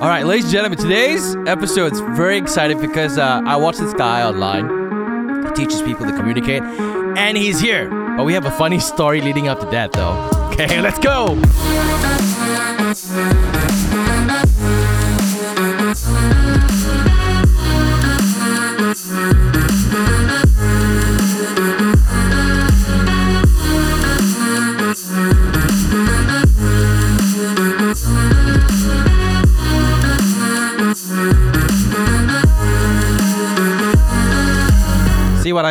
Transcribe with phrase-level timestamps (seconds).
[0.00, 3.94] All right, ladies and gentlemen, today's episode is very exciting because uh, I watched this
[3.94, 5.46] guy online.
[5.46, 7.88] He teaches people to communicate, and he's here.
[8.16, 10.30] But we have a funny story leading up to that, though.
[10.52, 11.40] Okay, let's go.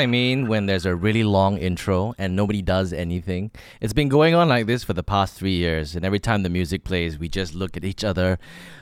[0.04, 3.52] I mean when there's a really long intro and nobody does anything?
[3.80, 6.50] It's been going on like this for the past three years, and every time the
[6.50, 8.38] music plays, we just look at each other.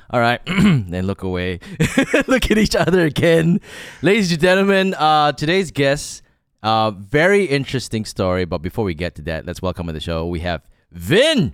[0.09, 1.59] All right, then look away.
[2.27, 3.61] look at each other again.
[4.01, 6.23] Ladies and gentlemen, uh, today's guest,
[6.63, 8.45] uh, very interesting story.
[8.45, 10.25] But before we get to that, let's welcome to the show.
[10.25, 11.53] We have Vinh.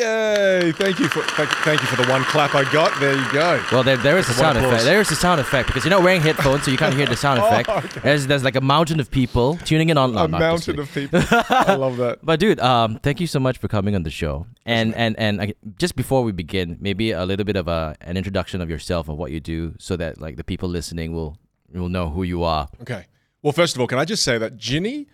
[0.00, 0.72] Yay!
[0.72, 2.98] Thank you for thank, thank you for the one clap I got.
[3.00, 3.62] There you go.
[3.72, 4.84] Well, there, there is a That's a one sound effect.
[4.84, 7.16] There is a sound effect because you're not wearing headphones, so you can't hear the
[7.16, 7.68] sound Oh, effect.
[7.70, 8.00] okay.
[8.00, 10.12] There's there's like a mountain of people tuning in on.
[10.12, 11.20] no, A mountain of people.
[11.30, 12.18] I love that.
[12.22, 14.46] But dude, um, thank you so much for coming on the show.
[14.66, 18.18] And and and I- just before we begin, maybe a little bit of a an
[18.18, 21.38] introduction of yourself and what you do, so that like the people listening will
[21.72, 22.68] will know who you are.
[22.82, 23.06] Okay.
[23.42, 25.06] Well, first of all, can I just say that Ginny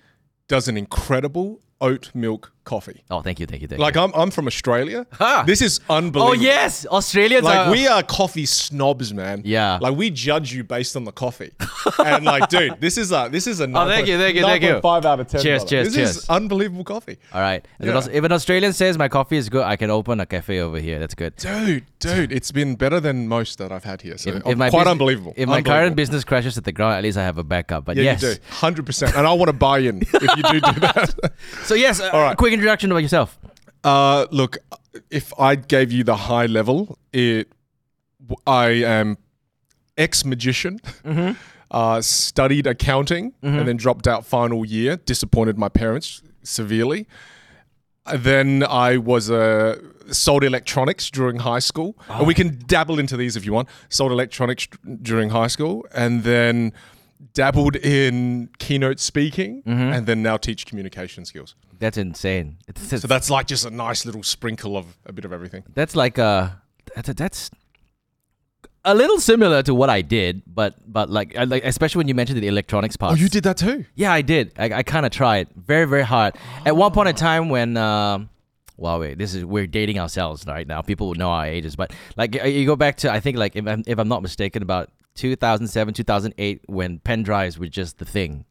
[0.48, 3.02] does an incredible oat milk coffee.
[3.10, 4.02] Oh, thank you, thank you, thank Like you.
[4.02, 5.06] I'm I'm from Australia.
[5.12, 5.44] Ha!
[5.46, 6.28] This is unbelievable.
[6.30, 7.70] Oh yes, Australians Like are.
[7.72, 9.42] we are coffee snobs, man.
[9.44, 9.78] Yeah.
[9.80, 11.52] Like we judge you based on the coffee.
[11.98, 14.62] and like, dude, this is a this is a Oh, thank you, thank you, thank
[14.62, 14.80] you.
[14.80, 15.40] Five out of ten.
[15.42, 15.68] Cheers, brother.
[15.70, 16.16] cheers, This cheers.
[16.18, 17.18] is unbelievable coffee.
[17.32, 17.66] All right.
[17.80, 18.18] If, an Yeah.
[18.18, 20.98] If an Australian says my coffee is good, I can open a cafe over here.
[20.98, 21.36] That's good.
[21.36, 24.18] Dude, dude, it's been better than most that I've had here.
[24.18, 25.34] So If, if quite unbelievable.
[25.36, 27.84] If my current business crashes at the ground, at least I have a backup.
[27.84, 28.38] But Yeah, yes.
[28.60, 29.16] 100%.
[29.16, 31.14] And I want to buy in if you do do that.
[31.64, 32.36] So yes, uh, All right.
[32.36, 33.38] quick introduction about yourself.
[33.84, 34.58] Uh, look,
[35.10, 37.48] if I gave you the high level, it
[38.46, 39.18] I am
[39.98, 41.32] ex magician, Mm-hmm.
[41.70, 44.96] uh, studied accounting, and then dropped out final year.
[44.96, 47.06] Disappointed my parents severely.
[48.14, 49.78] Then I was uh,
[50.10, 51.96] sold electronics during high school.
[52.08, 53.68] And we can dabble into these if you want.
[53.88, 54.66] Sold electronics
[55.02, 56.72] during high school, and then
[57.34, 61.54] dabbled in keynote speaking, and then now teach communication skills.
[61.78, 62.58] That's insane.
[62.68, 65.62] It's, it's- So that's like just a nice little sprinkle of a bit of everything.
[65.74, 66.50] that's like uh
[66.94, 67.50] that's that's
[68.84, 72.14] a little similar to what I did, but but like I- like especially when you
[72.14, 73.12] mentioned the electronics part.
[73.12, 73.84] Oh, you did that too?
[73.94, 74.52] Yeah, I did.
[74.58, 76.34] I, I kind of tried very very hard.
[76.66, 78.28] At one point in time when um
[78.82, 80.82] wait, this is we're dating ourselves right now.
[80.82, 83.66] People will know our ages, but like you go back to I think like if
[83.66, 88.44] I'm if I'm not mistaken about 2007 2008 when pen drives were just the thing.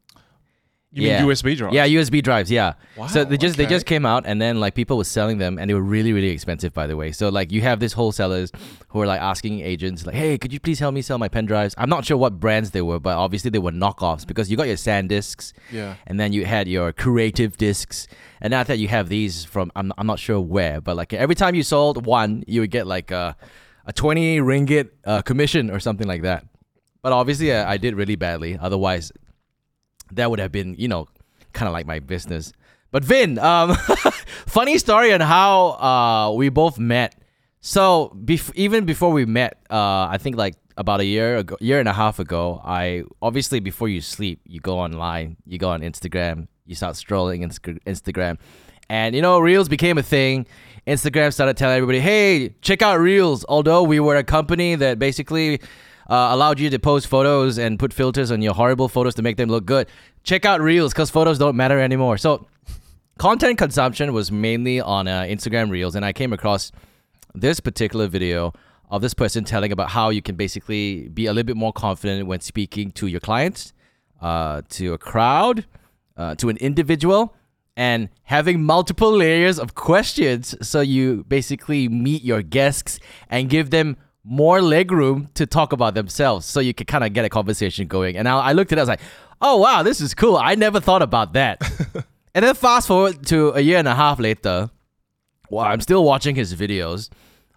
[0.93, 1.21] You Yeah.
[1.21, 1.73] mean USB drives?
[1.73, 2.51] Yeah, USB drives.
[2.51, 2.73] Yeah.
[2.97, 5.57] Wow, so they just they just came out, and then like people were selling them,
[5.57, 7.13] and they were really really expensive, by the way.
[7.13, 8.51] So like you have these wholesalers
[8.89, 11.45] who are like asking agents like, "Hey, could you please help me sell my pen
[11.45, 14.57] drives?" I'm not sure what brands they were, but obviously they were knockoffs because you
[14.57, 15.95] got your SanDisks, Yeah.
[16.07, 18.07] and then you had your Creative discs,
[18.41, 21.35] and after that you have these from I'm I'm not sure where, but like every
[21.35, 23.37] time you sold one, you would get like a
[23.85, 26.45] a 20 ringgit uh, commission or something like that.
[27.01, 28.57] But obviously, I, I did really badly.
[28.61, 29.11] Otherwise,
[30.15, 31.07] that would have been, you know,
[31.53, 32.53] kind of like my business.
[32.91, 33.75] But Vinh, um,
[34.45, 37.15] funny story on how uh, we both met.
[37.61, 41.79] So bef- even before we met, uh, I think like about a year ago, year
[41.79, 45.81] and a half ago, I obviously before you sleep, you go online, you go on
[45.81, 48.39] Instagram, you start strolling Inst- Instagram,
[48.89, 50.45] and you know, Reels became a thing.
[50.87, 55.61] Instagram started telling everybody, "Hey, check out Reels." Although we were a company that basically
[56.09, 59.37] uh, allowed you to post photos and put filters on your horrible photos to make
[59.37, 59.87] them look good.
[60.23, 62.17] Check out Reels because photos don't matter anymore.
[62.17, 62.47] So,
[63.17, 66.71] content consumption was mainly on uh, Instagram Reels, and I came across
[67.33, 68.53] this particular video
[68.89, 72.27] of this person telling about how you can basically be a little bit more confident
[72.27, 73.73] when speaking to your clients,
[74.21, 75.65] uh, to a crowd,
[76.17, 77.33] uh, to an individual,
[77.77, 83.95] and having multiple layers of questions so you basically meet your guests and give them
[84.23, 88.17] more legroom to talk about themselves so you can kind of get a conversation going.
[88.17, 89.01] And I, I looked at it, I was like,
[89.41, 90.37] oh wow, this is cool.
[90.37, 91.61] I never thought about that.
[92.35, 94.69] and then fast forward to a year and a half later,
[95.49, 97.09] while I'm still watching his videos,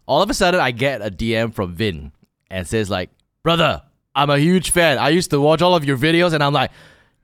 [0.07, 2.13] all of a sudden I get a DM from Vin
[2.51, 3.11] and says like,
[3.43, 3.83] "Brother,
[4.15, 4.99] I'm a huge fan.
[4.99, 6.71] I used to watch all of your videos." And I'm like,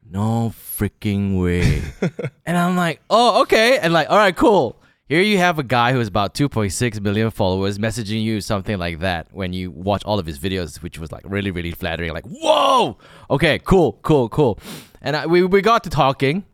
[0.08, 1.82] "No freaking way."
[2.46, 4.79] and I'm like, "Oh, okay." And like, "All right, cool."
[5.10, 9.00] Here you have a guy who has about 2.6 million followers messaging you something like
[9.00, 12.12] that when you watch all of his videos, which was like really, really flattering.
[12.12, 12.96] Like, whoa,
[13.28, 14.60] okay, cool, cool, cool.
[15.02, 16.44] And I, we, we got to talking,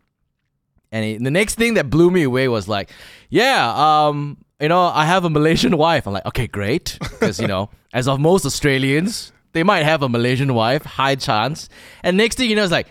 [0.91, 2.89] and it, the next thing that blew me away was like,
[3.29, 6.07] yeah, um, you know, I have a Malaysian wife.
[6.07, 6.97] I'm like, okay, great.
[6.99, 11.69] Because, you know, as of most Australians, they might have a Malaysian wife, high chance.
[12.01, 12.87] And next thing you know, it's like,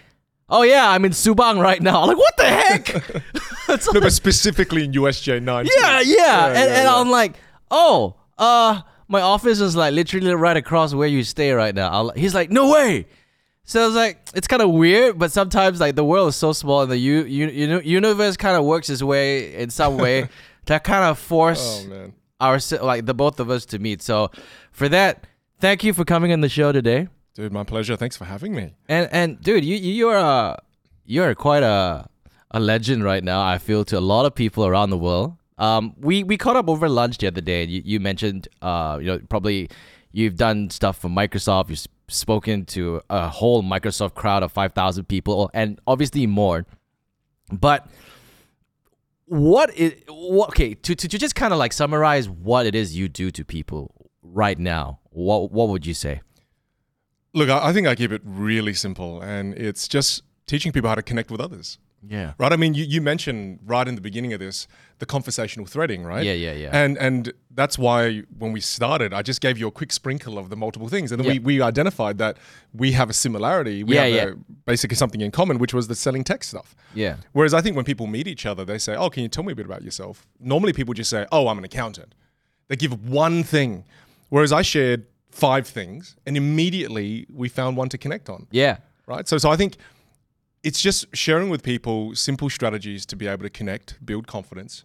[0.48, 2.02] oh yeah, I'm in Subang right now.
[2.02, 3.22] I'm like, what the heck?
[3.68, 5.66] It's No, like- but specifically in USJ nine.
[5.66, 6.00] yeah, yeah.
[6.00, 6.94] and, yeah, and yeah.
[6.96, 7.34] I'm like,
[7.70, 11.90] oh, uh, my office is like literally right across where you stay right now.
[11.90, 13.06] I'll, he's like, no way.
[13.64, 16.52] So I was like, it's kind of weird, but sometimes like the world is so
[16.52, 20.28] small and the u- u- uni- universe kind of works its way in some way
[20.66, 24.00] to kind of force Oh our like the both of us to meet.
[24.02, 24.30] So
[24.70, 25.26] for that,
[25.58, 27.08] thank you for coming on the show today.
[27.36, 27.96] Dude, my pleasure.
[27.96, 28.74] Thanks for having me.
[28.88, 30.56] And and dude, you you- you're a
[31.04, 32.08] you're quite a
[32.50, 33.42] a legend right now.
[33.46, 35.36] I feel to a lot of people around the world.
[35.58, 37.64] Um, we we caught up over lunch the other day.
[37.64, 39.68] And you you mentioned uh you know probably
[40.12, 41.68] you've done stuff for Microsoft.
[41.68, 46.64] You've spoken to a whole Microsoft crowd of five thousand people and obviously more.
[47.52, 47.86] But
[49.26, 52.96] what is what, okay to, to to just kind of like summarize what it is
[52.96, 53.92] you do to people
[54.22, 55.00] right now.
[55.10, 56.22] What what would you say?
[57.36, 61.02] Look, I, think I keep it really simple, and it's just teaching people how to
[61.02, 61.78] connect with others.
[62.08, 62.32] Yeah.
[62.38, 62.50] Right?
[62.52, 64.66] I mean, you, you mentioned right in the beginning of this
[65.00, 66.24] the conversational threading, right?
[66.24, 66.70] Yeah, yeah, yeah.
[66.72, 70.48] And and that's why when we started, I just gave you a quick sprinkle of
[70.48, 71.32] the multiple things, and then Yeah.
[71.40, 72.38] we, we identified that
[72.72, 73.84] we have a similarity.
[73.84, 74.24] We Yeah, have yeah.
[74.34, 74.34] A,
[74.64, 76.74] basically something in common, which was the selling tech stuff.
[76.94, 77.16] Yeah.
[77.32, 79.52] Whereas I think when people meet each other, they say, "Oh, can you tell me
[79.52, 82.14] a bit about yourself?" Normally, people just say, "Oh, I'm an accountant."
[82.68, 83.84] They give one thing,
[84.30, 85.04] whereas I shared
[85.36, 88.46] five things, and immediately we found one to connect on.
[88.50, 88.78] Yeah.
[89.06, 89.28] Right.
[89.28, 89.76] So, so I think
[90.62, 94.84] it's just sharing with people simple strategies to be able to connect, build confidence,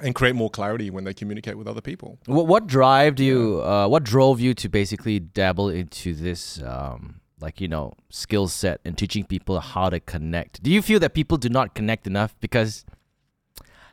[0.00, 2.18] and create more clarity when they communicate with other people.
[2.26, 3.62] What what drove you?
[3.62, 8.80] Uh, what drove you to basically dabble into this, um, like you know, skill set
[8.86, 10.62] and teaching people how to connect?
[10.62, 12.34] Do you feel that people do not connect enough?
[12.40, 12.86] Because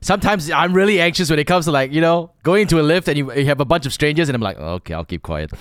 [0.05, 3.07] sometimes I'm really anxious when it comes to like you know going into a lift
[3.07, 5.51] and you, you have a bunch of strangers and I'm like, okay, I'll keep quiet.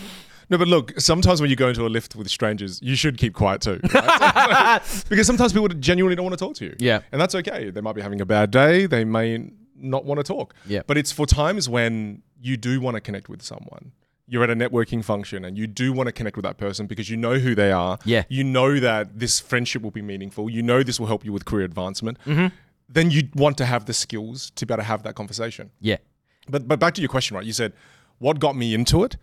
[0.50, 3.34] No, but look, sometimes when you go into a lift with strangers, you should keep
[3.34, 3.80] quiet too.
[3.94, 4.80] right?
[5.08, 6.76] because sometimes people genuinely don't want to talk to you.
[6.78, 7.00] Yeah.
[7.12, 7.70] And that's okay.
[7.70, 8.84] They might be having a bad day.
[8.86, 10.54] They may not want to talk.
[10.66, 10.82] Yeah.
[10.86, 13.92] But it's for times when you do want to connect with someone.
[14.26, 17.10] You're at a networking function and you do want to connect with that person because
[17.10, 17.98] you know who they are.
[18.04, 18.24] Yeah.
[18.28, 20.48] You know that this friendship will be meaningful.
[20.48, 22.18] You know this will help you with career advancement.
[22.24, 22.54] Mm-hmm.
[22.88, 25.70] Then you want to have the skills to be able to have that conversation.
[25.80, 25.96] Yeah.
[26.48, 27.46] But but back to your question, right?
[27.46, 27.72] You said
[28.18, 29.16] what got me into it.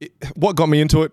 [0.00, 1.12] it what got me into it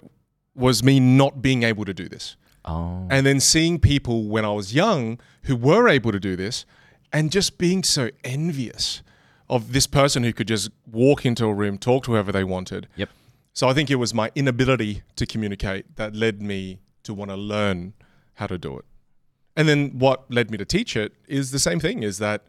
[0.56, 3.08] was me not being able to do this, Oh.
[3.12, 6.66] and then seeing people when I was young who were able to do this,
[7.12, 9.02] and just being so envious
[9.50, 12.88] of this person who could just walk into a room, talk to whoever they wanted.
[12.96, 13.10] Yep.
[13.54, 17.38] So I think it was my inability to communicate that led me to want to
[17.38, 17.94] learn
[18.36, 18.86] how to do it.
[19.56, 22.44] And then what led me to teach it is the same thing is that,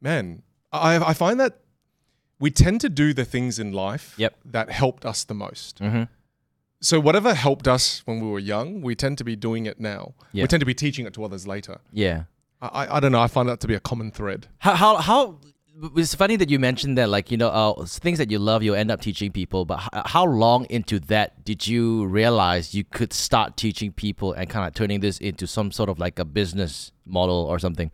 [0.00, 0.42] man,
[0.72, 1.60] I, I find that
[2.38, 4.36] we tend to do the things in life Yep.
[4.46, 5.80] that helped us the most.
[5.80, 6.04] Mm-hmm.
[6.80, 10.14] So whatever helped us when we were young, we tend to be doing it now.
[10.32, 10.44] Yeah.
[10.44, 11.78] We tend to be teaching it to others later.
[11.92, 12.24] Yeah.
[12.60, 13.20] I, I, I don't know.
[13.20, 14.48] I find that to be a common thread.
[14.58, 15.38] How how how?
[15.94, 18.76] It's funny that you mentioned that, like you know, uh, things that you love, you'll
[18.76, 19.66] end up teaching people.
[19.66, 24.48] But h- how long into that did you realize you could start teaching people and
[24.48, 27.90] kind of turning this into some sort of like a business model or something?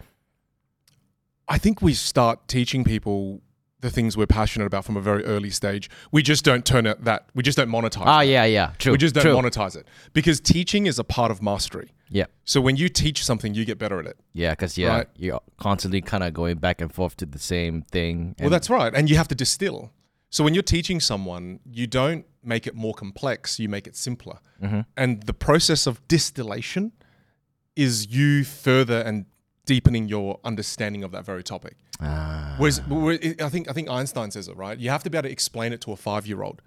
[1.48, 3.42] I think we start teaching people
[3.80, 5.90] the things we're passionate about from a very early stage.
[6.12, 7.26] We just don't turn it that.
[7.34, 8.04] We just don't monetize.
[8.06, 8.92] Ah, yeah, yeah, true.
[8.92, 9.34] We just don't true.
[9.34, 11.90] monetize it because teaching is a part of mastery.
[12.14, 14.16] Yeah, So when you teach something, you get better at it.
[14.34, 15.08] yeah, because yeah, Right.
[15.16, 18.34] you're constantly kind of going back and forth to the same thing.
[18.38, 18.92] Well, that's right.
[18.94, 19.90] And you have to distill.
[20.30, 24.38] So when you're teaching someone, you don't make it more complex, you make it simpler.
[24.62, 24.80] Mm-hmm.
[24.96, 26.92] And the process of distillation
[27.76, 29.24] is you further and
[29.64, 31.76] deepening your understanding of that very topic.
[32.00, 32.54] Ah.
[32.58, 32.80] Whereas,
[33.40, 34.78] I think I think Einstein says it right.
[34.78, 36.60] You have to be able to explain it to a five year old,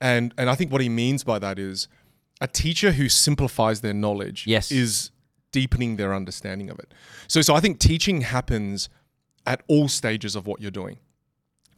[0.00, 1.88] and and I think what he means by that is
[2.40, 4.70] a teacher who simplifies their knowledge Yes.
[4.70, 5.10] is
[5.52, 6.92] deepening their understanding of it.
[7.28, 8.88] So so I think teaching happens
[9.46, 10.98] at all stages of what you're doing.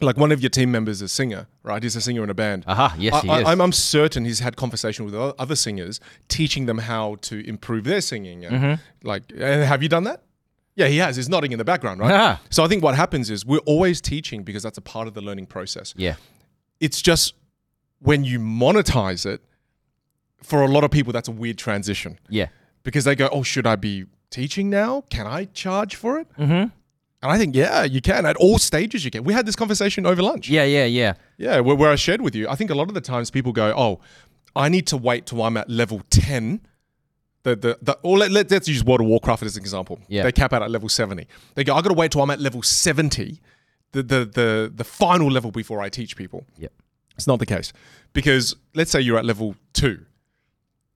[0.01, 1.83] Like one of your team members is a singer, right?
[1.83, 2.65] He's a singer in a band.
[2.69, 3.47] Aha, yes, he I, is.
[3.47, 7.83] I, am I'm certain he's had conversation with other singers, teaching them how to improve
[7.85, 8.45] their singing.
[8.45, 9.09] And Mm-hmm.
[9.09, 10.23] like, and have you done that?
[10.77, 11.17] Yeah, he has.
[11.17, 12.13] He's nodding in the background, right?
[12.13, 12.41] Ah.
[12.51, 15.21] So I think what happens is we're always teaching because that's a part of the
[15.21, 15.93] learning process.
[15.97, 16.15] yeah,
[16.79, 17.35] It's just
[17.99, 19.41] when you monetize it,
[20.43, 22.49] for a lot of people, that's a weird transition yeah.
[22.83, 25.03] because they go, "Oh, should I be teaching now?
[25.11, 26.73] Can I charge for it?" Mm-hmm.
[27.21, 29.05] And I think, yeah, you can at all stages.
[29.05, 29.25] You can.
[29.25, 30.49] We had this conversation over lunch.
[30.49, 31.15] Yeah, yeah, yeah.
[31.37, 33.53] Yeah, where, where I shared with you, I think a lot of the times people
[33.53, 34.01] go, "Oh,
[34.55, 36.61] I need to wait till I'm at level ten."
[37.43, 40.01] The the, the or let, let, let's use World of Warcraft as an example.
[40.09, 40.23] Yeah.
[40.23, 41.27] They cap out at level seventy.
[41.55, 43.41] They go, "I got to wait till I'm at level seventy
[43.93, 46.45] the the the, the final level before I teach people.
[46.59, 46.73] Yep.
[47.17, 47.73] It's not the case
[48.13, 50.05] because let's say you're at level two.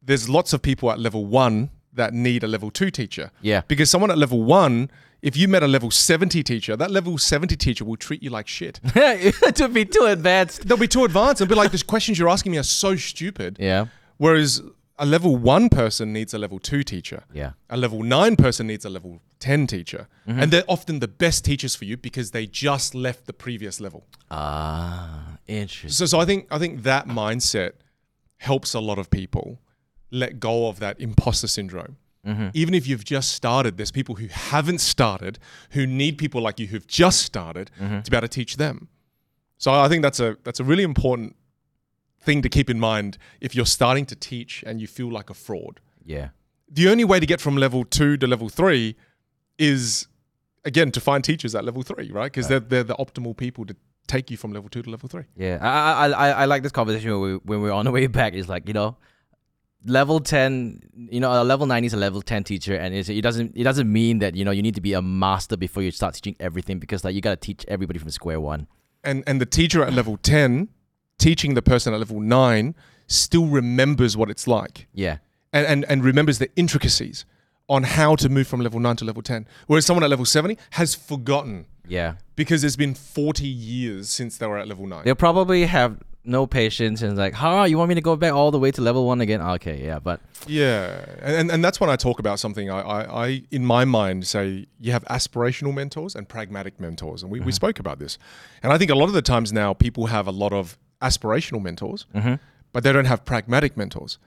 [0.04, 3.30] There's lots of people at level one that need a level two teacher.
[3.40, 3.62] Yeah.
[3.68, 4.90] Because someone at level one,
[5.20, 8.48] if you met a level 70 teacher, that level 70 teacher will treat you like
[8.48, 8.80] shit.
[8.94, 10.66] to be too advanced.
[10.66, 13.58] They'll be too advanced and be like, the questions you're asking me are so stupid.
[13.60, 13.86] Yeah.
[14.16, 14.62] Whereas
[14.98, 17.24] a level one person needs a level two teacher.
[17.32, 17.52] Yeah.
[17.70, 20.08] A level nine person needs a level 10 teacher.
[20.26, 24.06] And they're often the best teachers for you because they just left the previous level.
[24.30, 25.90] Ah, interesting.
[25.90, 27.72] So, so I think I think that mindset
[28.38, 29.58] helps a lot of people
[30.12, 31.96] let go of that imposter syndrome.
[32.26, 32.48] Mm-hmm.
[32.54, 35.40] Even if you've just started, there's people who haven't started
[35.70, 38.00] who need people like you who've just started mm-hmm.
[38.00, 38.88] to be able to teach them.
[39.58, 41.34] So I think that's a that's a really important
[42.20, 45.34] thing to keep in mind if you're starting to teach and you feel like a
[45.34, 45.80] fraud.
[46.04, 46.28] Yeah.
[46.70, 48.96] The only way to get from level two to level three
[49.58, 50.06] is
[50.64, 52.30] again to find teachers at level three, right?
[52.32, 53.74] Because they're they're the optimal people to
[54.06, 55.24] take you from level two to level three.
[55.36, 58.06] Yeah, I I I, I like this conversation when we when we're on the way
[58.06, 58.34] back.
[58.34, 58.96] It's like you know,
[59.84, 63.22] level ten, you know, a level nine is a level ten teacher, and it's, it
[63.22, 65.90] doesn't it doesn't mean that you know you need to be a master before you
[65.90, 68.66] start teaching everything because like you gotta teach everybody from square one.
[69.04, 70.68] and and the teacher at level 10
[71.18, 72.74] teaching the person at level 9
[73.06, 74.86] still remembers what it's like.
[74.92, 75.18] Yeah,
[75.52, 77.24] and, and and remembers the intricacies
[77.68, 80.58] on how to move from level 9 to level 10 whereas someone at level 70
[80.72, 81.66] has forgotten.
[81.88, 82.14] Yeah.
[82.36, 86.46] because it's been 40 years since they were at level 9 They'll probably have no
[86.46, 89.06] patience and like, huh, you want me to go back all the way to level
[89.06, 89.40] one again?
[89.40, 93.42] Okay, yeah, but yeah and, and that's when i talk about something I, I, I
[93.52, 97.52] in my mind say you have aspirational mentors and pragmatic mentors and we, we mm-hmm.
[97.52, 98.18] spoke about this
[98.60, 101.60] and i think a lot of the times now people have a lot of aspirational
[101.60, 102.34] mentors mm-hmm.
[102.72, 104.18] but they don't have pragmatic mentors.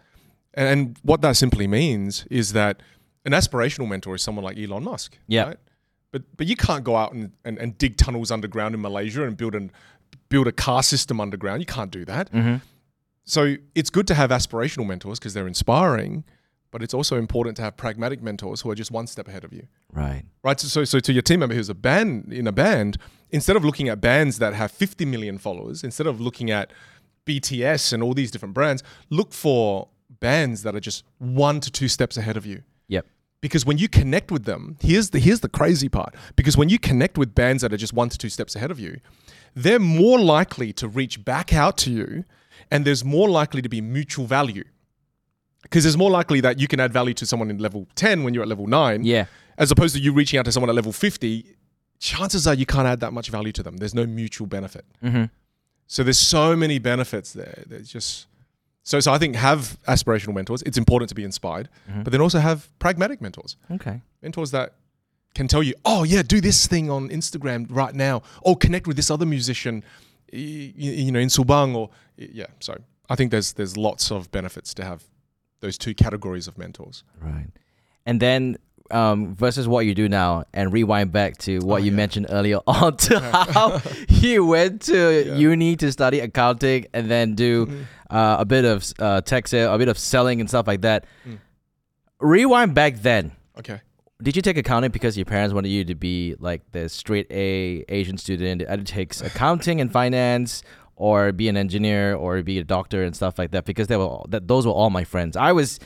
[0.53, 2.81] And, and what that simply means is that
[3.23, 5.17] an aspirational mentor is someone like Elon Musk.
[5.27, 5.43] Yeah.
[5.43, 5.57] Right?
[6.11, 9.35] But but you can't go out and, and, and dig tunnels underground in Malaysia and
[9.35, 9.71] build an
[10.36, 11.62] build a car system underground.
[11.62, 12.30] You can't do that.
[12.30, 12.58] Mm-hmm.
[13.24, 16.25] So it's good to have aspirational mentors because they're inspiring,
[16.72, 19.54] but it's also important to have pragmatic mentors who are just one step ahead of
[19.54, 20.24] you right.
[20.44, 20.60] right?
[20.60, 22.98] So, so, so to your team member who's a band in a band,
[23.30, 26.70] instead of looking at bands that have 50 million followers, instead of looking at
[27.25, 29.88] BTS and all these different brands, look for
[30.20, 32.62] bands that are just one to two steps ahead of you.
[32.89, 33.06] Yep.
[33.39, 36.13] Because when you connect with them, here's the here's the crazy part.
[36.36, 38.82] Because when you connect with bands that are just one to two steps ahead of
[38.82, 39.00] you,
[39.55, 42.25] they're more likely to reach back out to you,
[42.71, 44.63] and there's more likely to be mutual value.
[45.63, 48.33] Because there's more likely that you can add value to someone in level 10 when
[48.33, 49.25] you're at level 9 Yeah.
[49.57, 51.55] as opposed to you reaching out to someone at level 50
[52.00, 55.29] chances are you can't add that much value to them there's no mutual benefit Mhm.
[55.88, 58.27] so there's so many benefits there there's just
[58.83, 61.69] so so i think have aspirational mentors it's important to be inspired
[62.03, 64.01] but then also have pragmatic mentors Okay.
[64.21, 64.74] mentors that
[65.36, 68.96] can tell you oh yeah do this thing on instagram right now or connect with
[68.96, 69.84] this other musician
[70.32, 72.75] you know in subang or yeah so
[73.10, 75.04] i think there's there's lots of benefits to have
[75.62, 77.48] those two categories of mentors Right.
[78.08, 78.58] And then
[78.92, 81.98] um, versus what you do now, and rewind back to what Oh, you yeah.
[81.98, 83.20] mentioned earlier on to
[83.56, 88.15] how you went to uni to study accounting and then do Mm-hmm.
[88.15, 91.06] uh, a bit of uh, tech sale, a bit of selling and stuff like that.
[91.27, 91.39] Mm.
[92.20, 93.32] Rewind back then.
[93.58, 93.82] okay
[94.22, 97.84] Did you take accounting because your parents wanted you to be like the straight A
[97.89, 100.63] Asian student that either takes accounting and finance,
[100.95, 103.65] or be an engineer, or be a doctor and stuff like that?
[103.65, 105.36] Because they were all, that those were all my friends.
[105.36, 105.81] I was,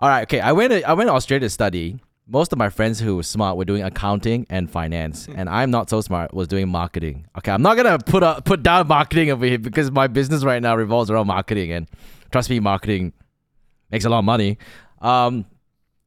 [0.00, 0.40] all right, okay.
[0.40, 2.00] I went to, I went to Australia to study.
[2.26, 5.90] Most of my friends who were smart were doing accounting and finance, and I'm not
[5.90, 6.34] so smart.
[6.34, 7.26] Was doing marketing.
[7.38, 10.60] Okay, I'm not gonna put up put down marketing over here because my business right
[10.60, 11.88] now revolves around marketing, and
[12.32, 13.12] trust me, marketing
[13.92, 14.58] makes a lot of money.
[15.00, 15.44] Um,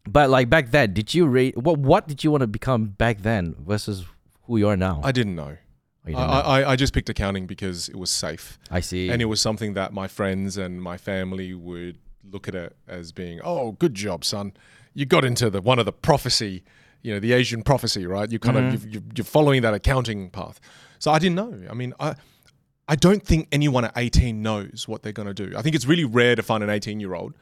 [0.07, 3.21] but like back then, did you rate what what did you want to become back
[3.21, 4.05] then versus
[4.43, 5.01] who you are now?
[5.03, 5.57] i didn't know
[6.07, 6.61] Oh, I.
[6.61, 8.59] I, I just picked accounting because it was safe.
[8.69, 9.09] I see.
[9.09, 11.97] And it was something that my friends and my family would
[12.29, 14.53] look at it as being, oh, good job, son.
[14.93, 16.63] You got into the one of the prophecy,
[17.01, 18.29] you know, the Asian prophecy, right?
[18.29, 18.89] You kind of mm-hmm.
[18.89, 20.59] you're, you're following that accounting path.
[20.99, 21.57] So I didn't know.
[21.69, 22.15] I mean, I
[22.87, 25.55] I don't think anyone at 18 knows what they're going to do.
[25.57, 27.33] I think it's really rare to find an 18 year old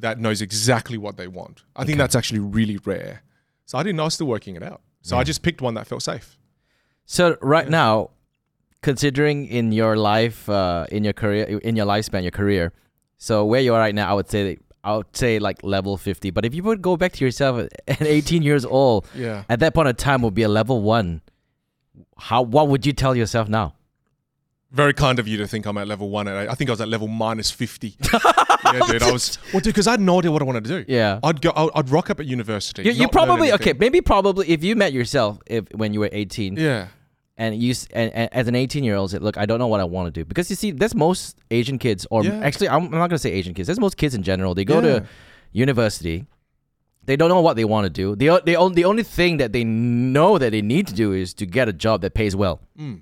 [0.00, 1.62] that knows exactly what they want.
[1.76, 3.22] I think that's actually really rare.
[3.66, 4.80] So I didn't know I was still working it out.
[5.02, 6.36] So I just picked one that felt safe.
[7.06, 8.10] So right now,
[8.82, 12.72] considering in your life, uh, in your career, in your lifespan, your career,
[13.18, 16.30] so where you are right now, I would say I would say like level fifty.
[16.30, 19.44] But if you would go back to yourself at eighteen years old, Yeah.
[19.48, 21.20] at that point of time would be a level one.
[22.16, 23.74] How what would you tell yourself now?
[24.72, 26.28] Very kind of you to think I'm at level one.
[26.28, 27.96] I think I was at level minus 50.
[28.12, 29.02] yeah, dude.
[29.02, 30.92] I was, well, dude, because I had no idea what I wanted to do.
[30.92, 31.18] Yeah.
[31.24, 32.84] I'd go, I'd, I'd rock up at university.
[32.84, 33.72] You, you probably okay.
[33.72, 36.86] Maybe probably if you met yourself if when you were eighteen Yeah.
[37.36, 39.80] and you and, and as an 18 year old, say, look, I don't know what
[39.80, 42.38] I want to do because you see, that's most Asian kids, or Yeah.
[42.44, 43.66] actually, I'm, I'm not gonna say Asian kids.
[43.66, 44.54] That's most kids in general.
[44.54, 45.00] They go Yeah.
[45.00, 45.06] to
[45.52, 46.26] university.
[47.06, 48.14] They don't know what they want to do.
[48.14, 51.34] The the only the only thing that they know that they need to do is
[51.34, 52.60] to get a job that pays well.
[52.78, 53.00] Mm.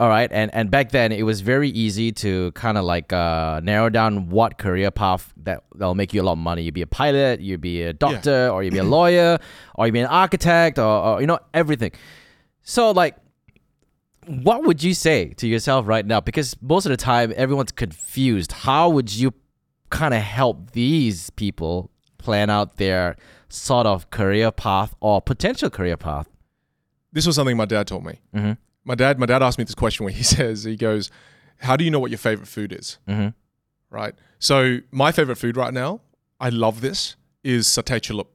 [0.00, 3.60] All right, and and back then it was very easy to kind of like uh,
[3.62, 6.62] narrow down what career path that that'll make you a lot of money.
[6.62, 9.38] You'd be a pilot, you'd be a doctor, or you'd be a lawyer,
[9.76, 11.92] or you'd be an architect, or, or you know everything.
[12.62, 13.16] So like,
[14.26, 16.20] what would you say to yourself right now?
[16.20, 18.50] Because most of the time everyone's confused.
[18.50, 19.32] How would you
[19.90, 23.16] kind of help these people plan out their
[23.48, 26.28] sort of career path or potential career path?
[27.12, 28.18] This was something my dad told me.
[28.34, 28.52] Mm-hmm.
[28.84, 31.10] My dad, my dad asked me this question where he says, he goes,
[31.58, 33.28] "How do you know what your favorite food is?" Mm-hmm.
[33.90, 34.14] Right.
[34.38, 36.00] So my favorite food right now,
[36.40, 38.28] I love this, is satay celup.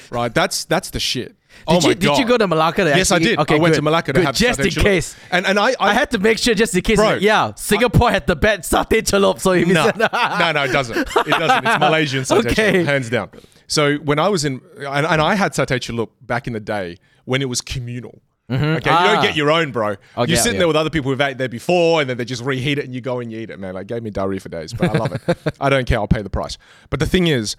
[0.10, 0.34] right.
[0.34, 1.36] That's that's the shit.
[1.68, 2.00] oh Did my you, god.
[2.16, 2.84] did you go to Malacca?
[2.84, 3.38] To Yes, I did.
[3.38, 3.78] Okay, I went good.
[3.78, 4.26] to Malacca to Good.
[4.26, 4.84] have just satay in celup.
[4.84, 5.16] case.
[5.30, 6.96] And and I I had to make sure just in case.
[6.96, 9.38] Bro, yeah, Singapore had the best satay celup.
[9.40, 10.08] So if you no, said no,
[10.52, 10.96] no, it doesn't.
[10.98, 11.66] It doesn't.
[11.66, 12.72] It's Malaysian satay Okay.
[12.72, 13.30] celup, hands down.
[13.68, 16.96] So when I was in, and, and I had satay celup back in the day
[17.24, 18.20] when it was communal.
[18.50, 19.14] Okay, you Ah.
[19.14, 19.90] don't get your own, bro.
[19.90, 20.58] Okay, You're sitting yeah.
[20.60, 22.94] there with other people who've ate there before, and then they just reheat it, and
[22.94, 23.58] you go and you eat it.
[23.60, 25.38] Man, like gave me diarrhea for days, but I love it.
[25.60, 25.98] I don't care.
[25.98, 26.58] I'll pay the price.
[26.90, 27.56] But the thing is,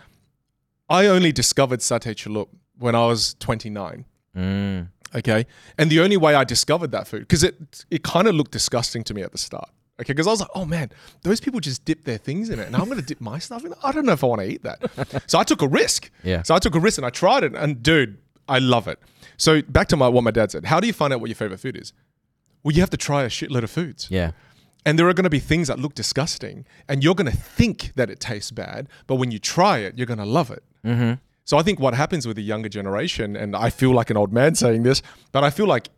[0.90, 4.06] I only discovered satay celup when I was 29.
[4.36, 4.88] Mm.
[5.16, 5.46] Okay.
[5.78, 9.04] And the only way I discovered that food, because it it kind of looked disgusting
[9.06, 9.70] to me at the start.
[10.00, 10.14] Okay.
[10.14, 10.90] Because I was like, oh man,
[11.24, 12.66] those people just dip their things in it.
[12.68, 13.78] And I'm going to dip my stuff in it.
[13.84, 15.24] I don't know if I want to eat that.
[15.28, 16.10] so I took a risk.
[16.24, 16.42] Yeah.
[16.44, 17.54] So I took a risk and I tried it.
[17.56, 18.18] And dude,
[18.48, 19.00] I love it.
[19.38, 20.66] So back to my what my dad said.
[20.66, 21.94] How do you find out what your favorite food is?
[22.64, 24.08] Well, you have to try a shitload of foods.
[24.10, 24.32] Yeah.
[24.86, 26.66] And there are going to be things that look disgusting.
[26.88, 28.88] And you're going to think that it tastes bad.
[29.08, 30.64] But when you try it, you're going to love it.
[30.84, 31.14] Mm-hmm.
[31.44, 34.32] So I think what happens with the younger generation, and I feel like an old
[34.32, 35.90] man saying this, but I feel like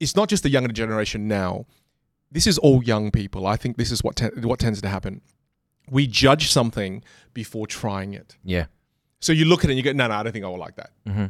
[0.00, 1.66] it's not just the younger generation now.
[2.30, 3.46] This is all young people.
[3.46, 5.22] I think this is what te- what tends to happen.
[5.90, 7.02] We judge something
[7.32, 8.36] before trying it.
[8.44, 8.66] Yeah.
[9.20, 10.58] So you look at it and you go, no, no, I don't think I will
[10.58, 10.90] like that.
[11.06, 11.26] Mm-hmm.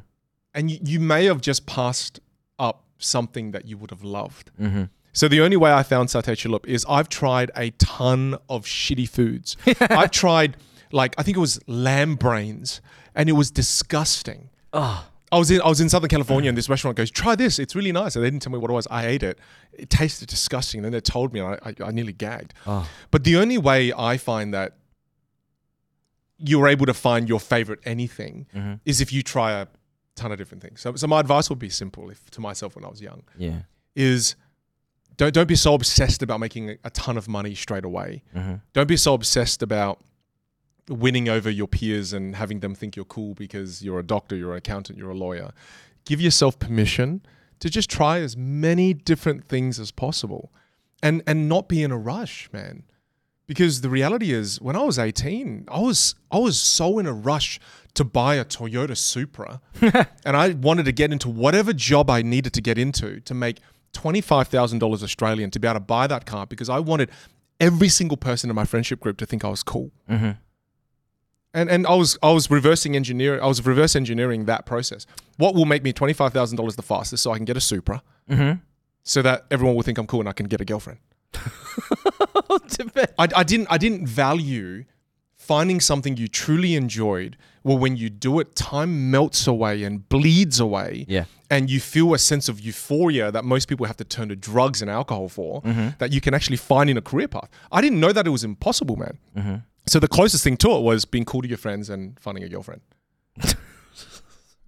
[0.55, 2.21] And you, you may have just passed
[2.59, 4.51] up something that you would have loved.
[4.61, 4.85] Mm-hmm.
[5.13, 9.09] So the only way I found satay celup is I've tried a ton of shitty
[9.09, 9.57] foods.
[9.81, 10.57] I've tried
[10.93, 12.81] like I think it was lamb brains,
[13.15, 14.51] and it was disgusting.
[14.73, 15.07] Oh.
[15.31, 17.59] I was in I was in Southern California, and this restaurant goes, "Try this.
[17.59, 18.87] It's really nice." And they didn't tell me what it was.
[18.91, 19.39] I ate it.
[19.75, 20.79] It tasted disgusting.
[20.79, 22.55] And then they told me, and I, I, I nearly gagged.
[22.67, 22.89] Oh.
[23.11, 24.77] But the only way I find that
[26.39, 28.75] you're able to find your favorite anything Mm-hmm.
[28.85, 29.67] is if you try a
[30.19, 30.81] ton of different things.
[30.81, 33.61] So, so my advice would be simple if, to myself when I was young Yeah.
[33.95, 34.37] is
[35.17, 38.23] don't don't be so obsessed about making a, ton of money straight away.
[38.35, 38.55] Mm-hmm.
[38.73, 39.97] Don't be so obsessed about
[40.89, 44.53] winning over your peers and having them think you're cool because you're a doctor, you're
[44.53, 45.51] an accountant, you're a lawyer.
[46.05, 47.21] Give yourself permission
[47.61, 50.53] to just try as many different things as possible
[51.03, 52.85] and and not be in a rush, man.
[53.49, 57.13] Because the reality is when I was 18, I was I was so in a
[57.13, 57.59] rush
[57.95, 62.53] to buy a Toyota Supra and I wanted to get into whatever job I needed
[62.53, 63.59] to get into to make
[63.95, 67.11] $25,000 Australian to be able to buy that car because I wanted
[67.59, 69.91] every single person in my friendship group to think I was cool.
[70.09, 70.33] Mm-hmm.
[71.55, 75.07] And and I was I was reversing engineering I was reverse engineering that process.
[75.39, 77.61] What will make me twenty five thousand dollars the fastest so I can get a
[77.61, 78.59] Supra Mm-hmm.
[79.05, 80.99] so that everyone will think I'm cool and I can get a girlfriend.
[83.19, 84.85] I, I didn't I didn't value
[85.37, 87.37] finding something you truly enjoyed.
[87.65, 91.07] Well, when you do it, time melts away and bleeds away.
[91.09, 91.25] Yeah.
[91.51, 94.83] And you feel a sense of euphoria that most people have to turn to drugs
[94.83, 95.63] and alcohol for,
[95.99, 97.49] that you can actually find in a career path.
[97.73, 99.19] I didn't know that it was impossible, man.
[99.35, 99.55] Mm-hmm.
[99.87, 102.49] So the closest thing to it was being cool to your friends and finding a
[102.49, 102.83] girlfriend.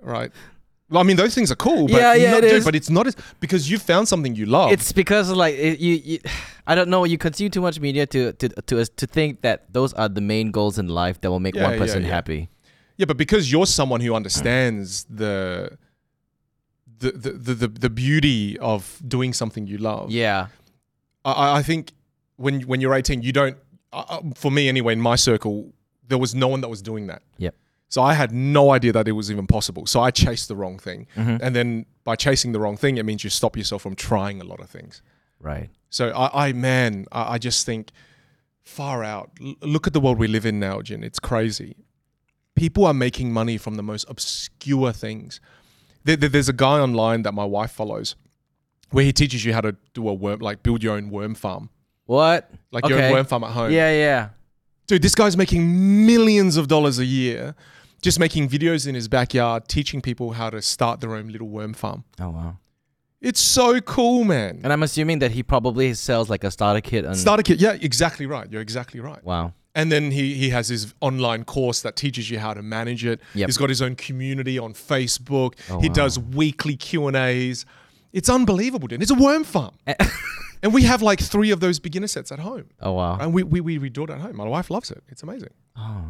[0.00, 0.32] right.
[0.90, 2.64] Well, I mean, those things are cool, but Yeah, yeah, not- it dude, is.
[2.64, 4.72] but it's not as because you found something you love.
[4.72, 6.18] It's because like it, you, you,
[6.66, 7.04] I don't know.
[7.04, 10.50] You consume too much media to to to to think that those are the main
[10.50, 12.08] goals in life that will make Yeah, one person yeah.
[12.10, 12.48] happy.
[12.96, 15.78] Yeah, but because you're someone who understands the
[16.98, 20.10] the, the, the, the, the beauty of doing something you love.
[20.10, 20.48] Yeah.
[21.24, 21.92] I, I think
[22.36, 23.56] when when you're 18, you don't.
[23.92, 25.72] Uh, uh, for me, anyway, in my circle,
[26.08, 27.22] there was no one that was doing that.
[27.38, 27.54] Yep.
[27.90, 29.84] So I had no idea that it was even possible.
[29.84, 31.40] So I chased the wrong thing, Mhm.
[31.42, 34.44] and then by chasing the wrong thing, it means you stop yourself from trying a
[34.44, 35.02] lot of things.
[35.40, 35.68] Right.
[35.90, 37.90] So I, I man, I, I just think
[38.62, 39.30] far out.
[39.42, 41.02] L- look at the world we live in now, Jin.
[41.04, 41.74] It's crazy.
[42.54, 45.40] People are making money from the most obscure things.
[46.04, 48.14] There, there- there's a guy online that my wife follows,
[48.90, 51.70] where he teaches you how to do a worm, like build your own worm farm,
[52.06, 52.50] What?
[52.70, 53.72] like your own worm farm at home.
[53.72, 54.28] Yeah, yeah.
[54.86, 57.54] Dude, this guy's making millions of dollars a year,
[58.00, 61.74] just making videos in his backyard, teaching people how to start their own little worm
[61.74, 62.04] farm.
[62.20, 62.56] Oh wow.
[63.20, 64.60] It's so cool, man.
[64.64, 67.04] And I'm assuming that he probably sells like a starter kit.
[67.04, 68.50] And Starter kit, yeah, exactly right.
[68.50, 69.22] You're exactly right.
[69.22, 69.52] wow.
[69.74, 73.20] And then he he has his online course that teaches you how to manage it.
[73.34, 73.48] Yep.
[73.48, 75.54] He's got his own community on Facebook.
[75.70, 75.94] Oh, he wow.
[75.94, 77.66] does weekly Q and A's.
[78.12, 79.00] It's unbelievable, dude.
[79.02, 79.76] It's a worm farm.
[80.62, 82.66] and we have like three of those beginner sets at home.
[82.80, 83.18] Oh wow.
[83.20, 84.36] And we, we, we, we do it at home.
[84.36, 85.04] My wife loves it.
[85.08, 85.50] It's amazing.
[85.76, 86.06] Oh.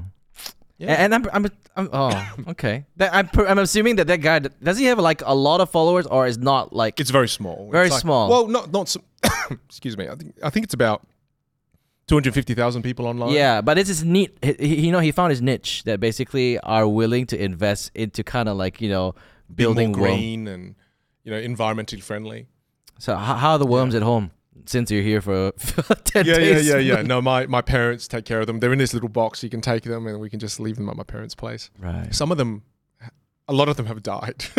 [0.80, 0.94] Yeah.
[0.94, 2.86] And I'm, I'm, I'm oh, okay.
[2.96, 6.06] That, I'm, I'm assuming that that guy does he have like a lot of followers
[6.06, 7.68] or is not like It's very small.
[7.70, 8.30] Very It's like- small.
[8.30, 8.88] Well, not not.
[8.88, 9.00] So,
[9.68, 10.08] excuse me.
[10.08, 11.06] I think I think it's about
[12.06, 13.32] two hundred fifty thousand people online.
[13.32, 14.36] yeah, but it's his neat.
[14.42, 18.24] He, he- you know, he found his niche that basically are willing to invest into
[18.24, 19.12] kind of like you know
[19.54, 20.00] Be more building worm.
[20.02, 20.74] green and
[21.24, 22.46] you know environmentally friendly.
[22.98, 24.30] So how, how are the worms at home
[24.66, 26.68] since you're here for, for ten Yeah, yeah, days?
[26.68, 27.02] yeah, yeah.
[27.02, 28.60] No, my my parents take care of them.
[28.60, 29.42] They're in this little box.
[29.42, 31.70] You can take them, and we can just leave them at my parents' place.
[31.78, 32.14] Right.
[32.14, 32.62] Some of them,
[33.48, 34.44] a lot of them have died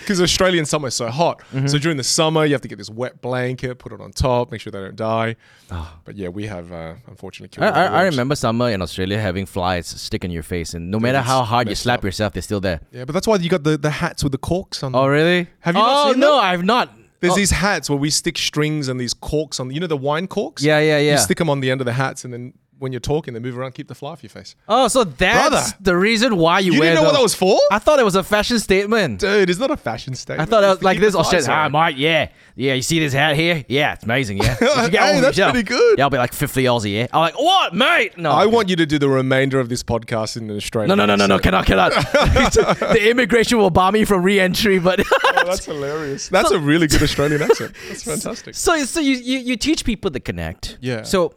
[0.00, 1.40] because Australian summer is so hot.
[1.52, 1.66] Mm-hmm.
[1.66, 4.50] So during the summer, you have to get this wet blanket, put it on top,
[4.52, 5.36] make sure they don't die.
[5.70, 5.92] Oh.
[6.04, 7.76] But yeah, we have uh, unfortunately I, killed.
[7.76, 11.00] all I, I remember summer in Australia having flies stick in your face, and no
[11.00, 12.04] matter how hard you slap up.
[12.04, 12.80] yourself, they're still there.
[12.92, 14.92] Yeah, but that's why you got the, the hats with the corks on.
[14.92, 15.00] them.
[15.00, 15.48] Oh, really?
[15.60, 16.44] Have you not Oh seen no, them?
[16.44, 16.90] I've not.
[17.24, 19.70] There's Oh, these hats where we stick strings and these corks on.
[19.70, 20.62] You know the wine corks.
[20.62, 21.12] Yeah, yeah, yeah.
[21.12, 23.40] You stick them on the end of the hats, and then when you're talking, they
[23.40, 24.54] move around, keep the fly off your face.
[24.68, 25.76] Oh, so that's Brother.
[25.80, 27.34] the reason why you, You wear didn't know what those.
[27.34, 27.58] that was for?
[27.72, 29.18] I thought it was a fashion statement.
[29.20, 30.48] Dude, it's not a fashion statement.
[30.48, 31.12] I thought it It's was to like keep this.
[31.14, 31.48] the Oh flies shit!
[31.50, 31.68] Ah, away.
[31.72, 32.74] Mike, yeah, yeah.
[32.74, 33.64] You see this hat here?
[33.68, 34.38] Yeah, it's amazing.
[34.38, 35.52] Yeah, You should get Hey, one for that's yourself.
[35.54, 35.98] pretty good.
[35.98, 36.94] Yeah, I'll be like fifty Aussie.
[36.94, 38.16] Yeah, I'm like, what, mate?
[38.18, 40.88] No, I want you to do the remainder of this podcast in an Australian.
[40.88, 41.36] No, no, no, no, no.
[41.36, 41.66] accent.
[41.66, 42.78] Cannot, cannot.
[42.78, 45.00] the immigration will bar me from re-entry, but.
[45.00, 46.28] Oh, that's hilarious.
[46.28, 47.74] That's a really good Australian accent.
[47.88, 48.54] That's fantastic.
[48.54, 50.78] So, so you, you you teach people to connect.
[50.80, 51.02] Yeah.
[51.02, 51.34] So,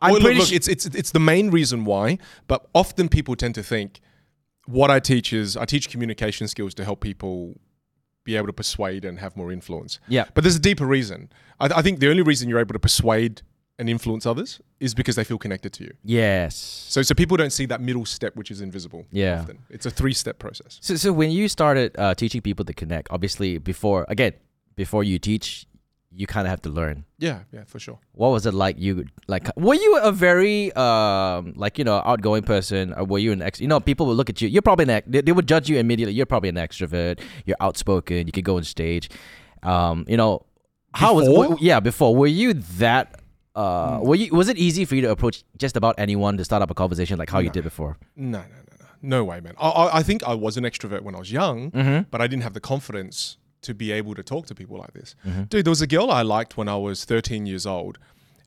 [0.00, 2.18] I'm well, look, pretty look, it's it's it's the main reason why.
[2.46, 4.00] But often people tend to think
[4.66, 7.58] what I teach is I teach communication skills to help people
[8.24, 9.98] be able to persuade and have more influence.
[10.06, 10.26] yeah.
[10.34, 11.30] But there's a deeper reason.
[11.60, 13.40] I, I think the only reason you're able to persuade
[13.78, 15.94] and influence others is because they feel connected to you.
[16.04, 16.56] Yes.
[16.56, 19.06] So so people don't see that middle step which is invisible.
[19.10, 19.40] Yeah.
[19.40, 19.60] Often.
[19.70, 20.78] It's a three step process.
[20.82, 24.34] So, so when you started uh, teaching people to connect, obviously before again,
[24.76, 25.66] before you teach,
[26.20, 27.04] you kind of have to learn.
[27.18, 27.98] Yeah, yeah, for sure.
[28.12, 28.76] What was it like?
[28.78, 33.32] You like were you a very um like you know outgoing person, or were you
[33.32, 33.60] an ex?
[33.60, 34.48] You know, people would look at you.
[34.48, 36.14] You're probably an ex- they, they would judge you immediately.
[36.14, 37.20] You're probably an extrovert.
[37.46, 38.26] You're outspoken.
[38.26, 39.08] You could go on stage.
[39.62, 40.44] Um, you know,
[40.94, 41.44] how was Before?
[41.50, 42.14] w- yeah before?
[42.16, 43.20] Were you that?
[43.54, 46.62] Uh, were you was it easy for you to approach just about anyone to start
[46.62, 47.96] up a conversation like how you did before?
[48.16, 48.86] No, no, no, no.
[49.00, 49.54] No way, man.
[49.58, 52.02] I, I, I think I was an extrovert when I was young, Mm-hmm.
[52.10, 53.36] but I didn't have the confidence
[53.68, 55.14] to be able to talk to people like this.
[55.26, 55.42] Mm-hmm.
[55.44, 57.98] Dude, there was a girl I liked when I was 13 years old.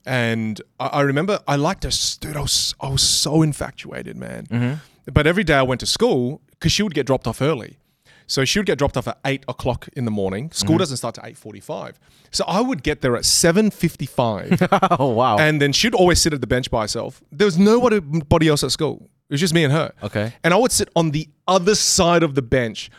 [0.03, 1.91] And I, I remember I liked her.
[2.19, 4.47] Dude, I was, I was so infatuated, man.
[4.47, 5.11] Mm-hmm.
[5.13, 7.77] But every day I went to school because she would get dropped off early.
[8.25, 10.51] So she would get dropped off at eight o'clock in the morning.
[10.51, 11.99] School doesn't start to eight forty-five.
[12.31, 15.37] So I would get there at seven fifty-five, oh wow.
[15.37, 17.21] and then she'd always sit at the bench by herself.
[17.29, 19.09] There was nobody else at school.
[19.27, 19.93] It was just me and her.
[20.03, 20.33] Okay.
[20.45, 22.89] And I would sit on the other side of the bench,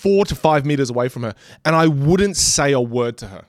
[0.00, 1.34] four to five meters away from her,
[1.64, 3.44] and I wouldn't say a word to her.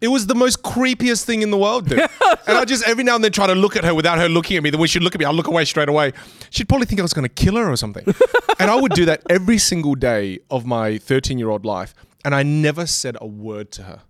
[0.00, 1.98] It was the most creepiest thing in the world, dude.
[2.46, 4.56] and I just every now and then try to look at her without her looking
[4.56, 4.70] at me.
[4.70, 6.12] Then when she'd look at me, I'd look away straight away.
[6.48, 8.04] She'd probably think I was going to kill her or something.
[8.58, 11.94] and I would do that every single day of my 13 year old life.
[12.24, 14.00] And I never said a word to her.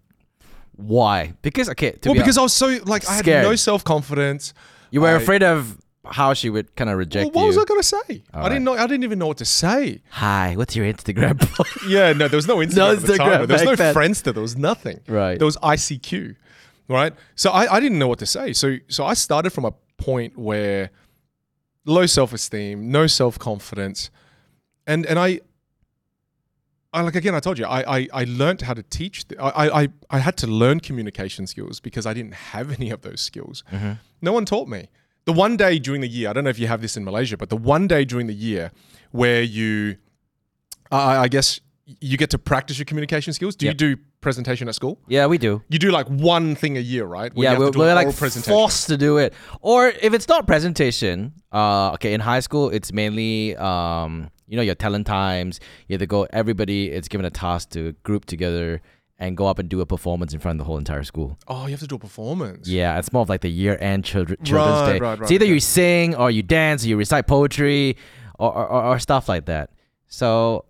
[0.77, 1.35] Why?
[1.43, 3.45] Because okay, well, be because I was so like I had Scared.
[3.45, 4.55] no self confidence.
[4.93, 7.47] You were I- afraid of how she would kind of reject Well, what you.
[7.49, 8.23] was I going to say?
[8.33, 8.49] I right.
[8.49, 8.73] didn't know.
[8.75, 10.01] I didn't even know what to say.
[10.11, 11.39] Hi, what's your Instagram?
[11.89, 12.77] Yeah, no, there was no Instagram.
[12.77, 13.27] No at the time.
[13.29, 13.95] Instagram There was no then.
[13.95, 14.33] Friendster.
[14.35, 15.01] There was nothing.
[15.07, 15.39] Right.
[15.39, 16.37] There was ICQ.
[16.89, 17.13] Right.
[17.35, 18.53] So I, I didn't know what to say.
[18.53, 20.91] So so I started from a point where
[21.85, 24.11] low self esteem, no self confidence,
[24.87, 25.41] and and I.
[26.93, 27.37] I like again.
[27.37, 27.67] I told you.
[27.67, 29.29] I I, I learned how to teach.
[29.29, 33.03] th- I, I I had to learn communication skills because I didn't have any of
[33.03, 33.63] those skills.
[33.71, 33.93] Mm-hmm.
[34.23, 34.89] No one taught me.
[35.27, 37.37] The one day during the year, I don't know if you have this in Malaysia,
[37.37, 38.71] but the one day during the year
[39.13, 39.97] where you,
[40.91, 41.61] I I guess,
[42.01, 43.57] you get to practice your communication skills.
[43.57, 43.73] Do Yep.
[43.81, 44.99] you do presentation at school?
[45.09, 45.63] yeah, we do.
[45.69, 47.35] You do like one thing a year, right?
[47.35, 49.35] Where yeah, we're, we're like forced to do it.
[49.61, 54.63] Or if it's not presentation, uh, okay, in high school, it's mainly, um, you know,
[54.63, 55.59] your talent times.
[55.89, 58.81] You have to go, everybody is given a task to group together
[59.21, 61.39] and go up and do a performance in front of the whole entire school.
[61.47, 62.67] Oh, you have to do a performance.
[62.67, 64.99] Yeah, it's more of like the year end children, children's Right, day.
[64.99, 67.97] right, right, it's either you sing or you dance or you recite poetry
[68.39, 69.71] or, or, or, or stuff like that.
[70.09, 70.65] So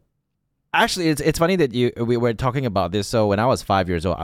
[0.74, 3.06] actually, it's, it's funny that you we were talking about this.
[3.06, 4.16] So when I was five years old,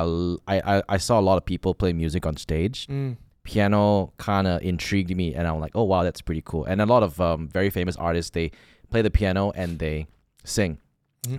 [0.49, 2.87] I I saw a lot of people play music on stage.
[2.89, 3.17] Mm.
[3.45, 6.65] Piano kind of intrigued me, and I'm like, oh wow, that's pretty cool.
[6.65, 8.51] And a lot of um, very famous artists they
[8.91, 10.09] play the piano and they
[10.43, 10.79] sing.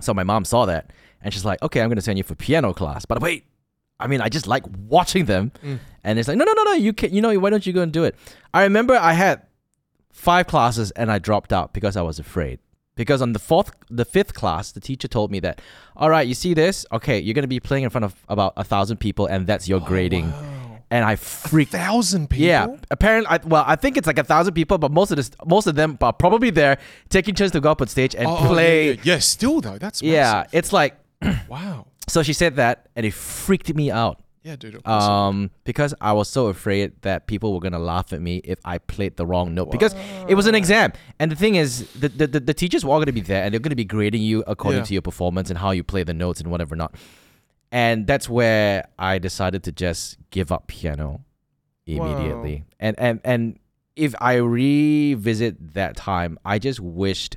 [0.00, 0.90] So my mom saw that
[1.22, 3.04] and she's like, okay, I'm going to send you for piano class.
[3.04, 3.44] But wait,
[4.00, 5.52] I mean, I just like watching them.
[5.64, 5.78] Mm.
[6.04, 7.82] And it's like, no, no, no, no, you can, you know, why don't you go
[7.82, 8.14] and do it?
[8.54, 9.42] I remember I had
[10.12, 12.60] five classes and I dropped out because I was afraid.
[12.94, 15.60] Because on the fourth, the fifth class, the teacher told me that,
[15.96, 16.84] all right, you see this?
[16.92, 19.68] Okay, you're going to be playing in front of about a thousand people and that's
[19.68, 20.32] your oh, grading.
[20.90, 22.46] And I freaked Thousand people.
[22.46, 25.30] yeah, apparently, I, well, I think it's like a thousand people, but most of this,
[25.46, 26.78] most of them are probably there
[27.10, 28.86] taking turns to go up on stage and Oh, oh, play.
[28.86, 29.00] Yeah, yeah.
[29.14, 30.54] Yeah, still though, that's Yeah, massive.
[30.54, 30.96] it's like
[31.48, 31.86] Wow.
[32.08, 32.22] so.
[32.22, 34.20] She said that, and it freaked me out.
[34.44, 34.76] Yeah, dude.
[34.76, 35.12] Of course it would.
[35.12, 38.78] Um, because I was so afraid that people were gonna laugh at me if I
[38.78, 39.70] played the wrong note.
[39.70, 39.94] Because
[40.28, 43.00] it was an exam, and the thing is, the the, the, the teachers were all
[43.00, 44.84] gonna be there, and they're gonna be grading you according Yeah.
[44.86, 46.94] to your performance and how you play the notes and whatever not.
[47.72, 51.24] And that's where I decided to just give up piano
[51.84, 52.64] immediately.
[52.80, 53.58] And and and
[53.96, 57.36] if I revisit that time, I just wished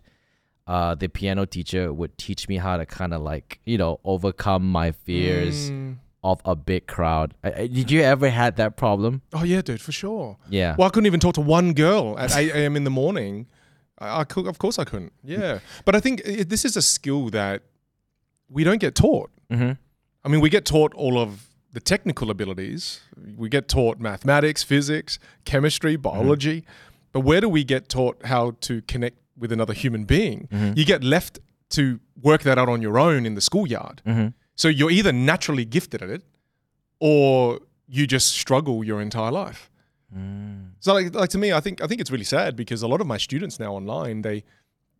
[0.73, 4.63] uh, the piano teacher would teach me how to kind of like you know overcome
[4.79, 5.97] my fears Mm.
[6.23, 7.33] of a big crowd.
[7.43, 9.21] Uh, Did you ever had that problem?
[9.33, 10.37] Oh yeah, dude, for sure.
[10.59, 10.75] Yeah.
[10.77, 12.75] Well, I couldn't even talk to one girl at 8 a.m.
[12.79, 13.47] in the morning.
[13.99, 15.13] I, I could, of course, I couldn't.
[15.37, 17.61] Yeah, but I think it, this is a skill that
[18.49, 19.29] we don't get taught.
[19.49, 19.71] Mm-hmm.
[20.23, 22.99] I mean, we get taught all of the technical abilities.
[23.37, 26.63] We get taught mathematics, physics, chemistry, biology.
[27.13, 30.47] But where do we get taught how to connect with another human being?
[30.77, 31.39] You get left
[31.71, 34.01] to work that out on your own in the schoolyard.
[34.05, 34.27] Mm-hmm.
[34.55, 36.23] So you're either naturally gifted at it
[36.99, 39.69] or you just struggle your entire life.
[40.79, 43.01] So like, like to me, I think I think it's really sad because a lot
[43.01, 44.43] of my students now online, they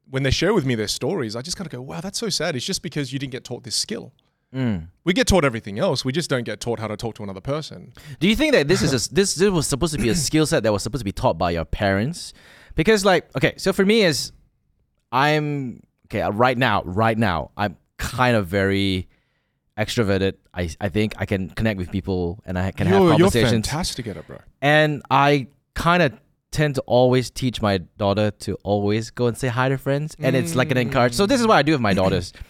[0.09, 2.29] when they share with me their stories, I just kind of go, wow, that's so
[2.29, 2.55] sad.
[2.55, 4.13] It's just because you didn't get taught this skill.
[4.53, 4.87] Mm.
[5.05, 6.03] We get taught everything else.
[6.03, 7.93] We just don't get taught how to talk to another person.
[8.19, 10.45] Do you think that this is a, this this was supposed to be a skill
[10.45, 12.33] set that was supposed to be taught by your parents?
[12.81, 14.31] Because like okay, so for me is
[15.11, 16.81] I'm okay uh, right now.
[16.83, 19.07] Right now, I'm kind of very
[19.77, 20.33] extroverted.
[20.53, 23.67] I I think I can connect with people and I can have You're, you're conversations.
[23.67, 24.37] fantastic at it, bro.
[24.61, 26.13] and I kind of
[26.49, 30.35] tend to always teach my daughter to always go and say hi to friends, and
[30.35, 31.13] it's like an encourage.
[31.13, 32.33] So this is what I do with my daughters.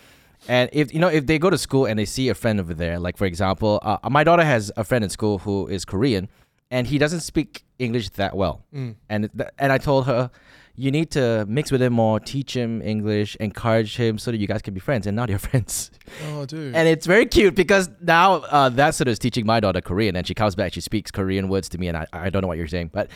[0.48, 2.74] And if you know if they go to school and they see a friend over
[2.74, 6.30] there, like for example, uh, my daughter has a friend in school who is Korean,
[6.72, 8.64] and he doesn't speak English that well.
[9.10, 10.30] And th- and I told her,
[10.76, 14.48] you need to mix with him more, teach him English, encourage him so that you
[14.48, 15.06] guys can be friends.
[15.06, 15.92] And now they're friends.
[16.30, 16.74] Oh, dude.
[16.76, 20.16] And it's very cute because now uh, that sort of is teaching my daughter Korean,
[20.16, 22.48] and she comes back, she speaks Korean words to me, and I, I don't know
[22.48, 23.10] what you're saying, but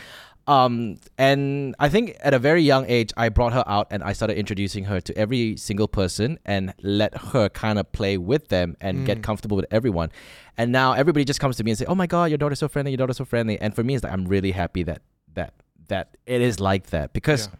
[0.46, 4.12] um, and I think at a very young age, I brought her out and I
[4.12, 8.76] started introducing her to every single person and let her kind of play with them
[8.80, 10.10] and get comfortable with everyone.
[10.56, 12.68] And now everybody just comes to me and say, "Oh my God, your daughter's so
[12.68, 15.02] friendly, your daughter's so friendly." And for me, it's like I'm really happy that
[15.34, 15.52] that
[15.88, 17.48] that it is like that because.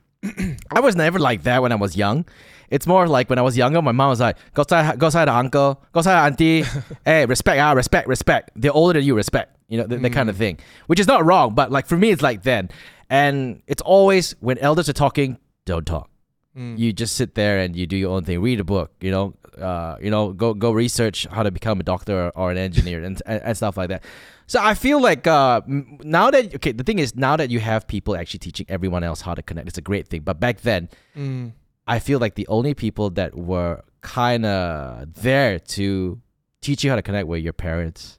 [0.72, 2.24] I was never like that when I was young.
[2.68, 5.24] It's more like when I was younger, my mom was like, go say, go say
[5.24, 6.64] to uncle, go say to auntie,
[7.04, 8.50] hey, respect, ah, respect, respect.
[8.56, 9.55] They're older than you, respect.
[9.68, 10.58] You know, th- that kind of thing.
[10.86, 12.68] Which is not wrong, but like for me, it's like then.
[13.10, 16.10] And it's always when elders are talking, don't talk.
[16.54, 18.40] You just sit there and you do your own thing.
[18.40, 21.82] Read a book, you know, uh, you know, go go research how to become a
[21.82, 24.02] doctor or, or an engineer and, and and stuff like that.
[24.46, 27.86] So I feel like uh, now that okay, the thing is now that you have
[27.86, 30.22] people actually teaching everyone else how to connect, it's a great thing.
[30.22, 31.52] But back then, Mm.
[31.86, 36.20] I feel like the only people that were kind of there to
[36.62, 38.18] teach you how to connect were your parents.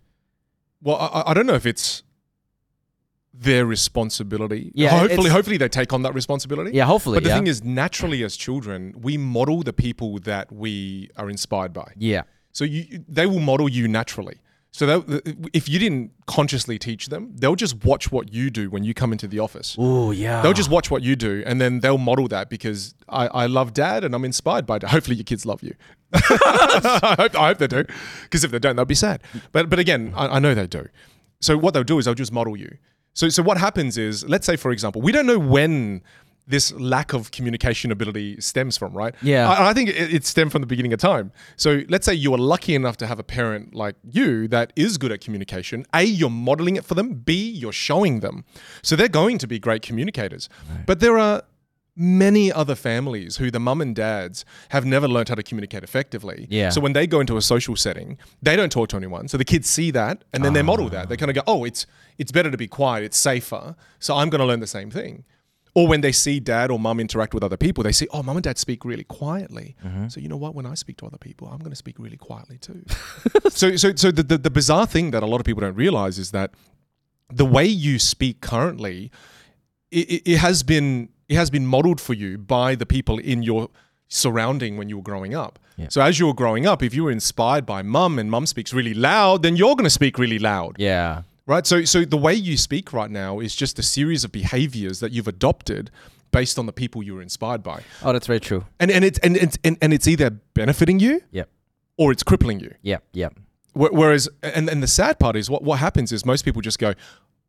[0.81, 2.03] Well, I, I don't know if it's
[3.33, 4.71] their responsibility.
[4.73, 6.71] Yeah, hopefully, hopefully they take on that responsibility.
[6.73, 7.17] Yeah, hopefully.
[7.17, 7.35] But the yeah.
[7.35, 11.93] thing is, naturally, as children, we model the people that we are inspired by.
[11.97, 14.37] yeah, So you, they will model you naturally.
[14.77, 18.83] So that, if you didn't consciously teach them, they'll just watch what you do when
[18.83, 19.75] you come into the office.
[19.79, 20.43] oh yeah.
[20.43, 23.73] They'll just watch what you do, and then they'll model that because I, I love
[23.73, 24.91] dad and I'm inspired by dad.
[24.91, 25.73] Hopefully, your kids love you.
[26.13, 27.85] I, hope, I hope they do,
[28.25, 29.23] because if they don't, they'll be sad.
[29.51, 30.87] But but again, I, I know they do.
[31.41, 32.77] So what they'll do is they'll just model you.
[33.13, 36.03] So so what happens is, let's say for example, we don't know when
[36.47, 39.13] this lack of communication ability stems from, right?
[39.21, 39.49] Yeah.
[39.49, 41.31] I, I think it, it stemmed from the beginning of time.
[41.57, 44.97] So let's say you are lucky enough to have a parent like you that is
[44.97, 45.85] good at communication.
[45.93, 47.15] A, you're modeling it for them.
[47.15, 48.45] B, you're showing them.
[48.81, 50.47] So they're going to be great communicators.
[50.85, 51.43] But there are
[51.99, 56.45] many other families who the mum and dads have never learned how to communicate effectively.
[56.49, 56.69] Yeah.
[56.69, 59.27] So when they go into a social setting, they don't talk to anyone.
[59.27, 61.09] So the kids see that and then they model that.
[61.09, 63.03] They kind of go, "Oh, it's it's better to be quiet.
[63.03, 63.75] It's safer.
[63.99, 65.25] So I'm going to learn the same thing."
[65.77, 68.37] Or when they see dad or mum interact with other people, they see, "Oh, mum
[68.37, 70.07] and dad speak really quietly." Mm-hmm.
[70.07, 70.55] So you know what?
[70.55, 72.83] When I speak to other people, I'm going to speak really quietly too.
[73.49, 76.17] so so so the, the the bizarre thing that a lot of people don't realize
[76.17, 76.49] is that
[77.31, 79.11] the way you speak currently,
[79.91, 83.43] it, it, it has been it has been modeled for you by the people in
[83.43, 83.69] your
[84.07, 85.59] surrounding when you were growing up.
[85.75, 85.89] Yeah.
[85.91, 88.73] So as you were growing up, if you were inspired by mum and mum speaks
[88.73, 90.77] really loud, then you're going to speak really loud.
[90.79, 91.21] Yeah.
[91.47, 91.65] Right?
[91.65, 95.11] So so the way you speak right now is just a series of behaviors that
[95.11, 95.89] you've adopted
[96.31, 97.81] based on the people you were inspired by.
[98.03, 98.65] Oh, that's very true.
[98.79, 101.49] And and it's and it's and, and it's either benefiting you Yep.
[101.97, 102.73] or it's crippling you.
[102.81, 103.03] Yep.
[103.13, 103.39] Yep.
[103.73, 106.95] Whereas, and, and the sad part is what, what happens is most people just go,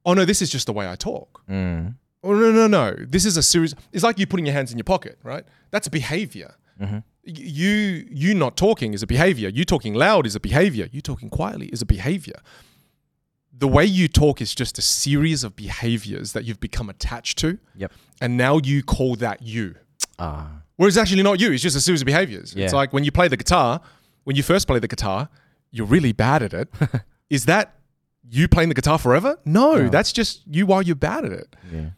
[0.05, 1.43] oh no, this is just the way I talk.
[1.49, 1.95] Mm.
[2.23, 2.95] Oh no, no, no.
[2.99, 3.75] This is a series.
[3.93, 5.45] It's like you putting your hands in your pocket, right?
[5.71, 6.55] That's a behavior.
[6.81, 6.99] Mm-hmm.
[7.25, 9.49] You you not talking is a behavior.
[9.49, 10.89] You talking loud is a behavior.
[10.93, 12.41] You talking quietly is a behavior.
[13.59, 17.59] The way you talk is just a series of behaviors that you've become attached to,
[17.77, 17.93] Yep.
[18.21, 19.75] and now you call that you.
[20.19, 20.63] Ah.
[20.77, 21.51] Whereas it's actually not you.
[21.53, 22.55] It's just a series of behaviors.
[22.55, 22.65] Yeah.
[22.65, 23.81] It's like when you play the guitar,
[24.25, 25.29] when you first play the guitar,
[25.73, 26.69] you're really bad at it.
[27.31, 27.75] Is that
[28.31, 29.39] you playing the guitar forever?
[29.45, 29.89] No, No.
[29.89, 31.57] that's just you while you're bad at it.
[31.73, 31.91] Yeah.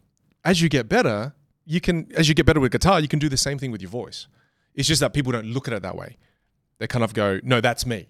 [0.44, 1.34] As you get better,
[1.66, 3.82] you can as you get better with guitar, you can do the same thing with
[3.82, 4.26] your voice.
[4.74, 6.16] It's just that people don't look at it that way.
[6.78, 8.08] They kind of go, "No, that's me."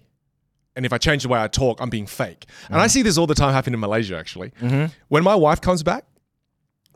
[0.75, 2.45] And if I change the way I talk, I'm being fake.
[2.69, 4.51] And I see this all the time happen in Malaysia actually.
[4.61, 4.85] Mm-hmm.
[5.09, 6.05] When my wife comes back,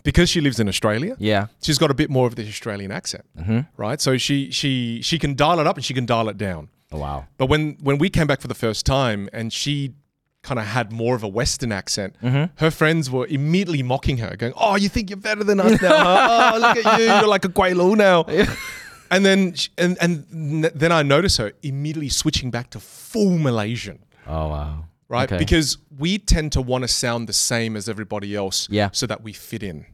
[0.04, 1.48] because she lives in Australia, Yeah.
[1.62, 3.60] she's got a bit more of the Australian accent Mm-hmm.
[3.76, 4.00] right?
[4.00, 6.70] So she she she can dial it up and she can dial it down.
[6.92, 7.26] Oh, wow.
[7.38, 9.94] But when when we came back for the first time and she
[10.44, 12.46] kind of had more of a Western accent, Mm-hmm.
[12.64, 15.98] her friends were immediately mocking her, going, "Oh, you think you're better than us now?
[15.98, 16.52] huh?
[16.54, 18.24] Oh, look at you, you're like a Guaylu now."
[19.12, 24.00] And then sh- and and then I notice her immediately switching back to full Malaysian.
[24.28, 24.86] Oh, wow.
[25.08, 25.38] Right, Okay.
[25.38, 28.90] because we tend to want to sound the same as everybody else, Yeah.
[28.92, 29.86] so that we fit in.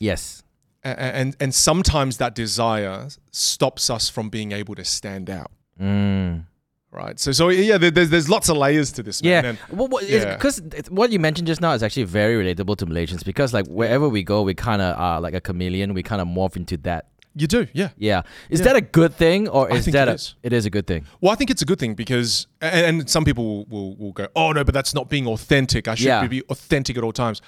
[0.00, 0.42] Yes.
[0.84, 5.50] A- a- and and sometimes that desire stops us from being able to stand out
[5.80, 6.44] Mm.
[6.92, 9.30] right so so yeah there's there's lots of layers to this man.
[9.44, 10.34] Yeah, And well, what, yeah.
[10.36, 14.08] because what you mentioned just now is actually very relatable to Malaysians because like wherever
[14.08, 15.92] we go, we kind of are like a chameleon.
[15.94, 17.06] We kind of morph into that.
[17.38, 18.64] You do yeah Yeah, is Yeah.
[18.66, 20.34] that a good thing or is that it a, is.
[20.42, 21.04] it is a good thing?
[21.20, 24.12] well i think it's a good thing because and, and some people will, will will
[24.12, 26.26] go oh no but that's not being authentic i should Yeah.
[26.26, 27.42] be authentic at all times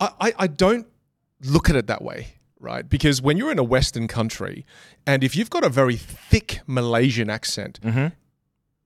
[0.00, 0.86] I, I i don't
[1.54, 2.20] look at it that way
[2.60, 4.64] right because when you're in a western country
[5.06, 8.06] and if you've got a very thick malaysian accent Mm-hmm.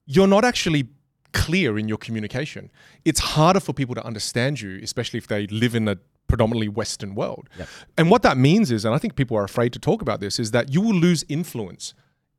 [0.07, 0.89] you're not actually
[1.33, 2.71] clear in your communication.
[3.07, 5.97] It's harder for people to understand you, especially if they live in a
[6.33, 7.45] predominantly Western world.
[7.59, 7.69] Yep.
[7.99, 10.35] And what that means is, and I think people are afraid to talk about this,
[10.45, 11.85] is that you will lose influence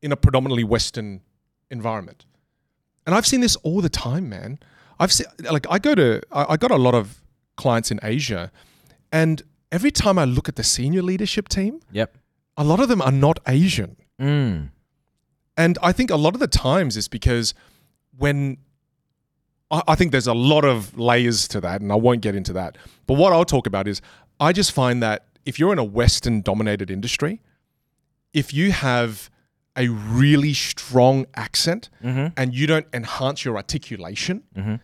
[0.02, 1.22] in a predominantly Western
[1.70, 2.26] environment.
[3.06, 4.52] And I've seen this all the time, man.
[5.00, 7.06] I've seen, like, I go to, I, I got a lot of
[7.56, 8.52] clients in Asia,
[9.12, 9.36] and
[9.72, 12.10] every time I look at the senior leadership team, Yep.
[12.58, 13.92] a lot of them are not Asian.
[14.20, 14.70] Mm.
[15.56, 17.54] And I think a lot of the times is because
[18.24, 18.58] when
[19.74, 22.54] I, I think there's a lot of layers to that, and I won't get into
[22.54, 22.78] that.
[23.08, 24.02] But what I'll talk about is
[24.40, 27.42] I just find that if you're in a Western dominated industry,
[28.34, 29.30] if you have
[29.76, 32.28] a really strong accent Mm-hmm.
[32.38, 34.76] and you don't enhance your articulation, Mm-hmm.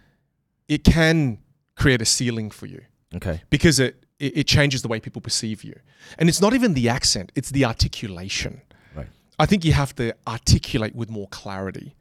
[0.67, 1.37] it can
[1.75, 2.81] create a ceiling for you
[3.15, 3.41] Okay.
[3.49, 5.73] because it, it, it changes the way people perceive you.
[6.17, 8.61] And it's not even the accent, it's the articulation.
[8.95, 9.07] Right.
[9.37, 11.95] I think you have to articulate with more clarity.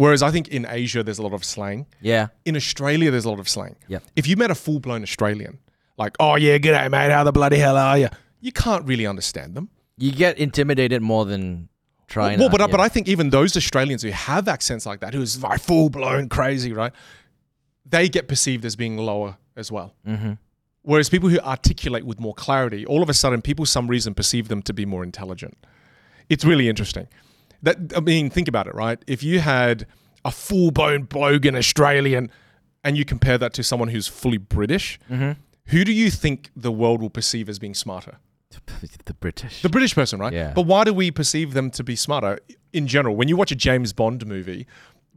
[0.00, 1.84] Whereas I think in Asia, there's a lot of slang.
[2.00, 2.28] Yeah.
[2.46, 3.76] In Australia, there's a lot of slang.
[3.86, 3.98] Yeah.
[4.16, 5.58] If you met a full blown Australian,
[5.98, 8.08] like, oh, yeah, g'day, mate, how the bloody hell are you?
[8.40, 9.68] You can't really understand them.
[9.98, 11.68] You get intimidated more than
[12.08, 12.38] trying.
[12.38, 12.70] well, to- but, I yeah.
[12.70, 16.30] but I think even those Australians who have accents like that, who's like full blown
[16.30, 16.92] crazy, right?
[17.84, 19.94] They get perceived as being lower as well.
[20.08, 20.38] Mhm.
[20.80, 24.48] Whereas people who articulate with more clarity, all of a sudden, people, some reason, perceive
[24.48, 25.58] them to be more intelligent.
[26.30, 27.06] It's really interesting.
[27.62, 28.98] That I mean, think about it, right?
[29.06, 29.86] If you had
[30.24, 32.30] a full-blown bogan Australian,
[32.84, 35.36] and you compare that to someone who's fully British, Mhm.
[35.66, 38.16] who do you think the world will perceive as being smarter?
[39.04, 39.62] the British.
[39.62, 40.32] The British person, right?
[40.32, 40.52] Yeah.
[40.54, 42.38] But why do we perceive them to be smarter
[42.72, 43.14] in general?
[43.16, 44.66] When you watch a James Bond movie,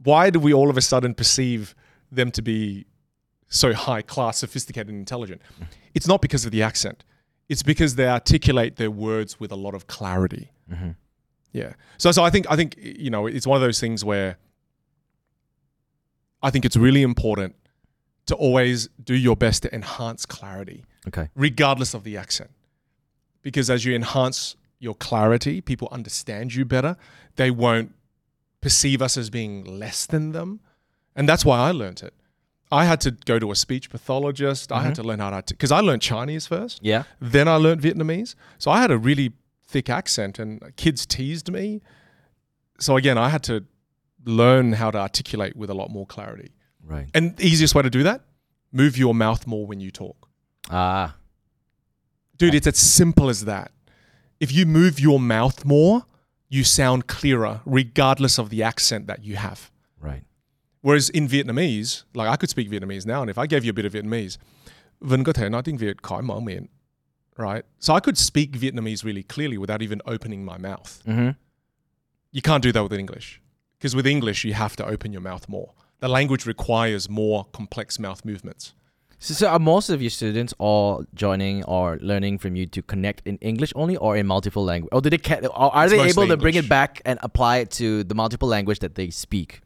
[0.02, 1.74] why do we all of a sudden perceive
[2.12, 2.86] them to be
[3.48, 5.40] so high class, sophisticated, and intelligent?
[5.94, 7.02] It's not because of the accent.
[7.48, 10.50] It's because they articulate their words with a lot of clarity.
[10.70, 10.96] Mhm.
[11.54, 11.72] Yeah.
[11.96, 14.36] So so I think I think you know it's one of those things where
[16.42, 17.54] I think it's really important
[18.26, 21.28] to always do your best to enhance clarity Okay.
[21.34, 22.50] regardless of the accent.
[23.42, 26.96] Because as you enhance your clarity, people understand you better.
[27.36, 27.94] They won't
[28.60, 30.60] perceive us as being less than them.
[31.14, 32.14] And that's why I learned it.
[32.72, 34.72] I had to go to a speech pathologist.
[34.72, 35.02] I had mm-hmm.
[35.02, 36.80] to learn how to, because I learned Chinese first.
[36.82, 37.04] Yeah.
[37.20, 38.34] Then I learned Vietnamese.
[38.58, 39.32] So I had a really
[39.74, 41.80] thick accent and kids teased me.
[42.78, 43.64] So again, I had to
[44.24, 46.50] learn how to articulate with a lot more clarity.
[46.92, 47.08] Right.
[47.12, 48.20] And the easiest way to do that,
[48.70, 50.28] move your mouth more when you talk.
[50.70, 51.16] Ah.
[52.38, 53.72] Dude, it's as simple as that.
[54.38, 56.02] If you move your mouth more,
[56.48, 59.70] you sound clearer regardless of the accent that you have.
[60.00, 60.24] Right.
[60.82, 63.74] Whereas in Vietnamese, like I could speak Vietnamese now, and if I gave you a
[63.74, 64.38] bit of Vietnamese,
[65.00, 66.66] vẫn có thể nói tiếng Việt khỏi mở miệng,
[67.36, 67.64] right?
[67.78, 71.02] So I could speak Vietnamese really clearly without even opening my mouth.
[71.06, 71.30] Mm-hmm.
[72.32, 73.40] You can't do that with English.
[73.78, 75.72] Because with English, you have to open your mouth more.
[76.00, 78.74] The language requires more complex mouth movements.
[79.18, 83.26] So, so are most of your students all joining or learning from you to connect
[83.26, 84.90] in English only or in multiple language?
[84.92, 87.70] Or do they ca- are It's they able to bring it back and apply it
[87.72, 89.62] to the multiple language that they speak?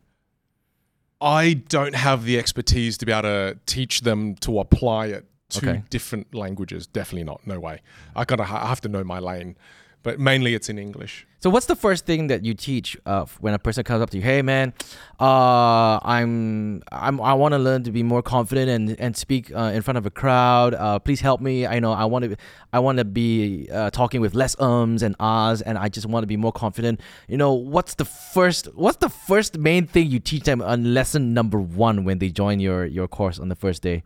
[1.20, 5.59] I don't have the expertise to be able to teach them to apply it to
[5.59, 5.82] Okay.
[5.90, 6.86] different languages.
[6.86, 7.46] Definitely not.
[7.46, 7.80] No way.
[8.14, 8.42] I gotta.
[8.42, 9.57] I have to know my lane.
[10.05, 11.26] But mainly, it's in English.
[11.40, 14.16] So what's the first thing that you teach uh, when a person comes up to
[14.18, 14.22] you?
[14.22, 14.72] Hey man,
[15.18, 19.72] uh, I'm I'm I want to learn to be more confident and and speak uh,
[19.74, 20.74] in front of a crowd.
[20.74, 21.66] Uh, please help me.
[21.66, 22.36] I know I want to
[22.72, 26.22] I want to be uh, talking with less ums and ahs, and I just want
[26.22, 27.01] to be more confident.
[27.26, 31.34] You know, what's the first what's the first main thing you teach them on lesson
[31.34, 34.05] number one when they join your your course on the first day?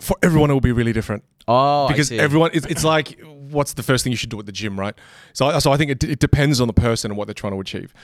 [0.00, 1.24] For everyone, it will be really different.
[1.48, 4.46] Oh, I because everyone it's, it's like what's the first thing you should do at
[4.46, 4.94] the gym right?
[5.32, 7.52] So, I- so i think it, it depends on the person and what they're trying
[7.52, 7.94] to achieve.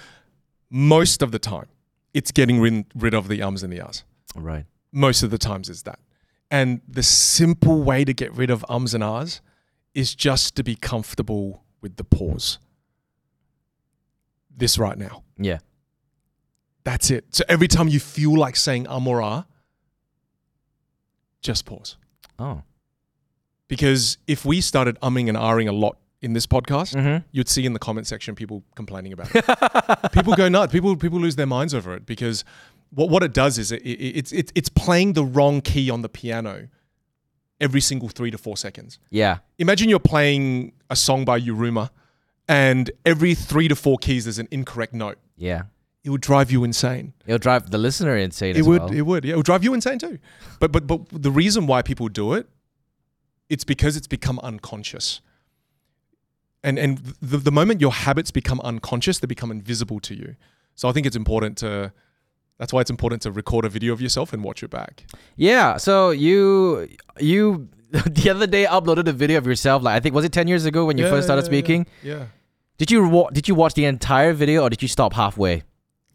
[0.70, 1.66] Most of the time
[2.14, 4.04] it's getting rid, rid of the ums and the ahs.
[4.36, 4.64] Right.
[4.92, 5.98] most of the times it's that.
[6.50, 9.40] And the simple way to get rid of ums and ahs
[9.94, 12.58] is just to be comfortable with the pause.
[14.56, 15.24] This right now.
[15.36, 15.58] Yeah.
[16.84, 17.24] that's it.
[17.34, 19.44] So every time you feel like saying um or ah
[21.42, 21.96] just pause
[22.38, 22.62] Oh.
[23.68, 27.24] because if we started umming and ahhing a lot in this podcast Mm-hmm.
[27.32, 29.44] you'd see in the comment section people complaining about it.
[30.12, 30.72] people go nuts.
[30.72, 32.44] People people lose their minds over it because
[32.90, 36.02] what what it does is it, it, it's it's it's playing the wrong key on
[36.02, 36.68] the piano
[37.60, 38.98] every single three to four seconds.
[39.10, 39.38] Yeah.
[39.58, 41.90] Imagine you're playing a song by Yiruma,
[42.48, 45.18] and every three to four keys there's an incorrect note.
[45.36, 45.62] Yeah.
[46.04, 47.12] It would drive you insane.
[47.26, 48.82] It'll drive the listener insane It as would.
[48.82, 48.92] well.
[48.92, 49.24] It would.
[49.24, 50.18] Yeah, it would drive you insane too.
[50.58, 52.48] But but but the reason why people do it,
[53.48, 55.20] it's because it's become unconscious.
[56.64, 60.36] And and the, the moment your habits become unconscious, they become invisible to you.
[60.74, 61.92] So I think it's important to.
[62.58, 65.04] That's why it's important to record a video of yourself and watch it back.
[65.36, 65.76] Yeah.
[65.76, 66.88] So you
[67.18, 69.82] you the other day uploaded a video of yourself.
[69.82, 71.58] Like I think was it ten years ago when you Yeah, first started yeah, yeah,
[71.58, 71.86] speaking?
[72.02, 72.26] Yeah.
[72.78, 75.62] Did you wa- did you watch the entire video or did you stop halfway?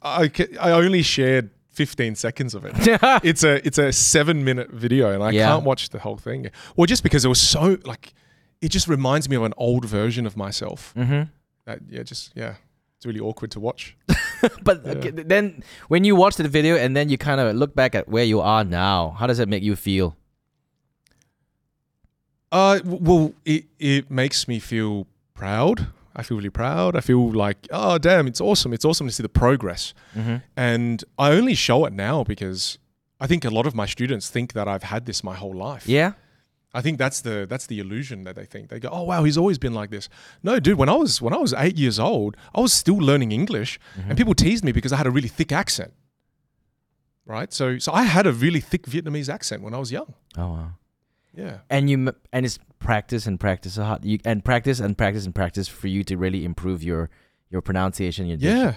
[0.02, 2.74] I I only shared 15 seconds of it.
[3.24, 5.48] it's a it's a seven minute video and I Yeah.
[5.48, 6.50] can't watch the whole thing.
[6.76, 8.14] Well, just because it was so like,
[8.62, 10.94] it just reminds me of an old version of myself.
[10.96, 11.24] mm-hmm.
[11.66, 12.56] That yeah, just yeah,
[12.98, 13.96] it's really awkward to watch.
[14.64, 14.92] But Yeah.
[14.94, 18.08] okay, then when you watch the video and then you kind of look back at
[18.08, 20.16] where you are now, how does it make you feel?
[22.52, 25.88] Uh, well, it it makes me feel proud.
[26.18, 26.96] I feel really proud.
[26.96, 28.74] I feel like oh damn, it's awesome.
[28.74, 29.94] It's awesome to see the progress.
[30.16, 30.38] Mm-hmm.
[30.58, 32.80] And I only show it now because
[33.20, 35.88] I think a lot of my students think that I've had this my whole life.
[35.88, 36.14] Yeah.
[36.74, 38.70] I think that's the that's the illusion that they think.
[38.70, 40.10] They go, "Oh wow, he's always been like this."
[40.44, 43.32] No, dude, when I was when I was 8 years old, I was still learning
[43.32, 45.94] English and people teased me because I had a really thick accent.
[47.26, 47.54] Right?
[47.54, 50.14] So so I had a really thick Vietnamese accent when I was young.
[50.38, 50.72] Oh wow.
[51.38, 51.60] Yeah.
[51.70, 54.04] And you and it's practice and practice hard.
[54.04, 57.10] You and practice and practice and practice for you to really improve your
[57.52, 58.26] your pronunciation.
[58.26, 58.58] Your diction.
[58.58, 58.74] Yeah.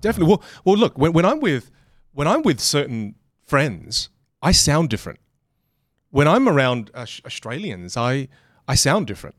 [0.00, 0.30] Definitely.
[0.30, 1.70] Well, well look, when, when I'm with
[2.12, 3.14] when I'm with certain
[3.46, 4.10] friends,
[4.42, 5.20] I sound different.
[6.10, 8.28] When I'm around Aus- Australians, I
[8.66, 9.36] I sound different.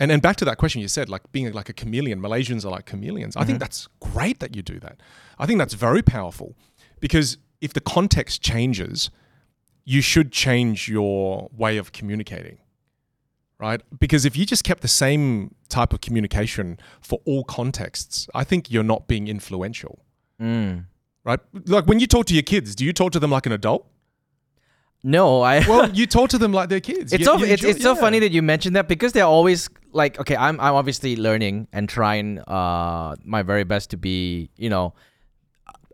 [0.00, 2.20] And and back to that question you said, like being like a chameleon.
[2.22, 3.36] Malaysians are like chameleons.
[3.36, 3.58] I think mm-hmm.
[3.58, 4.98] that's great that you do that.
[5.38, 6.56] I think that's very powerful
[7.00, 9.10] because if the context changes,
[9.94, 12.58] you should change your way of communicating.
[13.58, 13.80] Right?
[13.98, 18.70] Because if you just kept the same type of communication for all contexts, I think
[18.70, 19.94] you're not being influential.
[20.40, 20.84] Mm.
[21.24, 21.40] Right?
[21.66, 23.86] Like when you talk to your kids, do you talk to them like an adult?
[25.02, 25.64] No, I.
[25.68, 27.12] Well, you talk to them like they're kids.
[27.12, 28.00] it's You- so you it's, enjoy- it's so yeah.
[28.00, 31.88] funny that you mentioned that because they're always like okay I'm I'm obviously learning and
[31.88, 34.92] trying uh my very best to be you know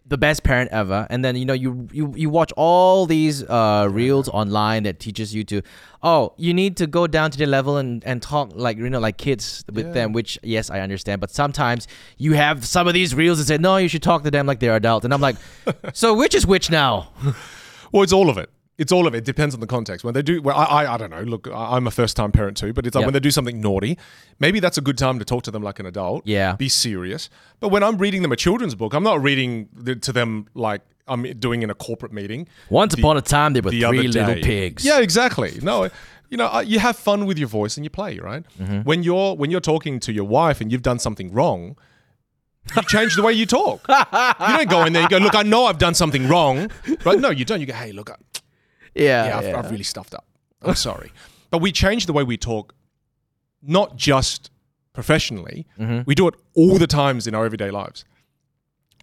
[0.06, 1.06] the best parent ever.
[1.08, 5.34] And then you know you you, you watch all these uh reels online that teaches
[5.34, 5.62] you to
[6.02, 9.00] oh you need to go down to the level and and talk like you know
[9.00, 9.92] like kids with Yeah.
[9.92, 11.20] them which yes I understand.
[11.20, 11.88] But sometimes
[12.18, 14.60] you have some of these reels that say no you should talk to them like
[14.60, 15.04] they're adult.
[15.04, 15.36] And I'm like
[15.94, 17.08] so which is which now?
[17.92, 18.50] Well, it's all of it.
[18.76, 19.24] It's all of it.
[19.24, 20.04] Depends on the context.
[20.04, 21.22] When they do, well, I, I, I don't know.
[21.22, 23.06] Look, I- I'm a first time parent too, but it's like Yeah.
[23.06, 23.96] when they do something naughty,
[24.40, 26.26] maybe that's a good time to talk to them like an adult.
[26.26, 26.56] Yeah.
[26.56, 27.30] Be serious.
[27.60, 30.82] But when I'm reading them a children's book, I'm not reading the, to them like
[31.06, 32.48] I'm doing in a corporate meeting.
[32.70, 35.58] once upon a time there were the three little pigs Yeah, exactly.
[35.62, 35.88] No,
[36.30, 38.42] you know, you have fun with your voice and you play, right?
[38.58, 38.80] Mm-hmm.
[38.80, 41.76] When you're when you're talking to your wife and you've done something wrong,
[42.74, 43.86] You change the way you talk.
[43.88, 46.70] you don't go in there and go, look, I know I've done something wrong.
[47.04, 47.20] Right?
[47.20, 47.60] No, you don't.
[47.60, 48.16] You go, hey, look, I-
[48.94, 49.58] Yeah, yeah, I've, yeah.
[49.58, 50.26] I've really stuffed up.
[50.62, 51.12] I'm sorry.
[51.50, 52.74] But we change the way we talk,
[53.62, 54.50] not just
[54.92, 55.66] professionally.
[55.78, 56.00] Mm-hmm.
[56.04, 58.04] We do it all the times in our everyday lives.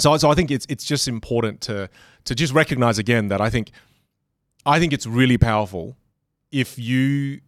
[0.01, 1.89] So, so I think it's it's just important to
[2.25, 3.71] to just recognize again that I think
[4.65, 5.95] I think it's really powerful
[6.51, 7.39] if you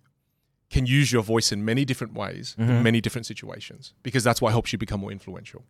[0.70, 2.72] can use your voice in many different ways Mm-hmm.
[2.72, 5.64] in many different situations because that's what helps you become more influential.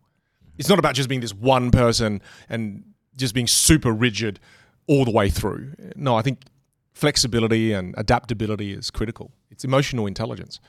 [0.59, 2.84] It's not about just being this one person and
[3.17, 4.39] just being super rigid
[4.86, 5.74] all the way through.
[5.95, 6.41] No, I think
[6.94, 9.32] flexibility and adaptability is critical.
[9.50, 10.60] It's emotional intelligence.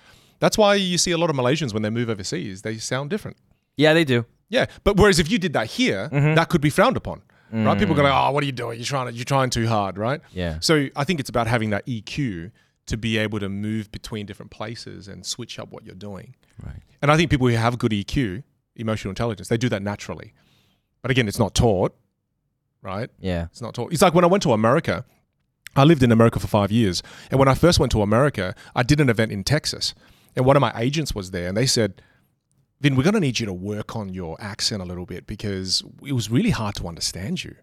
[0.40, 3.36] That's why you see a lot of Malaysians when they move overseas, they sound different.
[3.76, 4.24] yeah, they do.
[4.50, 6.34] Yeah, but whereas if you did that here, Mm-hmm.
[6.34, 7.78] that could be frowned upon, right?
[7.78, 8.10] People go Mm.
[8.10, 8.78] like, "Oh, what are you doing?
[8.78, 10.58] You're trying to, you're trying too hard, right?" Yeah.
[10.60, 12.50] So I think it's about having that EQ
[12.86, 16.34] to be able to move between different places and switch up what you're doing.
[16.64, 16.82] Right.
[17.00, 18.42] And I think people who have good EQ,
[18.76, 20.34] emotional intelligence, they do that naturally.
[21.02, 21.96] But again, it's not taught,
[22.82, 23.10] right?
[23.18, 23.46] Yeah.
[23.50, 23.92] It's not taught.
[23.92, 25.04] It's like when I went to America,
[25.76, 27.02] I lived in America for five years.
[27.30, 29.94] And when I first went to America, I did an event in Texas.
[30.36, 32.02] And one of my agents was there and they said,
[32.82, 35.82] Vinh, we're going to need you to work on your accent a little bit because
[36.04, 37.54] it was really hard to understand you.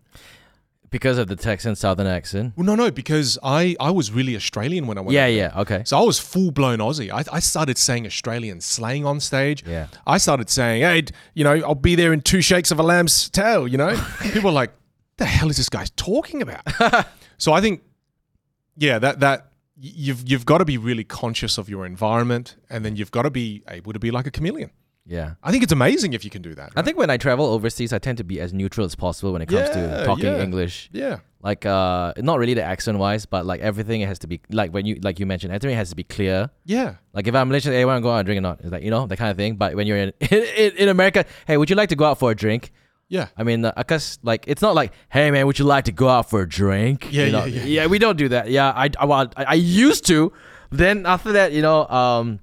[0.89, 2.53] Because of the Texan Southern accent.
[2.57, 5.13] Well, no, no, because I, I was really Australian when I went.
[5.13, 5.53] Yeah, yeah.
[5.55, 5.83] Okay.
[5.85, 7.09] So I was full blown Aussie.
[7.09, 9.63] I, I started saying Australian slang on stage.
[9.65, 9.87] Yeah.
[10.05, 11.03] I started saying, hey,
[11.33, 13.97] you know, I'll be there in two shakes of a lamb's tail, you know?
[14.21, 14.71] People are like,
[15.15, 16.61] the hell is this guy talking about?
[17.37, 17.83] so I think,
[18.77, 19.47] yeah, that, that,
[19.83, 23.31] You've, you've got to be really conscious of your environment and then you've got to
[23.31, 24.69] be able to be like a chameleon.
[25.07, 25.33] Yeah.
[25.41, 26.73] I think it's amazing if you can do that.
[26.75, 29.41] I think when I travel overseas, I tend to be as neutral as possible when
[29.41, 30.43] it comes Yeah, to talking yeah.
[30.43, 30.89] English.
[30.93, 31.19] Yeah.
[31.41, 34.85] Like, uh, not really the accent wise, but like everything has to be like when
[34.85, 36.51] you like you mentioned, everything has to be clear.
[36.65, 36.95] Yeah.
[37.13, 38.59] Like if I'm Malaysian, hey, want to go out and drink or not?
[38.61, 39.55] It's like you know that kind of thing.
[39.55, 42.29] But when you're in in, in America, hey, would you like to go out for
[42.29, 42.71] a drink?
[43.11, 43.27] Yeah.
[43.37, 46.07] I mean, uh, cause like it's not like, hey man, would you like to go
[46.07, 47.07] out for a drink?
[47.11, 47.45] Yeah, You know?
[47.45, 47.85] yeah, yeah.
[47.87, 48.49] We don't do that.
[48.49, 49.53] Yeah, I I, well, I I
[49.87, 50.31] used to.
[50.71, 52.39] Then after that, you know, um,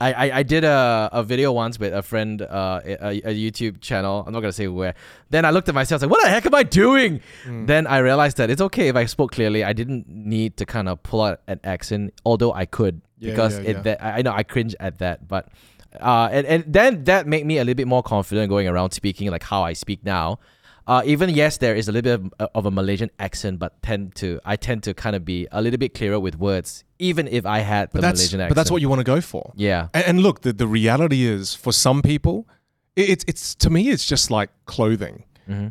[0.00, 3.80] I I, I did a, a video once with a friend, uh, a, a YouTube
[3.80, 4.22] channel.
[4.24, 4.94] I'm not gonna say where.
[5.30, 7.20] Then I looked at myself like, what the heck am I doing?
[7.44, 7.66] Hmm.
[7.66, 9.64] Then I realized that it's okay if I spoke clearly.
[9.64, 13.58] I didn't need to kind of pull out an accent, although I could Yeah, because
[13.58, 13.82] yeah, it yeah.
[13.82, 15.48] that I know I cringe at that, but
[15.98, 19.30] uh, and and then that made me a little bit more confident going around speaking
[19.30, 20.38] like how I speak now.
[20.86, 24.14] Uh, even yes, there is a little bit of, of a Malaysian accent, but tend
[24.16, 27.46] to I tend to kind of be a little bit clearer with words, even if
[27.46, 28.50] I had the But that's, Malaysian accent.
[28.50, 29.52] but that's what you want to go for.
[29.54, 32.48] Yeah, And, and look, the, the reality is for some people,
[32.96, 35.24] it, it's, it's to me, it's just like clothing.
[35.46, 35.68] hmm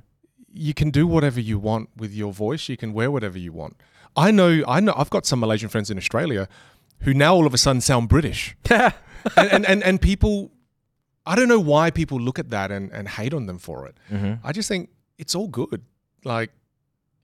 [0.52, 2.70] you can do whatever you want with your voice.
[2.70, 3.78] You can wear whatever you want.
[4.16, 6.50] I know, I know, I've got some Malaysian friends in Australia
[7.02, 8.56] who now all of a sudden sound British.
[9.36, 10.52] and, and, and, and people,
[11.26, 13.96] I don't know why people look at that and, and hate on them for it.
[14.10, 15.82] hmm I just think it's all good.
[16.24, 16.52] Like,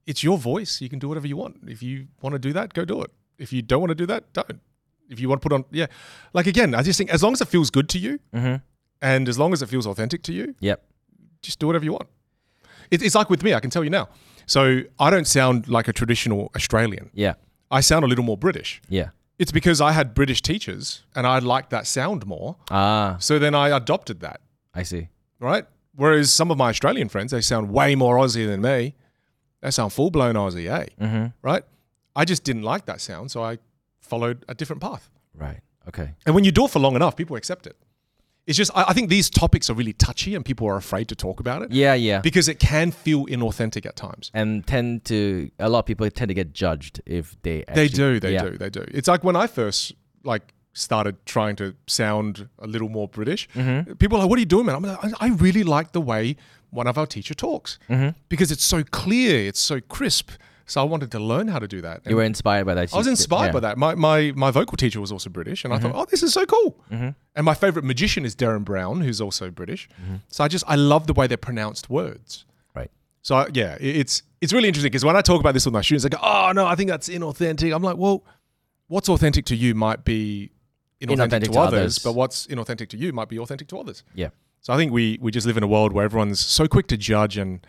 [0.06, 0.82] it's your voice.
[0.82, 1.58] You can do whatever you want.
[1.68, 3.12] If you want to do that, go do it.
[3.38, 4.60] If you don't want to do that, don't.
[5.10, 5.88] If you want to put on, yeah.
[6.34, 8.56] Like, again, I just think as long as it feels good to you hmm
[9.02, 10.82] and as long as it feels authentic to you, Yep.
[11.42, 12.08] just do whatever you want.
[12.92, 14.08] It, it's like with me, I can tell you now.
[14.46, 17.10] So I don't sound like a traditional Australian.
[17.14, 17.34] Yeah.
[17.70, 18.82] I sound a little more British.
[18.90, 19.10] Yeah.
[19.38, 22.56] It's because I had British teachers and I liked that sound more.
[22.72, 24.40] Ah, So then I adopted that,
[24.74, 25.10] I see.
[25.40, 25.66] right?
[25.96, 28.96] Whereas some of my Australian friends, they sound way more Aussie than me.
[29.62, 30.86] They sound full blown Aussie, eh?
[31.06, 31.64] hmm Right?
[32.16, 33.32] I just didn't like that sound.
[33.32, 33.58] So I
[34.00, 35.10] followed a different path.
[35.34, 35.60] Right.
[35.88, 36.14] Okay.
[36.26, 37.76] And when you do it for long enough, people accept it.
[38.48, 41.16] It's just, I, I think these topics are really touchy and people are afraid to
[41.16, 41.96] talk about it Yeah.
[41.96, 42.22] Yeah.
[42.22, 44.30] because it can feel inauthentic at times.
[44.34, 48.20] and tend to a lot of people tend to get judged if they They do,
[48.20, 48.44] they yeah.
[48.44, 48.84] do, they do.
[48.90, 49.94] It's like when I first
[50.24, 53.48] like started trying to sound a little more British.
[53.56, 53.94] Mm-hmm.
[53.94, 56.02] People are like, "What are you doing, man?" I'm like, "I I really like the
[56.02, 56.36] way
[56.70, 58.10] one of our teacher talks Mm-hmm.
[58.28, 60.30] because it's so clear, it's so crisp."
[60.68, 62.02] So I wanted to learn how to do that.
[62.08, 62.92] You were inspired by that.
[62.94, 63.78] I was inspired by that.
[63.78, 66.46] My, my my vocal teacher was also British, and I thought, "Oh, this is so
[66.46, 67.10] cool." Mm-hmm.
[67.36, 69.88] And my favorite magician is Derren Brown, who's also British.
[70.28, 72.46] So I just I love the way they pronounced words.
[72.76, 72.90] Right.
[73.22, 75.82] So I, yeah, it's it's really interesting because when I talk about this with my
[75.82, 78.24] students, they go, "Oh no, I think that's inauthentic." I'm like, "Well,
[78.88, 80.52] what's authentic to you might be
[81.00, 82.00] inauthentic, Inauthentic to, to others, others.
[82.00, 84.30] but what's inauthentic to you might be authentic to others." Yeah.
[84.62, 86.98] So I think we we just live in a world where everyone's so quick to
[86.98, 87.66] judge and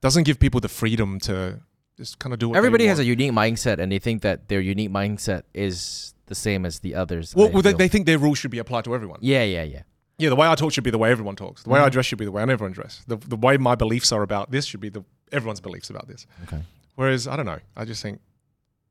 [0.00, 1.60] doesn't give people the freedom to
[1.98, 4.60] just kind of do what Everybody has a unique mindset, and they think that their
[4.60, 7.34] unique mindset is the same as the others.
[7.34, 9.18] well, well they, they think their rules should be applied to everyone.
[9.20, 9.82] yeah, yeah, yeah.
[10.20, 11.62] Yeah, the way I talk should be the way everyone talks.
[11.62, 11.86] The way Mm-hmm.
[11.86, 13.02] I dress should be the way everyone dress.
[13.06, 16.26] The the way my beliefs are about this should be the everyone's beliefs about this.
[16.44, 16.60] Okay.
[16.96, 17.60] Whereas I don't know.
[17.76, 18.20] I just think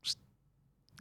[0.02, 0.16] just,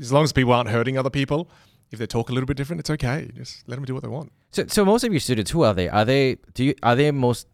[0.01, 1.49] as long as people aren't hurting other people,
[1.91, 3.29] if they talk a little bit different, it's okay.
[3.35, 4.33] Just let them do what they want.
[4.51, 5.87] So, so most of your students, who are they?
[5.87, 7.47] Are they do you are they most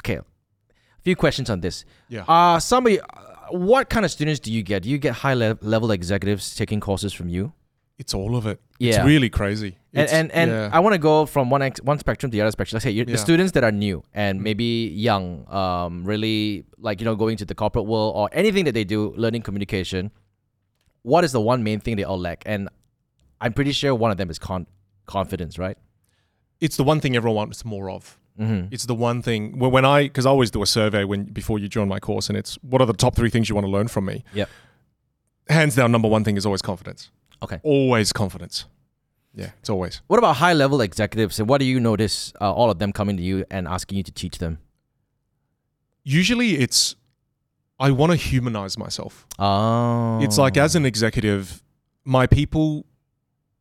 [0.00, 0.24] okay, a
[1.02, 1.84] few questions on this.
[2.08, 2.24] Yeah.
[2.26, 3.04] Uh somebody, uh,
[3.52, 4.82] what kind of students do you get?
[4.82, 7.52] Do you get high le- level executives taking courses from you?
[7.98, 8.60] It's all of it.
[8.78, 8.96] Yeah.
[8.96, 9.76] It's really crazy.
[9.94, 10.70] And It's- and, and yeah.
[10.72, 12.76] I want to go from one ex- one spectrum to the other spectrum.
[12.76, 13.18] Let's say you the Yeah.
[13.18, 13.20] Mm.
[13.20, 17.54] students that are new and maybe young, um, really like you know going to the
[17.54, 20.10] corporate world or anything that they do, learning communication.
[21.02, 22.42] What is the one main thing they all lack?
[22.46, 22.68] And
[23.40, 24.66] I'm pretty sure one of them is con-
[25.06, 25.76] confidence, right?
[26.60, 28.16] it's the one thing everyone wants more of.
[28.38, 28.68] Mm-hmm.
[28.70, 31.58] It's the one thing when when I because I always do a survey when before
[31.58, 33.70] you join my course, and it's what are the top three things you want to
[33.70, 34.24] learn from me.
[34.34, 34.48] Yep.
[35.48, 37.10] Hands down, number one thing is always confidence.
[37.42, 37.60] Okay.
[37.62, 38.64] Always confidence.
[39.34, 40.02] Yeah, it's always.
[40.06, 41.38] What about high level executives?
[41.40, 42.32] And what do you notice?
[42.40, 44.58] Uh, all of them coming to you and asking you to teach them.
[46.04, 46.96] Usually, it's
[47.78, 49.26] I want to humanize myself.
[49.38, 51.62] Oh, It's like as an executive,
[52.04, 52.86] my people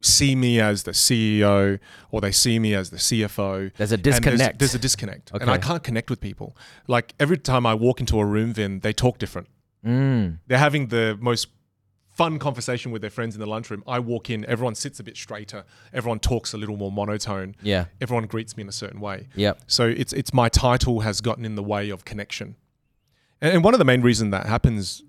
[0.02, 1.80] see me as the CEO
[2.10, 3.72] or they see me as the CFO.
[3.78, 4.60] there's a and there's- disconnect.
[4.60, 5.32] There's, a disconnect.
[5.34, 6.56] And I can't connect with people.
[6.88, 9.47] Like every time I walk into a room, Vinh, they talk different.
[9.86, 10.39] mm.
[10.47, 11.47] They're having the most
[12.10, 13.84] fun conversation with their friends in the lunchroom.
[13.88, 17.86] I walk in, everyone sits a bit straighter, everyone talks a little more monotone, Yeah.
[18.02, 19.30] everyone greets me in a certain way.
[19.34, 19.54] Yeah.
[19.68, 22.56] So it's it's my title has gotten in the way of connection.
[23.39, 25.04] And, and one of the main reasons that happens,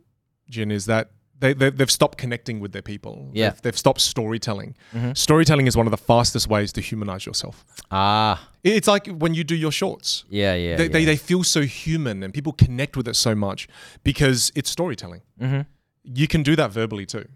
[0.48, 1.10] Jin, is that
[1.42, 3.14] they, they, they've stopped connecting with their people.
[3.32, 3.50] Yeah.
[3.50, 4.74] They've, they've stopped storytelling.
[4.94, 5.16] Mhm.
[5.16, 7.64] Storytelling is one of the fastest ways to humanize yourself.
[7.90, 8.48] Ah.
[8.62, 10.24] It's like when you do your shorts.
[10.30, 10.54] Yeah.
[10.54, 10.76] Yeah.
[10.76, 10.88] they, yeah.
[10.96, 13.68] They, they feel so human and people connect with it so much
[14.04, 15.22] because it's storytelling.
[15.40, 15.62] mm-hmm.
[16.04, 17.26] You can do that verbally too.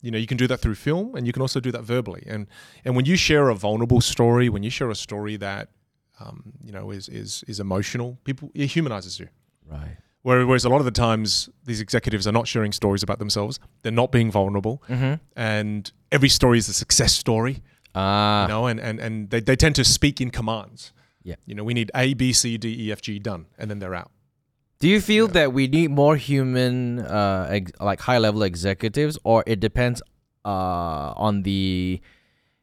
[0.00, 2.22] You know, you can do that through film and you can also do that verbally.
[2.26, 2.46] And
[2.84, 5.68] and when you share a vulnerable story, when you share a story that
[6.20, 9.28] um, you know is is is emotional, people it humanizes you.
[9.66, 9.96] Right.
[10.24, 13.60] Where- Whereas a lot of the times these executives are not sharing stories about themselves.
[13.82, 14.82] They're not being vulnerable.
[14.88, 15.14] Mm-hmm.
[15.36, 17.62] And every story is a success story.
[17.94, 18.42] Ah.
[18.42, 20.92] You know, and, and, and they, they tend to speak in commands.
[21.22, 21.36] Yeah.
[21.46, 23.46] You know, we need A, B, C, D, E, F, G done.
[23.58, 24.10] And then they're out.
[24.80, 29.44] Do you feel that we need more human, uh, ex- like high level executives, or
[29.46, 30.02] it depends,
[30.44, 32.00] uh, on the,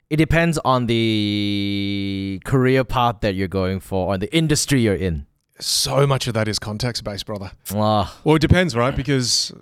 [0.09, 5.25] it depends on the career path that you're going for, or the industry you're in.
[5.61, 7.51] So much of that is context based, brother.
[7.73, 8.19] Ah.
[8.23, 8.95] Well, it depends, right?
[8.95, 9.53] Because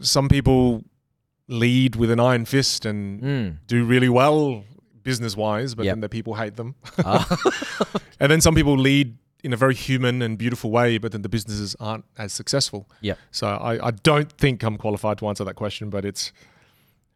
[0.00, 0.84] some people
[1.48, 3.56] lead with an iron fist and Mm.
[3.66, 4.64] do really well
[5.02, 5.92] business wise, but Yep.
[5.94, 6.74] then the people hate them.
[7.04, 7.26] Ah.
[8.20, 11.28] and then some people lead in a very human and beautiful way, but then the
[11.28, 12.88] businesses aren't as successful.
[13.02, 13.18] Yep.
[13.30, 16.32] So I, I don't think I'm qualified to answer that question, but it's.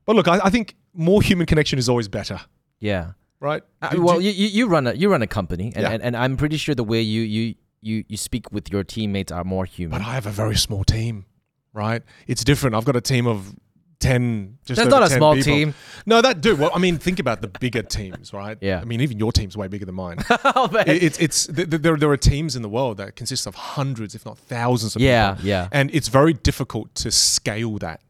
[0.05, 2.41] But look, I, I think more human connection is always better,
[2.81, 3.13] yeah.
[3.41, 3.63] right?
[3.83, 5.91] Uh, well, you, you you run a you run a company, and, Yeah.
[5.93, 9.31] and, and I'm pretty sure the way you you you you speak with your teammates
[9.33, 9.99] are more human.
[9.99, 11.25] but I have a very small team,
[11.73, 12.03] right?
[12.27, 12.75] It's different.
[12.77, 13.55] I've got a team of.
[14.01, 15.53] 10 just That's not a small people.
[15.53, 15.75] team.
[16.07, 16.55] No, that do.
[16.55, 18.57] Well, I mean, think about the bigger teams, right?
[18.61, 18.81] Yeah.
[18.81, 20.19] I mean, even your team's way bigger than mine.
[20.45, 20.89] oh, man.
[20.89, 23.57] It- it's it's th- th- there there are teams in the world that consist of
[23.57, 25.67] hundreds, if not thousands, of yeah, people, yeah.
[25.73, 28.01] and it's very difficult to scale that.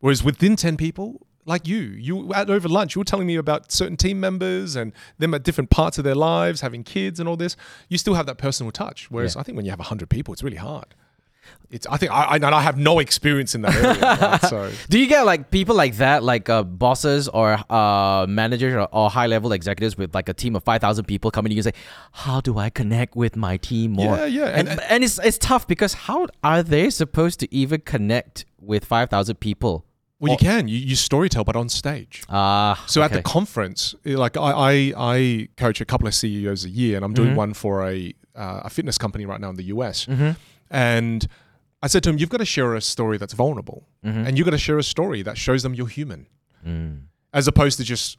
[0.00, 3.70] Whereas within ten people, like you, you at over lunch, you were telling me about
[3.70, 7.36] certain team members and them at different parts of their lives, having kids and all
[7.36, 7.56] this.
[7.88, 9.10] You still have that personal touch.
[9.10, 9.40] Whereas Yeah.
[9.40, 10.94] I think when you have hundred people, it's really hard.
[11.70, 14.40] It's I think I I, and I have no experience in that area, right?
[14.48, 14.70] so.
[14.88, 19.10] Do you get like people like that, like uh, bosses or uh, managers or, or
[19.10, 21.64] high level executives with like a team of five thousand people coming to you and
[21.74, 21.80] say,
[22.12, 25.36] "How do I connect with my team more?" Yeah, yeah, and and- and, it's it's
[25.36, 29.84] tough because how are they supposed to even connect with five thousand people?
[30.24, 30.68] Well, you can.
[30.68, 32.22] You, you storytell, but on stage.
[32.28, 36.70] Ah, So at the conference, like I, I, I coach a couple of CEOs a
[36.70, 37.36] year, and I'm doing Mhm.
[37.36, 40.06] one for a uh, a fitness company right now in the US.
[40.06, 40.36] Mhm.
[40.70, 41.26] And
[41.82, 44.26] I said to him, "You've got to share a story that's vulnerable, Mhm.
[44.26, 46.26] and you've got to share a story that shows them you're human,
[46.66, 47.02] Mm.
[47.32, 48.18] as opposed to just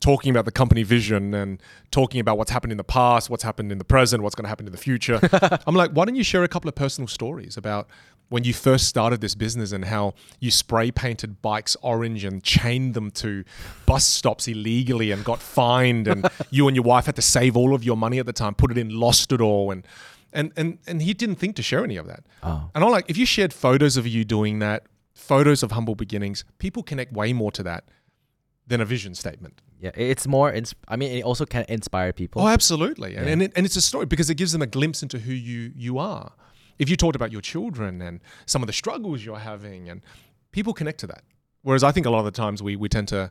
[0.00, 1.60] talking about the company vision and
[1.90, 4.48] talking about what's happened in the past, what's happened in the present, what's going to
[4.48, 5.18] happen in the future."
[5.66, 7.88] I'm like, why don't you share a couple of personal stories about
[8.30, 12.94] when you first started this business and how you spray painted bikes orange and chained
[12.94, 13.42] them to
[13.86, 17.74] bus stops illegally and got fined and you and your wife had to save all
[17.74, 19.86] of your money at the time, put it in, lost it all and
[20.32, 22.22] and and and he didn't think to share any of that.
[22.42, 22.70] Oh.
[22.74, 26.44] And I'm like, if you shared photos of you doing that, photos of humble beginnings,
[26.58, 27.84] people connect way more to that
[28.66, 29.62] than a vision statement.
[29.80, 30.52] Yeah, it's more.
[30.52, 30.74] It's.
[30.86, 32.42] I mean, it also can inspire people.
[32.42, 33.14] Oh, absolutely.
[33.16, 33.32] And Yeah.
[33.32, 35.72] and, it, and it's a story because it gives them a glimpse into who you
[35.76, 36.32] you are.
[36.78, 40.00] If you talked about your children and some of the struggles you're having, and
[40.52, 41.22] people connect to that.
[41.62, 43.30] Whereas I think a lot of the times we we tend to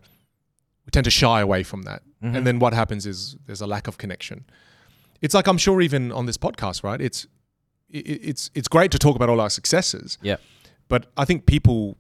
[0.86, 2.36] we tend to shy away from that, Mhm.
[2.38, 4.45] and then what happens is there's a lack of connection.
[5.22, 7.02] It's like I'm sure even on this podcast, right?
[7.02, 7.26] It's
[7.89, 10.18] it, it's it's great to talk about all our successes.
[10.22, 10.38] Yeah.
[10.89, 11.98] But I think people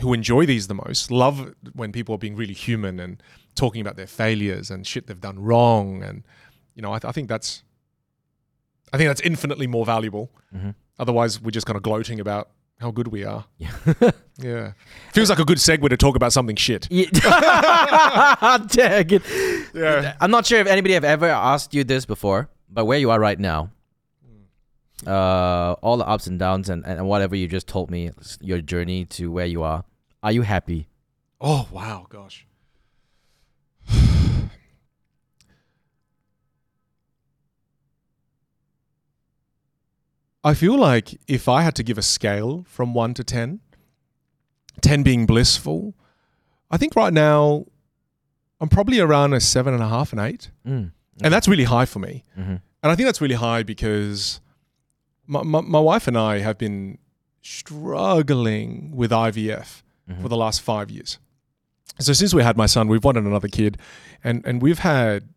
[0.00, 3.22] who enjoy these the most love when people are being really human and
[3.54, 6.22] talking about their failures and shit they've done wrong and
[6.74, 7.62] you know I, th- I think that's
[8.92, 10.30] I think that's infinitely more valuable.
[10.54, 10.70] Mm-hmm.
[10.98, 13.44] Otherwise, we're just kind of gloating about how good we are.
[13.58, 14.72] Yeah.
[15.12, 16.88] Feels like a good segue to talk about something shit.
[16.90, 17.06] Yeah.
[18.68, 19.22] Dang it.
[19.74, 20.16] Yeah.
[20.20, 23.20] I'm not sure if anybody have ever asked you this before, but where you are
[23.20, 23.70] right now,
[25.06, 28.10] uh, all the ups and downs and, and whatever you just told me,
[28.40, 29.84] your journey to where you are,
[30.22, 30.88] are you happy?
[31.40, 32.06] Oh, wow.
[32.08, 32.46] Gosh.
[40.42, 43.60] I feel like if I had to give a scale from 1 to 10,
[44.80, 45.94] 10 being blissful,
[46.70, 47.66] I think right now
[48.60, 50.50] I'm probably around a seven and a half and eight.
[50.66, 50.92] Mm.
[51.22, 52.24] And that's really high for me.
[52.38, 52.50] Mm-hmm.
[52.82, 54.40] And I think that's really high because
[55.26, 56.96] my, my, my wife and I have been
[57.42, 60.22] struggling with IVF Mhm.
[60.22, 61.18] for the last five years.
[62.00, 63.76] So since we had my son, we've wanted another kid,
[64.24, 65.28] and and we've had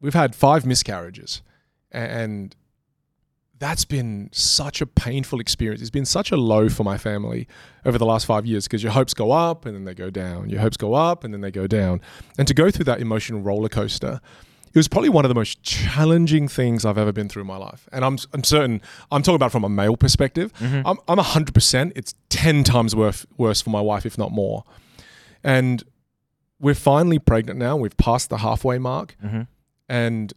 [0.00, 1.42] we've had five miscarriages,
[1.90, 2.56] and
[3.62, 5.80] that's been such a painful experience.
[5.80, 7.46] It's been such a low for my family
[7.84, 10.50] over the last five years because your hopes go up and then they go down.
[10.50, 12.00] Your hopes go up and then they go down,
[12.36, 14.20] and to go through that emotional roller coaster.
[14.74, 17.58] It was probably one of the most challenging things I've ever been through in my
[17.58, 17.88] life.
[17.92, 18.80] And I'm, I'm certain,
[19.12, 20.50] I'm talking about from a male perspective.
[20.54, 20.88] Mm-hmm.
[20.88, 21.92] I'm, I'm 100%.
[21.94, 24.64] It's 10 times worse, worse for my wife, if not more.
[25.44, 25.84] And
[26.58, 27.76] we're finally pregnant now.
[27.76, 29.14] We've passed the halfway mark.
[29.22, 29.42] Mm-hmm.
[29.90, 30.32] And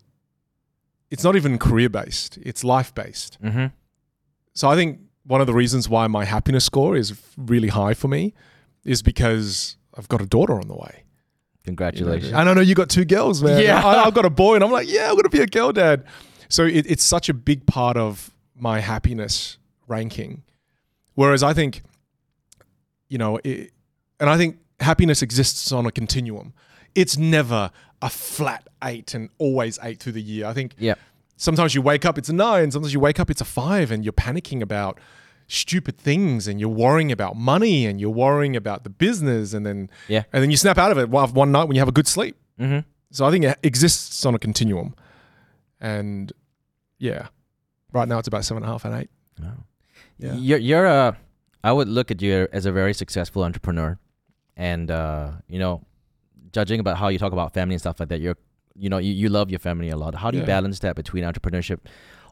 [1.15, 3.41] it's not even career based, it's life based.
[3.41, 3.67] Mm-hmm.
[4.53, 8.09] So I think one of the reasons why my happiness score is really high for
[8.09, 8.33] me
[8.83, 11.03] is because I've got a daughter on the way.
[11.63, 12.33] Congratulations.
[12.33, 13.63] And I know you got two girls, man.
[13.63, 13.81] Yeah.
[13.81, 16.03] I, I've got a boy, and I'm like, yeah, I'm gonna be a girl dad.
[16.49, 19.57] So it, it's such a big part of my happiness
[19.87, 20.43] ranking.
[21.13, 21.81] Whereas I think,
[23.07, 23.71] you know, it,
[24.19, 26.53] and I think happiness exists on a continuum.
[26.93, 30.45] It's never a flat eight and always eight through the year.
[30.45, 30.95] I think Yeah.
[31.37, 32.71] Sometimes you wake up, it's a nine.
[32.71, 34.99] Sometimes you wake up, it's a five, and you're panicking about
[35.47, 39.89] stupid things, and you're worrying about money, and you're worrying about the business, and then
[40.07, 40.23] Yeah.
[40.33, 42.07] and then you snap out of it one one night when you have a good
[42.07, 42.35] sleep.
[42.59, 42.79] Mm-hmm.
[43.11, 44.95] So I think it exists on a continuum,
[45.79, 46.31] and
[46.97, 47.27] yeah,
[47.93, 49.09] right now it's about seven and a half and eight.
[50.17, 50.33] Yeah.
[50.35, 51.17] You're you're a
[51.63, 53.97] I would look at you as a very successful entrepreneur,
[54.55, 55.81] and uh, you know,
[56.51, 58.37] judging about how you talk about family and stuff like that, you're
[58.77, 60.15] you know you, you love your family a lot.
[60.15, 61.79] How do you balance that between entrepreneurship,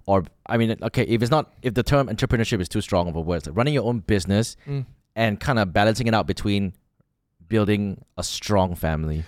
[0.05, 3.15] or I mean, okay, if it's not if the term entrepreneurship is too strong of
[3.15, 4.85] a word, like running your own business Mm.
[5.15, 6.73] and kind of balancing it out between
[7.47, 9.23] building a strong family.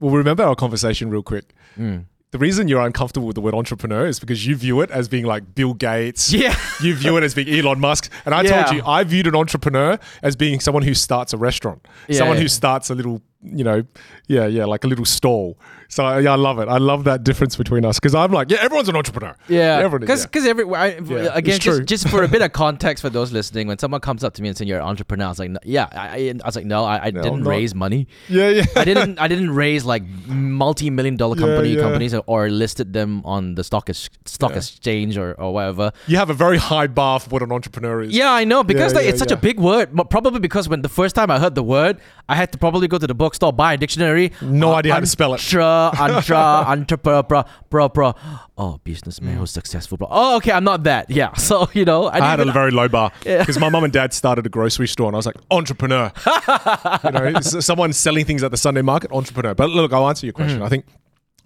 [0.00, 1.54] Well, remember our conversation real quick.
[1.78, 2.04] Mm.
[2.30, 5.24] The reason you're uncomfortable with the word entrepreneur is because you view it as being
[5.24, 6.30] like Bill Gates.
[6.44, 6.54] Yeah.
[6.82, 8.10] You view it as being Elon Musk.
[8.26, 8.64] And I Yeah.
[8.64, 12.36] told you, I viewed an entrepreneur as being someone who starts a restaurant, Yeah, someone
[12.36, 12.42] yeah.
[12.42, 13.82] who starts a little, you know,
[14.26, 15.58] yeah, yeah, like a little stall.
[15.90, 16.68] So yeah, I love it.
[16.68, 19.34] I love that difference between us because I'm like, yeah, everyone's an entrepreneur.
[19.48, 20.50] Yeah, Everyone is, because yeah.
[20.50, 23.78] every I, Yeah, again just, just for a bit of context for those listening, when
[23.78, 25.88] someone comes up to me and saying you're an entrepreneur, I was like, no, yeah,
[25.92, 28.06] I, I I was like, no, I, I No, didn't raise money.
[28.28, 28.64] Yeah, yeah.
[28.76, 31.80] I didn't I didn't raise like multi-million dollar company yeah.
[31.80, 33.88] companies or, or listed them on the stock
[34.26, 35.92] stock exchange or, or whatever.
[36.06, 38.12] You have a very high bar for what an entrepreneur is.
[38.12, 39.90] Yeah, I know because like, it's such a big word.
[40.10, 42.98] Probably because when the first time I heard the word, I had to probably go
[42.98, 44.32] to the bookstore, buy a dictionary.
[44.42, 45.40] No uh, idea how to spell it.
[45.40, 47.22] Intra, intra, entrepreneur,
[47.70, 48.14] bro, bro.
[48.56, 49.38] Oh, businessman mm.
[49.38, 50.08] who's successful, bro.
[50.10, 51.10] Oh, okay, I'm not that.
[51.10, 53.38] Yeah, so you know, I, I had didn't a very low bar Yeah.
[53.38, 56.12] because my mum and dad started a grocery store, and I was like, entrepreneur.
[57.04, 59.54] you know, someone selling things at the Sunday market, entrepreneur.
[59.54, 60.36] But look, I'll answer your mm.
[60.36, 60.62] question.
[60.62, 60.84] I think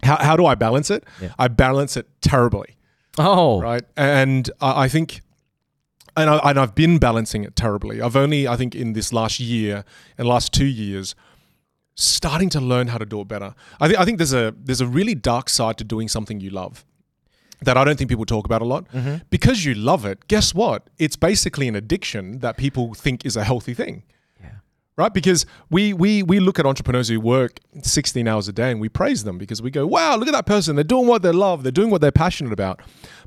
[0.03, 1.03] how, how do I balance it?
[1.21, 1.33] Yeah.
[1.39, 2.75] I balance it terribly,
[3.17, 3.83] Oh, right?
[3.95, 5.21] And I, I think,
[6.15, 8.01] and, I, and I've been balancing it terribly.
[8.01, 9.83] I've only, I think, in this last year
[10.17, 11.15] and last two years,
[11.95, 13.53] starting to learn how to do it better.
[13.79, 16.49] I think I think there's a there's a really dark side to doing something you
[16.49, 16.85] love
[17.61, 18.89] that I don't think people talk about a lot.
[18.91, 19.17] Mm-hmm.
[19.29, 20.89] Because you love it, guess what?
[20.97, 24.03] It's basically an addiction that people think is a healthy thing.
[24.41, 24.49] Yeah.
[24.97, 25.13] Right?
[25.13, 28.89] Because we we we look at entrepreneurs who work 16 hours a day and we
[28.89, 30.75] praise them because we go, wow, look at that person.
[30.75, 32.81] They're doing what they love, they're doing what they're passionate about.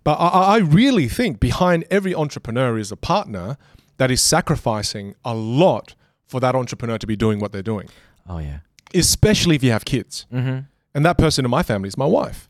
[0.04, 3.56] But I, I really think behind every entrepreneur is a partner
[3.96, 5.94] that is sacrificing a lot
[6.26, 7.88] for that entrepreneur to be doing what they're doing,
[8.28, 8.58] oh yeah.
[8.94, 10.26] especially if you have kids.
[10.32, 10.58] Mm-hmm.
[10.94, 12.48] And that person in my family is my wife.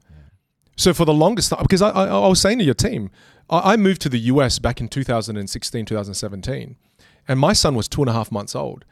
[0.76, 3.10] So for the longest time, because I, I, I was saying to your team,
[3.48, 6.76] I, I moved to the US back in 2016, 2017,
[7.28, 8.84] and my son was two and a half months old.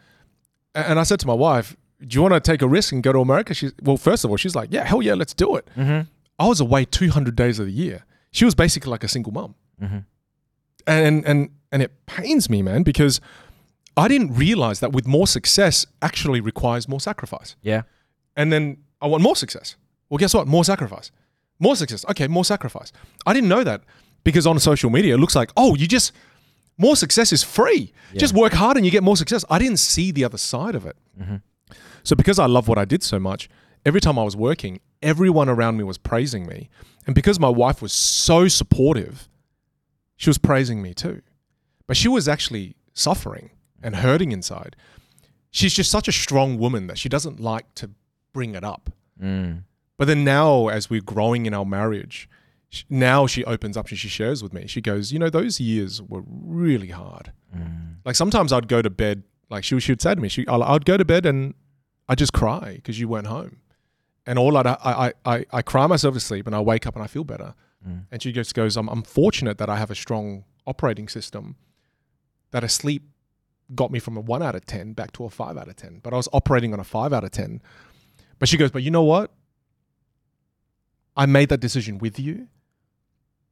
[0.75, 3.03] A- And I said to my wife, "Do you want to take a risk and
[3.03, 5.57] go to America?" She's well, first of all, she's like, "Yeah, hell yeah, let's do
[5.57, 6.09] it." Mm-hmm.
[6.39, 8.05] I was away 200 days of the year.
[8.33, 9.99] She was basically like a single mom, Mm-hmm.
[10.87, 13.21] and and and it pains me, man, because
[13.97, 17.57] I didn't realize that with more success actually requires more sacrifice.
[17.63, 17.83] Yeah.
[18.37, 19.77] And then I want more success.
[20.09, 20.47] Well, guess what?
[20.47, 21.11] More sacrifice.
[21.61, 22.05] More success.
[22.11, 22.93] Okay, more sacrifice.
[23.27, 23.83] I didn't know that.
[24.25, 26.13] because on social media it looks like oh you just
[26.77, 27.93] more success is free.
[28.17, 29.45] Just work hard and you get more success.
[29.49, 30.97] I didn't see the other side of it.
[31.21, 31.37] Mm-hmm.
[32.03, 33.49] So because I love what I did so much,
[33.87, 36.69] every time I was working, everyone around me was praising me,
[37.07, 39.29] and because my wife was so supportive,
[40.17, 41.23] she was praising me too.
[41.87, 43.51] But she was actually suffering
[43.85, 44.75] and hurting inside.
[45.51, 47.91] She's just such a strong woman that she doesn't like to
[48.33, 48.91] bring it up.
[49.23, 49.63] Mm.
[49.97, 52.29] But then now, as we're growing in our marriage,
[52.91, 54.67] now she opens up and she shares with me.
[54.67, 57.33] She goes, You know, those years were really hard.
[57.57, 57.97] Mm.
[58.05, 60.85] Like sometimes I'd go to bed, like she, she would say to me, she, I'd
[60.85, 61.55] go to bed and
[62.09, 63.59] I'd just cry because you weren't home.
[64.27, 66.97] And all I'd, I, I, I, I cry myself to sleep and I wake up
[66.97, 67.55] and I feel better.
[67.87, 68.07] Mm.
[68.11, 71.57] And she just goes, I'm, I'm fortunate that I have a strong operating system
[72.51, 73.03] that a sleep
[73.75, 76.01] got me from a one out of 10 back to a five out of 10.
[76.03, 77.63] But I was operating on a five out of 10.
[78.39, 79.33] But she goes, But you know what?
[81.17, 82.49] I made that decision with you.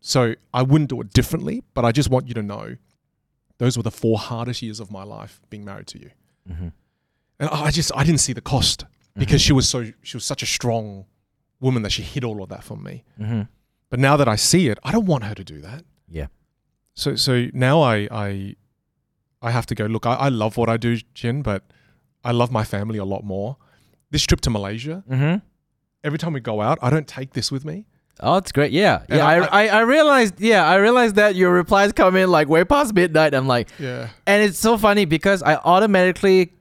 [0.01, 2.77] So I wouldn't do it differently, but I just want you to know
[3.59, 6.11] those were the four hardest years of my life being married to you.
[6.51, 6.69] Mm-hmm.
[7.39, 8.85] And I just I didn't see the cost
[9.17, 11.07] because she was so she was such a strong
[11.61, 13.05] woman that she hid all of that from me.
[13.21, 13.43] Mm-hmm.
[13.91, 15.85] But now that I see it, I don't want her to do that.
[16.09, 16.27] Yeah.
[16.95, 18.57] So so now I I
[19.43, 21.63] I have to go, look, I, I love what I do, Jin, but
[22.25, 23.57] I love my family a lot more.
[24.11, 25.37] This trip to Malaysia, Mm-hmm.
[26.05, 27.87] every time we go out, I don't take this with me.
[28.21, 28.71] Oh, it's great.
[28.73, 29.27] Yeah, And yeah.
[29.27, 30.41] I- I, I, I realized.
[30.41, 33.35] Yeah, I realized that your replies come in like way past midnight.
[33.35, 34.11] I'm like, Yeah.
[34.27, 36.53] and it's so funny because I automatically,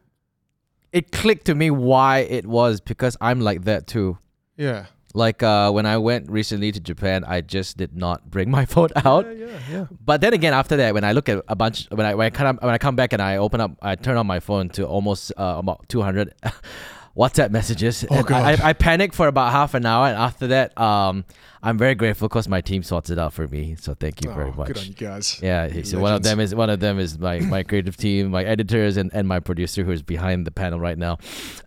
[0.91, 4.17] it clicked to me why it was because I'm like that too.
[4.57, 4.86] Yeah.
[5.14, 8.89] Like uh, when I went recently to Japan, I just did not bring my phone
[8.95, 9.26] out.
[9.26, 9.86] Yeah, yeah, yeah.
[10.03, 12.30] But then again, after that, when I look at a bunch, when I when I
[12.30, 14.86] come when I come back and I open up, I turn on my phone to
[14.86, 16.34] almost uh, about 200
[17.18, 18.05] WhatsApp messages.
[18.09, 18.24] Oh.
[18.30, 21.26] I, I, I panic for about half an hour, and after that, um,
[21.62, 23.76] I'm very grateful because my team sorts it out for me.
[23.80, 24.88] So thank you very Oh, Good on much.
[24.88, 25.39] you guys.
[25.41, 28.43] Yeah, so one of them is one of them is my, my creative team, my
[28.43, 31.18] editors, and, and my producer who is behind the panel right now.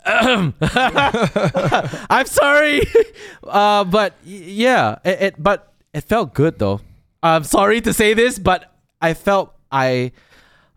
[0.06, 0.54] I'm
[2.26, 2.82] sorry,
[3.44, 6.80] uh, but yeah, it, it but it felt good though.
[7.22, 10.12] I'm sorry to say this, but I felt I,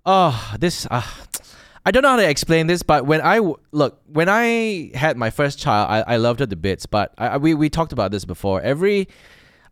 [0.06, 0.86] oh this.
[0.90, 1.02] Uh,
[1.88, 3.38] I don't know how to explain this, but when I
[3.72, 6.86] look, when I had my first child, I, I loved her to bits.
[6.86, 8.58] But I, I- we we talked about this before.
[8.62, 9.08] Every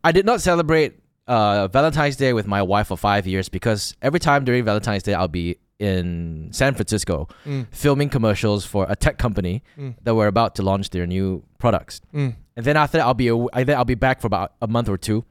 [0.04, 0.92] I did not celebrate
[1.28, 5.14] uh, Valentine's Day with my wife for five years because every time during Valentine's Day,
[5.14, 7.68] I'll be in San Francisco Mm.
[7.72, 9.96] filming commercials for a tech company Mm.
[10.04, 12.00] that were about to launch their new products.
[12.14, 12.36] Mm.
[12.56, 14.88] And then after that, I'll be aw- then I'll be back for about a month
[14.88, 15.26] or two,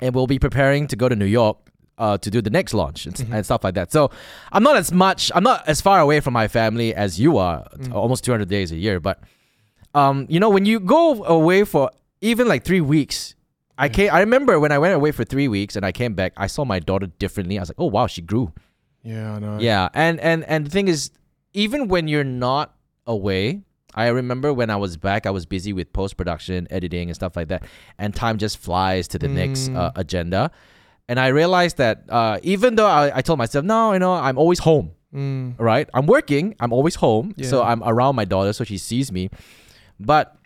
[0.00, 1.58] and we'll be preparing to go to New York
[1.98, 3.32] uh, to do the next launch and, Mhm.
[3.34, 3.90] and stuff like that.
[3.92, 4.10] So
[4.52, 7.66] I'm not as much, I'm not as far away from my family as you are,
[7.78, 7.92] Mm.
[7.94, 9.00] almost 200 days a year.
[9.00, 9.20] But
[9.94, 11.90] um, you know, when you go away for
[12.20, 13.34] even like three weeks.
[13.78, 13.92] I Yeah.
[13.92, 16.46] came, I remember when I went away for three weeks and I came back, I
[16.48, 17.58] saw my daughter differently.
[17.58, 18.52] I was like, oh wow, she grew.
[19.02, 19.58] Yeah, I know.
[19.60, 21.10] Yeah, and and and the thing is,
[21.52, 22.74] even when you're not
[23.06, 23.60] away,
[23.94, 27.36] I remember when I was back, I was busy with post production, editing, and stuff
[27.36, 27.62] like that,
[27.98, 29.76] and time just flies to the next Mm.
[29.76, 30.50] uh, agenda.
[31.08, 34.38] And I realized that uh, even though I, I told myself, no, you know, I'm
[34.38, 35.54] always home, Mm.
[35.58, 35.88] right?
[35.94, 39.30] I'm working, I'm always home, so I'm around my daughter, so she sees me.
[39.98, 40.36] But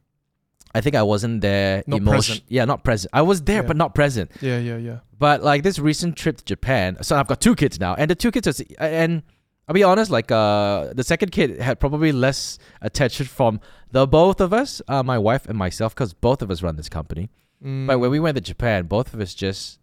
[0.75, 1.83] I think I wasn't there.
[1.87, 2.43] Not emotion- present.
[2.49, 3.11] Yeah, not present.
[3.13, 3.69] I was there, Yeah.
[3.69, 4.31] but not present.
[4.41, 4.99] Yeah, yeah, yeah.
[5.19, 8.15] But like this recent trip to Japan, so I've got two kids now, and the
[8.15, 9.23] two kids are, and
[9.67, 14.41] I'll be honest, like uh, the second kid had probably less attention from the both
[14.41, 17.31] of us, uh, my wife and myself, because both of us run this company.
[17.65, 17.87] Mm.
[17.89, 19.79] But when we went to Japan, both of us just.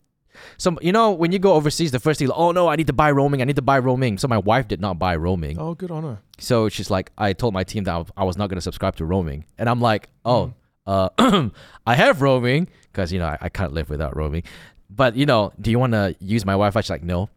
[0.57, 2.93] So you know when you go overseas, the first thing, oh no, I need to
[2.93, 3.41] buy roaming.
[3.41, 4.17] I need to buy roaming.
[4.17, 5.59] So my wife did not buy roaming.
[5.59, 6.19] Oh, good on her.
[6.39, 9.05] So she's like, I told my team that I- was not going to subscribe to
[9.05, 10.53] roaming, and I'm like, Mm.
[10.85, 11.49] oh, uh,
[11.87, 14.43] I have roaming because you know I, I can't live without roaming.
[14.89, 16.81] But you know, do you want to use my Wi-Fi?
[16.81, 17.29] She's like, no.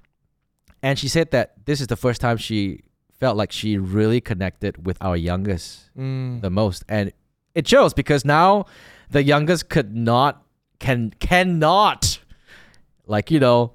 [0.82, 2.82] And she said that this is the first time she
[3.18, 6.40] felt like she really connected with our youngest Mm.
[6.40, 7.12] the most, and
[7.55, 8.66] it shows because now
[9.11, 10.42] the youngest could not
[10.78, 12.20] can cannot
[13.11, 13.72] like you know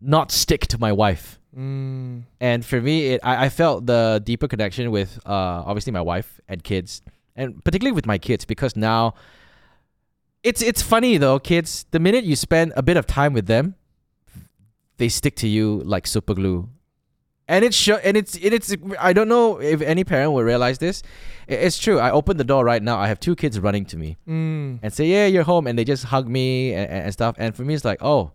[0.00, 1.38] not stick to my wife.
[1.56, 2.24] Mm.
[2.40, 6.40] And for me, it I, I felt the deeper connection with uh obviously my wife
[6.48, 7.02] and kids,
[7.36, 9.14] and particularly with my kids because now
[10.42, 11.84] it's it's funny though, kids.
[11.90, 13.74] The minute you spend a bit of time with them,
[14.98, 16.68] they stick to you like super glue.
[17.50, 20.78] And it's sure, and it's it, it's I don't know if any parent will realize
[20.78, 21.02] this.
[21.48, 21.98] It's true.
[21.98, 22.98] I open the door right now.
[22.98, 24.80] I have two kids running to me Mm.
[24.82, 27.36] and say, "Yeah, you're home," and they just hug me and, and and stuff.
[27.38, 28.32] And for me, it's like, oh,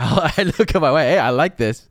[0.38, 1.88] I look at my wife, hey, I like this.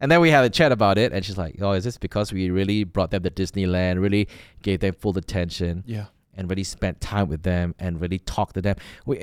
[0.00, 2.32] And then we had a chat about it, and she's like, "Oh, is this because
[2.32, 4.28] we really brought them to Disneyland, really
[4.62, 6.06] gave them full attention, Yeah.
[6.34, 8.76] and really spent time with them, and really talked to them?
[9.04, 9.20] We,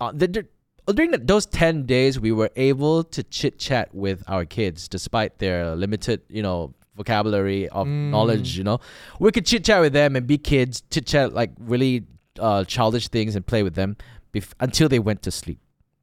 [0.00, 0.46] uh, they're, they're
[0.94, 5.38] during the, those 10 days we were able to chit chat with our kids despite
[5.38, 8.10] their limited you know vocabulary of Mm.
[8.10, 8.78] knowledge you know
[9.18, 12.04] we could chit chat with them and be kids chit chat like really
[12.38, 13.96] uh, childish things and play with them
[14.32, 15.58] bef- until they went to sleep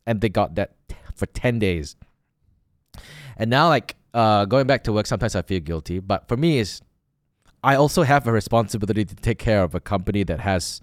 [0.05, 1.95] and they got that t- for 10 days
[3.37, 6.59] and now like uh, going back to work sometimes i feel guilty but for me
[6.59, 6.81] is
[7.63, 10.81] i also have a responsibility to take care of a company that has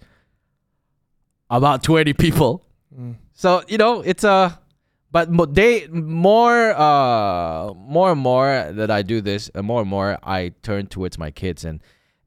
[1.49, 3.15] about 20 people Mm.
[3.31, 4.59] so you know, it's a,
[5.13, 10.17] but they more, uh, more and more that I do this, and more and more
[10.23, 11.79] I turn towards my kids, and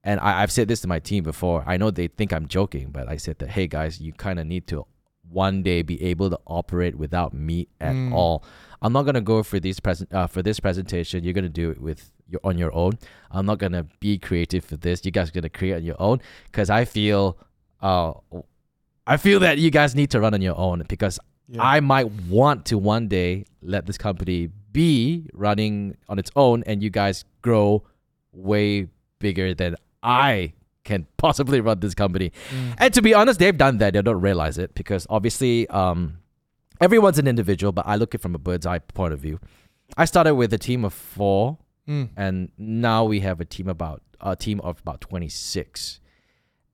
[0.05, 1.65] and I, I've said this to my team before.
[1.67, 4.47] I know they think I'm joking, but I said that, hey guys, you kind of
[4.47, 4.87] need to
[5.35, 8.13] one day be able to operate without me at Mm.
[8.13, 8.45] all.
[8.81, 11.25] I'm not gonna go for these present uh, for this presentation.
[11.25, 12.93] You're gonna do it with your on your own.
[13.31, 15.05] I'm not gonna be creative for this.
[15.05, 16.21] You guys are gonna create on your own
[16.51, 17.37] because I feel,
[17.83, 18.13] uh,
[19.07, 21.19] I feel that you guys need to run on your own because
[21.49, 21.63] Yeah.
[21.63, 26.83] I might want to one day let this company be running on its own and
[26.83, 27.85] you guys grow
[28.33, 30.53] way bigger than I
[30.85, 32.33] can possibly run this company.
[32.51, 32.75] Mm.
[32.79, 33.95] And to be honest, they've done that.
[33.95, 36.19] They don't realize it because obviously um,
[36.81, 39.41] everyone's an individual, but I look at it from a bird's eye point of view.
[39.97, 42.09] I started with a team of four Mm.
[42.17, 46.01] and now we have a team about a team of about 26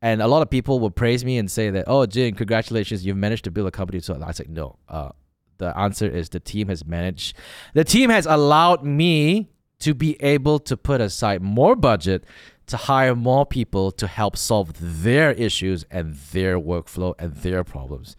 [0.00, 3.16] and a lot of people will praise me and say that oh jin congratulations you've
[3.16, 5.08] managed to build a company so i was like no uh,
[5.58, 7.36] the answer is the team has managed
[7.74, 9.50] the team has allowed me
[9.80, 12.22] to be able to put aside more budget
[12.70, 14.72] to hire more people to help solve
[15.04, 18.16] their issues and their workflow and their problems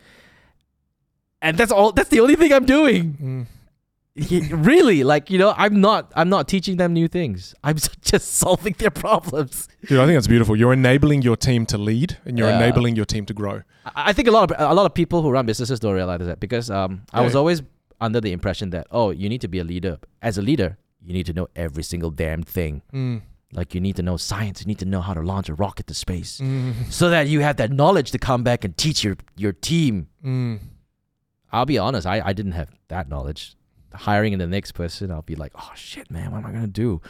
[1.41, 3.47] and that's all that's the only thing i'm doing
[4.13, 4.65] Mm.
[4.65, 8.75] Really like you know i'm not i'm not teaching them new things i'm just solving
[8.77, 10.55] their problems Dude, I think that's beautiful.
[10.57, 12.57] You're enabling your team to lead, and you're Yeah.
[12.57, 13.61] enabling your team to grow.
[13.95, 16.39] I think a lot of a lot of people who run businesses don't realize that
[16.41, 17.63] because um, I was always
[18.01, 21.13] under the impression that oh you need to be a leader as a leader you
[21.13, 23.21] need to know every single damn thing Mm.
[23.53, 25.85] Like you need to know science you need to know how to launch a rocket
[25.87, 26.73] to space Mm.
[26.89, 30.59] so that you have that knowledge to come back and teach your your team Mm.
[31.51, 33.55] I'll be honest I, I didn't have that knowledge
[33.93, 36.67] hiring in the next person I'll be like oh shit man what am I gonna
[36.67, 37.01] do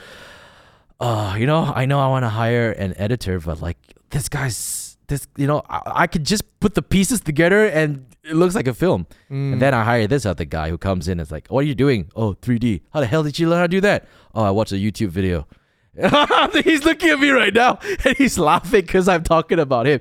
[0.99, 3.77] uh you know I know I want to hire an editor but like
[4.09, 8.35] this guy's this you know I, I could just put the pieces together and it
[8.35, 9.53] looks like a film Mm.
[9.53, 11.67] and then I hire this other guy who comes in and is like, What are
[11.67, 12.09] you doing?
[12.15, 12.81] Oh, 3D.
[12.93, 14.07] How the hell did you learn how to do that?
[14.35, 15.47] Oh, I watched a YouTube video.
[16.63, 19.99] he's looking at me right now and he's laughing because I'm talking about him.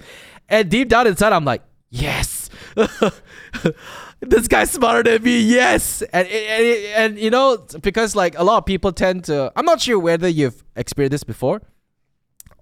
[0.48, 2.48] And deep down inside, I'm like, Yes.
[4.20, 5.40] this guy's smarter than me.
[5.40, 6.02] Yes.
[6.02, 9.80] And, and, and, you know, because like a lot of people tend to, I'm not
[9.80, 11.60] sure whether you've experienced this before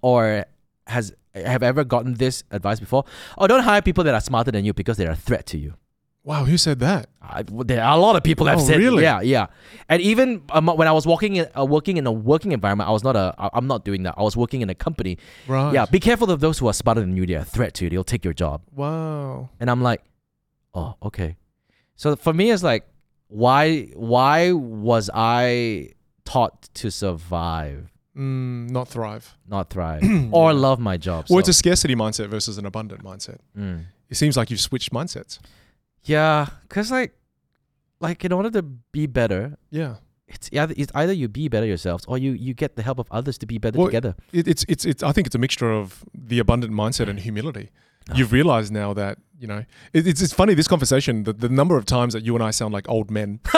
[0.01, 0.45] or
[0.87, 3.05] has have ever gotten this advice before.
[3.37, 5.75] Oh, don't hire people that are smarter than you because they're a threat to you.
[6.23, 7.09] Wow, who said that?
[7.21, 9.03] I, there are a lot of people that have Oh, said, really?
[9.03, 9.47] yeah, yeah.
[9.87, 12.91] And even um, when I was working in, uh, working in a working environment, I
[12.91, 14.15] was not a, I- I'm not doing that.
[14.17, 15.17] I was working in a company.
[15.47, 15.73] Right.
[15.73, 17.25] Yeah, be careful of those who are smarter than you.
[17.25, 17.89] They're a threat to you.
[17.89, 18.61] They'll take your job.
[18.75, 19.49] Wow.
[19.59, 20.03] And I'm like,
[20.73, 21.37] oh, okay.
[21.95, 22.87] So for me, it's like,
[23.27, 25.89] why, why was I
[26.25, 29.37] taught to survive, Mm, not thrive.
[29.47, 31.25] not thrive, or love my job?
[31.29, 33.37] Well, it's a scarcity mindset versus an abundant mindset.
[33.57, 33.85] Mm.
[34.09, 35.39] It seems like you've switched mindsets.
[36.03, 37.13] Yeah, cause like,
[37.99, 39.95] like in order to be better, Yeah.
[40.27, 43.07] it's either it's either you be better yourselves or you you get the help of
[43.11, 44.15] others to be better Well, together.
[44.31, 47.69] It, it's, it's, it's, I think it's a mixture of the abundant mindset and humility.
[48.09, 48.13] Ah.
[48.15, 51.77] You've realized now that, you know, it, it's, it's funny, this conversation, the, the number
[51.77, 53.39] of times that you and I sound like old men.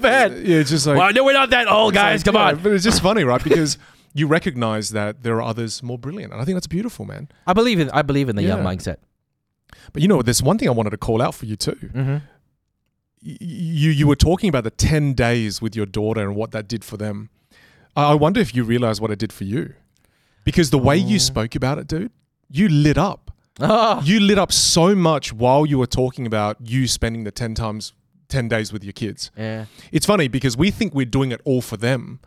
[0.00, 2.20] Man, Yeah, it's just like, well, no, we're not that old, guys.
[2.20, 2.62] like, Come yeah, on.
[2.62, 3.42] But it's just funny, right?
[3.50, 3.78] Because
[4.14, 6.32] you recognize that there are others more brilliant.
[6.32, 7.28] And I think that's beautiful, man.
[7.46, 8.96] I believe in I believe in the young mindset.
[9.92, 11.72] But you know, there's one thing I wanted to call out for you too.
[11.72, 12.16] Mm-hmm.
[13.22, 16.84] You you were talking about the ten days with your daughter and what that did
[16.84, 17.28] for them.
[17.94, 19.74] I wonder if you realize what it did for you,
[20.44, 21.18] because the way you Oh.
[21.18, 22.12] spoke about it, dude,
[22.48, 23.30] you lit up.
[23.58, 27.54] Oh, You lit up so much while you were talking about you spending the ten
[27.54, 27.92] times
[28.28, 29.30] ten days with your kids.
[29.36, 29.66] yeah.
[29.92, 32.20] It's funny because we think we're doing it all for them,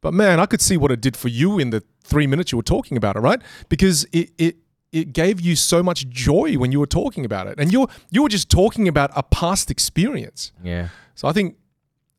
[0.00, 2.56] but man, I could see what it did for you in the three minutes you
[2.56, 3.42] were talking about it, right?
[3.68, 4.56] Because it it
[4.92, 8.22] it gave you so much joy when you were talking about it, and you you
[8.22, 10.52] were just talking about a past experience.
[10.62, 10.88] Yeah.
[11.14, 11.56] So I think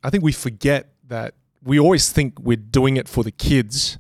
[0.04, 3.98] I think we forget that we always think we're doing it for the kids,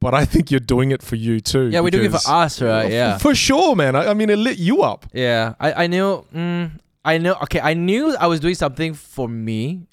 [0.00, 1.68] but I think you're doing it for you too.
[1.68, 2.90] Yeah, we're doing it for us, right?
[2.90, 3.18] Yeah.
[3.18, 3.94] for sure, man.
[3.94, 5.06] I, I mean, it lit you up.
[5.12, 5.54] Yeah.
[5.60, 6.70] I, I knew mm,
[7.04, 9.86] I know okay, I knew I was doing something for me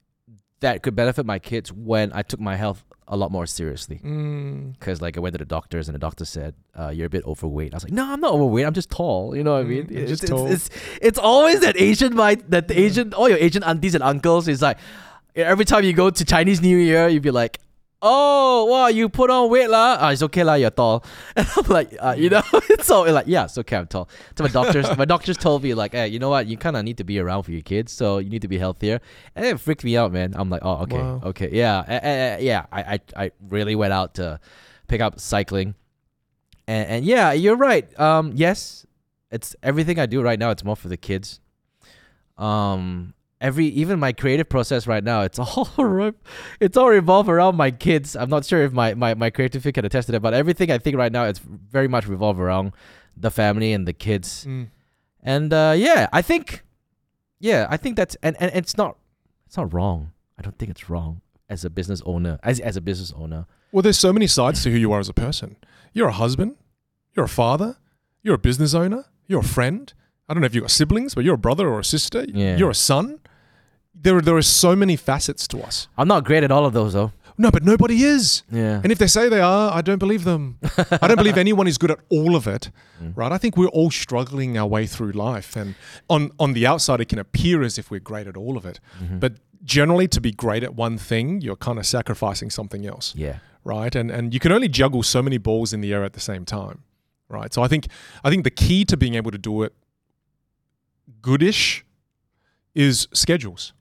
[0.62, 4.00] that could benefit my kids when I took my health a lot more seriously.
[4.04, 4.74] Mm.
[4.74, 7.26] Because like I went to the doctors and the doctor said, uh, "You're a bit
[7.26, 8.66] overweight." I was like, "No, I'm not overweight.
[8.66, 9.88] I'm just tall." You know what I mean?
[9.88, 10.48] Mm, you're just it's, tall.
[10.48, 14.04] It's, it's it's always that Asian mind, that the Asian, all your Asian aunties and
[14.04, 14.78] uncles is like,
[15.36, 17.60] every time you go to Chinese New Year, you'd be like,
[18.02, 19.98] "Oh, wow, you put on weight lah.
[20.00, 20.54] Ah, it's okay lah.
[20.56, 21.04] You're tall."
[21.36, 22.42] And I'm like, uh, you know,
[22.82, 23.78] so like, yeah, it's okay.
[23.78, 24.08] I'm tall.
[24.38, 26.48] So my doctors, my doctors told me like, hey, you know what?
[26.48, 28.58] You kind of need to be around for your kids, so you need to be
[28.58, 29.02] healthier.
[29.36, 30.34] And it freaked me out, man.
[30.36, 31.22] I'm like, oh, okay, Wow.
[31.26, 32.66] okay, yeah, eh, yeah.
[32.72, 32.82] I,
[33.16, 34.40] I, I really went out to
[34.88, 35.76] pick up cycling,
[36.68, 37.88] and, and yeah, you're right.
[38.00, 38.86] Um, yes,
[39.32, 40.50] it's everything I do right now.
[40.52, 41.40] It's more for the kids.
[42.38, 45.70] Um, every even my creative process right now, it's all
[46.60, 48.16] it's all revolve around my kids.
[48.16, 50.78] I'm not sure if my my my creative can attest to that, but everything I
[50.78, 52.74] think right now, it's very much revolve around
[53.16, 54.46] the family and the kids.
[54.46, 54.68] Mm.
[55.22, 56.64] And uh, yeah, I think,
[57.40, 58.98] yeah, I think that's and, and it's not
[59.46, 60.12] it's not wrong.
[60.38, 63.46] I don't think it's wrong as a business owner, as as a business owner.
[63.72, 65.58] Well, there's so many sides to who you are as a person.
[65.94, 66.56] You're a husband.
[67.16, 67.78] You're a father.
[68.24, 69.06] You're a business owner.
[69.28, 69.94] You're a friend.
[70.30, 72.26] I don't know if you've got siblings, but you're a brother or a sister.
[72.32, 72.56] Yeah.
[72.58, 73.20] You're a son.
[73.96, 75.88] There, there are so many facets to us.
[75.98, 77.12] I'm not great at all of those though.
[77.38, 78.44] No, but nobody is.
[78.52, 78.82] Yeah.
[78.84, 80.58] And if they say they are, I don't believe them.
[81.02, 82.70] I don't believe anyone is good at all of it,
[83.02, 83.14] Mm.
[83.16, 83.32] right?
[83.32, 85.76] I think we're all struggling our way through life, and
[86.10, 88.82] on on the outside, it can appear as if we're great at all of it,
[89.02, 89.22] Mhm.
[89.22, 93.38] but generally, to be great at one thing, you're kind of sacrificing something else, yeah.
[93.64, 93.96] right?
[93.96, 96.44] And and you can only juggle so many balls in the air at the same
[96.44, 96.80] time,
[97.30, 97.54] right?
[97.54, 97.88] So I think
[98.26, 99.74] I think the key to being able to do it
[101.22, 101.86] goodish
[102.76, 103.74] is schedules.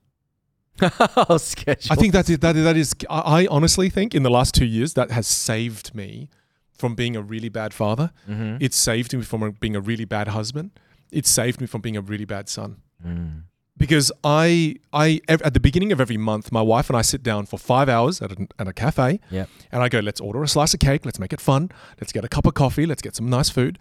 [1.17, 1.93] oh, schedule.
[1.93, 4.55] I think that is, that is, that is I I honestly think in the last
[4.55, 6.29] two years that has saved me
[6.73, 8.13] from being a really bad father.
[8.29, 8.59] Mhm.
[8.61, 10.71] It saved me from being a really bad husband.
[11.11, 12.77] It saved me from being a really bad son.
[13.05, 13.43] Mm.
[13.77, 17.23] Because I, I ev- at the beginning of every month, my wife and I sit
[17.23, 19.49] down for five hours at a, at a cafe, Yep.
[19.73, 21.05] and I go, "Let's order a slice of cake.
[21.05, 21.71] Let's make it fun.
[22.01, 22.87] Let's get a cup of coffee.
[22.87, 23.79] Let's get some nice food,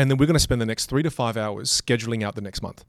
[0.00, 2.40] and then we're going to spend the next three to five hours scheduling out the
[2.48, 2.84] next month."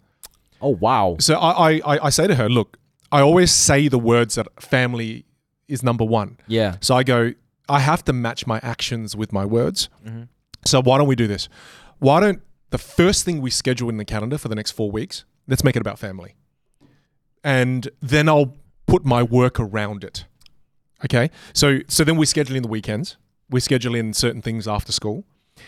[0.61, 1.17] Oh wow.
[1.19, 2.77] So I, I, I- I say to her, "Look,
[3.11, 5.25] I always say the words that family
[5.67, 6.37] is number one.
[6.47, 6.75] Yeah.
[6.81, 7.33] So I go,
[7.69, 9.89] I have to match my actions with my words.
[10.05, 10.27] Mhm.
[10.65, 11.49] So why don't we do this?
[11.99, 15.25] Why don't the first thing we schedule in the calendar for the next four weeks,
[15.47, 16.35] let's make it about family.
[17.43, 18.53] And then I'll
[18.87, 20.25] put my work around it.
[21.05, 21.29] Okay.
[21.53, 23.17] So so then we schedule in the weekends.
[23.49, 25.23] We schedule in certain things after school.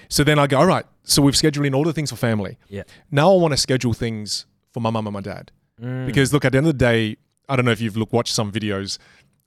[0.10, 2.58] So then I go, all right, so we've scheduled in all the things for family.
[2.70, 2.84] Yeah.
[3.12, 5.52] Now I want to schedule things for my mum and my dad.
[5.82, 6.06] Mm.
[6.06, 7.18] Because look, at the end of the day,
[7.50, 8.98] I don't know if you've look, watched some videos,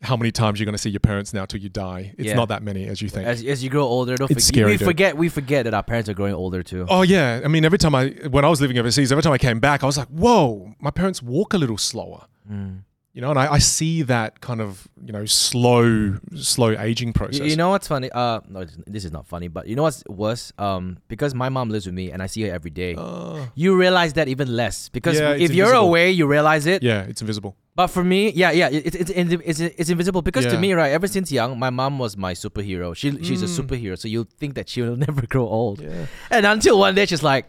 [0.03, 2.13] how many times you're going to see your parents now till you die.
[2.19, 2.35] It's Yeah.
[2.35, 3.27] not that many as you think.
[3.27, 4.87] as, as you grow older, don't It's forget, scary, we dude.
[4.87, 6.85] forget we forget that our parents are growing older too.
[6.89, 9.39] oh yeah, I mean, every time I when I was living overseas, every time I
[9.39, 12.27] came back, I was like, whoa, my parents walk a little slower.
[12.51, 12.81] Mm.
[13.17, 17.49] You know, and I, I see that kind of you know slow, slow aging process.
[17.49, 18.11] you know what's funny?
[18.13, 19.49] Uh, no, this is not funny.
[19.49, 20.53] But you know what's worse?
[20.59, 22.95] Um, because my mom lives with me and I see her every day.
[22.95, 25.89] Uh, you realize that even less because Yeah, if you're invisible.
[25.89, 26.83] away, you realize it.
[26.83, 27.57] yeah, it's invisible.
[27.75, 30.93] But for me, yeah, yeah, it, it's it's it's it's invisible because to me, right?
[30.93, 32.95] Ever since young, my mom was my superhero.
[32.95, 33.59] She she's a Mm.
[33.65, 35.81] superhero, so you'll think that she'll never grow old.
[35.81, 36.05] Yeah.
[36.31, 37.49] And until one day, she's like,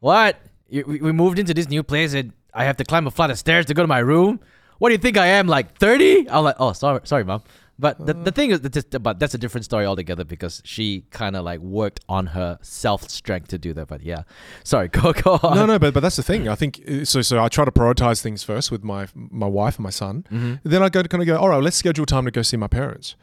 [0.00, 0.40] "What?
[0.70, 3.38] We, we moved into this new place, and I have to climb a flight of
[3.38, 4.40] stairs to go to my room.
[4.78, 5.46] What do you think I am?
[5.46, 7.42] Like 30?" I'm like, "Oh, sorry, sorry, mom."
[7.80, 11.04] But the, the thing is, that just, but that's a different story altogether because she
[11.10, 13.86] kind of like worked on her self strength to do that.
[13.86, 14.22] But yeah,
[14.64, 15.56] sorry, go go on.
[15.56, 16.48] No, no, but but that's the thing.
[16.48, 17.22] I think uh, so.
[17.22, 20.24] So I try to prioritize things first with my my wife and my son.
[20.30, 20.54] Mm-hmm.
[20.68, 21.36] Then I go to kind of go.
[21.38, 23.14] All right, let's schedule time to go see my parents.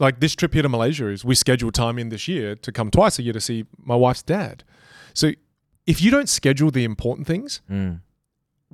[0.00, 2.90] Like this trip here to Malaysia is we scheduled time in this year to come
[2.90, 4.64] twice a year to see my wife's dad.
[5.14, 5.30] So
[5.86, 8.00] if you don't schedule the important things, Mm.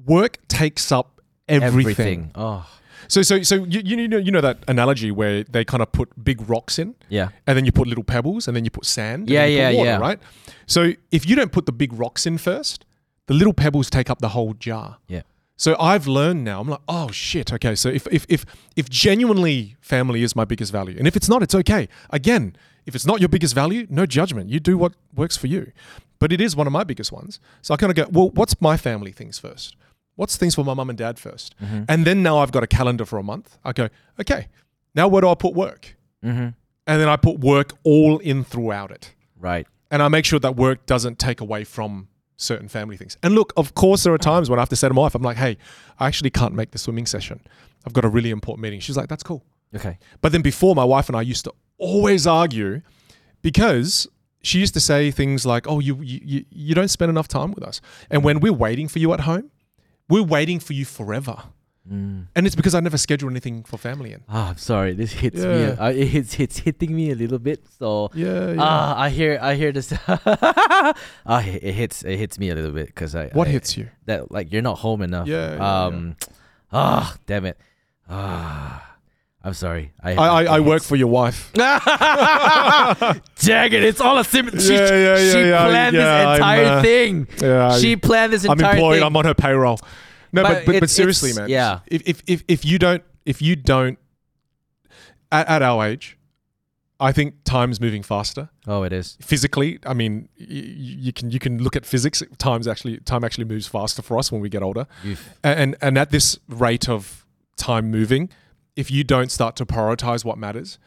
[0.06, 1.17] work takes up
[1.48, 2.30] everything.
[2.34, 2.66] Oh,
[3.08, 6.08] So so so you, you know you know that analogy where they kind of put
[6.22, 7.30] big rocks in yeah.
[7.46, 9.30] and then you put little pebbles and then you put sand.
[9.30, 9.98] Yeah, then you put yeah, water, yeah.
[9.98, 10.20] Right.
[10.66, 12.84] So if you don't put the big rocks in first,
[13.26, 14.98] the little pebbles take up the whole jar.
[15.06, 15.22] Yeah.
[15.56, 16.60] So I've learned now.
[16.60, 17.52] I'm like, oh shit.
[17.52, 17.74] Okay.
[17.74, 18.44] So if if if
[18.76, 21.88] if genuinely family is my biggest value, and if it's not, it's okay.
[22.10, 22.56] Again,
[22.86, 24.50] if it's not your biggest value, no judgment.
[24.50, 25.72] You do what works for you.
[26.18, 27.40] But it is one of my biggest ones.
[27.62, 29.76] So I kind of go, well, what's my family things first?
[30.18, 31.82] What's things for my mum and dad 1st Mm-hmm.
[31.88, 33.56] And then now I've got a calendar for a month.
[33.64, 33.88] I go,
[34.20, 34.48] okay.
[34.94, 35.96] Now where do I put work?
[36.24, 36.48] Mm-hmm.
[36.88, 39.66] And then I put work all in throughout it Right.
[39.92, 43.16] and I make sure that work doesn't take away from certain family things.
[43.22, 45.14] And look, of course, there are times when I have to say to my wife,
[45.14, 45.56] I'm like, hey,
[46.00, 47.40] I actually can't make the swimming session.
[47.86, 48.80] I've got a really important meeting.
[48.80, 49.44] She's like, that's cool.
[49.76, 49.98] Okay.
[50.22, 52.80] But then before, my wife and I used to always argue
[53.42, 54.06] because
[54.42, 57.62] she used to say things like, oh, you, you- you don't spend enough time with
[57.64, 57.80] us.
[58.10, 59.50] And when we're waiting for you at home,
[60.08, 61.36] we're waiting for you forever.
[61.90, 62.26] Mm.
[62.36, 64.20] and it's because I never schedule anything for family in.
[64.28, 64.92] Ah, I'm sorry.
[64.92, 65.60] This hits me.
[65.60, 65.76] Yeah.
[65.80, 67.64] Uh, it hits it's hitting me a little bit.
[67.78, 68.56] So Yeah, yeah.
[68.60, 69.94] ah, I hear I hear this.
[70.08, 73.78] ah, it it hits it hits me a little bit because I what I- hits
[73.78, 73.88] you?
[74.04, 75.26] that like you're not home enough.
[75.28, 75.84] Yeah, yeah, yeah.
[75.86, 76.16] um.
[76.70, 77.56] Ah, damn it.
[78.08, 78.87] Ah,
[79.44, 79.92] I'm sorry.
[80.02, 81.50] I I, I, I work for your wife.
[81.54, 81.80] Dang
[83.72, 83.84] it!
[83.84, 84.50] It's all a sim.
[84.58, 87.28] She, Yeah, yeah, yeah, she yeah, planned yeah, this entire uh, thing.
[87.40, 88.96] Yeah, She planned this I'm employed.
[88.96, 89.04] thing.
[89.04, 89.78] I'm on her payroll.
[90.32, 91.48] No, But but but, but seriously, man.
[91.48, 91.80] yeah.
[91.86, 93.98] If, if if if you don't if you don't
[95.32, 96.18] at, at our age,
[97.00, 98.50] I think time's moving faster.
[98.66, 99.16] oh, it is.
[99.22, 102.22] Physically, I mean, y- you can you can look at physics.
[102.38, 104.86] Time's actually time actually moves faster for us when we get older.
[105.44, 107.24] And and at this rate of
[107.56, 108.30] time moving,
[108.78, 110.78] if you don't start to prioritize what matters,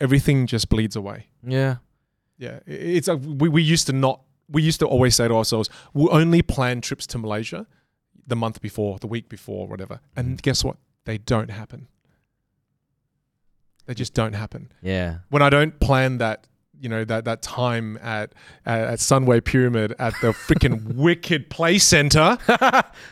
[0.00, 1.26] everything just bleeds away.
[1.44, 1.76] yeah.
[2.38, 5.68] Yeah, it's a, we we used to not we used to always say to ourselves,
[5.92, 7.66] we'll only plan trips to Malaysia
[8.26, 10.00] the month before, the week before, whatever.
[10.16, 10.36] And mm-hmm.
[10.36, 10.78] guess what?
[11.04, 11.88] They don't happen.
[13.84, 14.72] They just don't happen.
[14.80, 15.18] Yeah.
[15.28, 16.46] When I don't plan that,
[16.80, 18.32] you know, that that time at
[18.64, 22.38] at, Sunway Pyramid at the freaking wicked play center.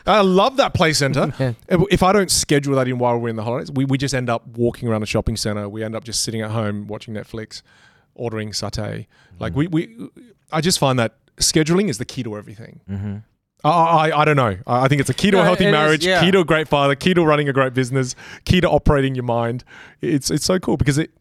[0.05, 1.33] I love that play center.
[1.39, 1.53] Yeah.
[1.69, 4.29] If I don't schedule that in while we're in the holidays, we, we just end
[4.29, 5.69] up walking around a shopping center.
[5.69, 7.61] We end up just sitting at home watching Netflix,
[8.13, 9.07] ordering satay.
[9.39, 10.09] Like we, we
[10.51, 12.81] I just find that scheduling is the key to everything.
[12.89, 13.17] Mm-hmm.
[13.63, 14.57] I, I, I don't know.
[14.67, 16.21] I think it's a key to No, a healthy it is, marriage, yeah.
[16.21, 18.15] key to a great father, key to running a great business,
[18.45, 19.63] key to operating your mind.
[20.01, 21.11] It's it's so cool because it.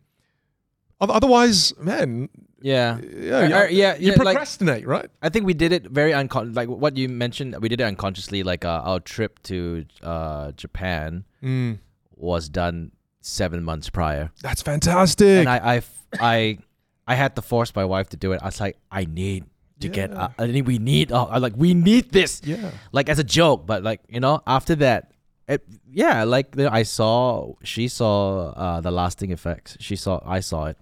[1.01, 2.29] Oth- Otherwise, man,
[2.61, 2.99] Yeah.
[3.01, 5.09] yeah, you- uh, yeah, you yeah, like- procrastinate, right?
[5.23, 7.57] I think we did it very uncon like what you mentioned.
[7.61, 8.43] We did it unconsciously.
[8.43, 11.79] Like uh, our trip to uh, Japan Mm,
[12.17, 15.47] was done seven months prior, that's fantastic.
[15.47, 15.83] and I, I,
[16.21, 16.59] I,
[17.07, 18.41] I had to force my wife to do it.
[18.43, 19.45] I was like, I need
[19.81, 20.11] to get.
[20.13, 21.13] Uh, I think we need.
[21.13, 22.41] Uh, like we need this.
[22.45, 25.13] yeah, Like as a joke, but like you know, after that.
[25.49, 29.79] It, yeah, like you know, I saw, she saw uh, the lasting effects.
[29.81, 30.77] She saw, I saw it,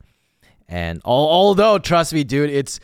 [0.69, 2.81] and al- although trust me, dude, it's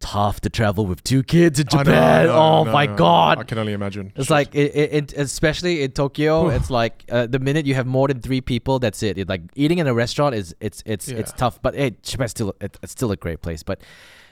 [0.00, 2.26] tough to travel with two kids in know, Japan.
[2.26, 4.12] Know, oh know, my I god, I can only imagine.
[4.14, 8.06] it's like it, it, especially in Tokyo, it's like uh, the minute you have more
[8.08, 9.18] than three people, that's it.
[9.18, 11.60] It like eating in a restaurant is it's it's it's tough.
[11.60, 13.62] But hey, Japan's still it, it's still a great place.
[13.64, 13.80] But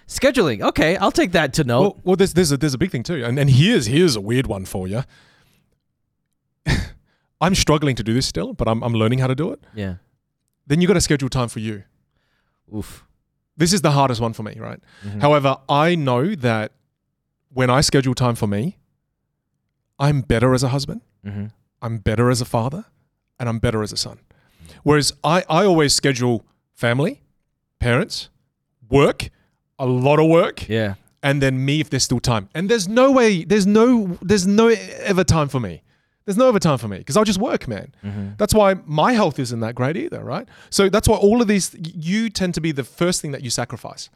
[0.06, 1.81] scheduling, okay, I'll take that to note.
[1.81, 4.20] Well, well there's there's a there's a big thing too, and and here's here's a
[4.20, 5.02] weird one for you.
[7.40, 9.64] I'm struggling to do this still, but I'm I'm learning how to do it.
[9.74, 9.97] yeah,
[10.66, 11.82] Then you got to schedule time for you.
[12.74, 13.05] Oof.
[13.56, 14.80] This is the hardest one for me, right?
[15.05, 15.20] Mhm.
[15.22, 16.72] However, I know that
[17.52, 18.76] when I schedule time for me,
[19.98, 21.52] I'm better as a husband, Mhm.
[21.80, 22.84] I'm better as a father,
[23.38, 24.18] and I'm better as a son.
[24.82, 26.44] Whereas I, I always schedule
[26.74, 27.22] family,
[27.78, 28.28] parents,
[28.90, 29.30] work,
[29.78, 32.48] a lot of work, yeah, and then me if there's still time.
[32.55, 35.82] And there's no way, there's no, there's no ever time for me.
[36.27, 37.94] There's no ever time for me because I'll just work, man.
[38.05, 38.36] Mhm.
[38.36, 40.47] That's why my health isn't that great either, right?
[40.70, 43.51] So that's why all of these, you tend to be the first thing that you
[43.51, 44.11] sacrifice.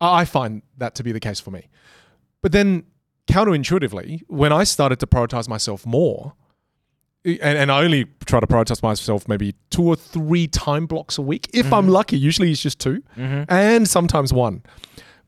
[0.00, 1.68] I find that to be the case for me.
[2.42, 2.84] But then
[3.28, 6.34] counterintuitively, when I started to prioritize myself more,
[7.24, 11.22] and, and I only try to prioritize myself maybe two or three time blocks a
[11.22, 13.46] week, if I'm lucky, usually it's just 2 Mhm.
[13.48, 14.62] and sometimes one.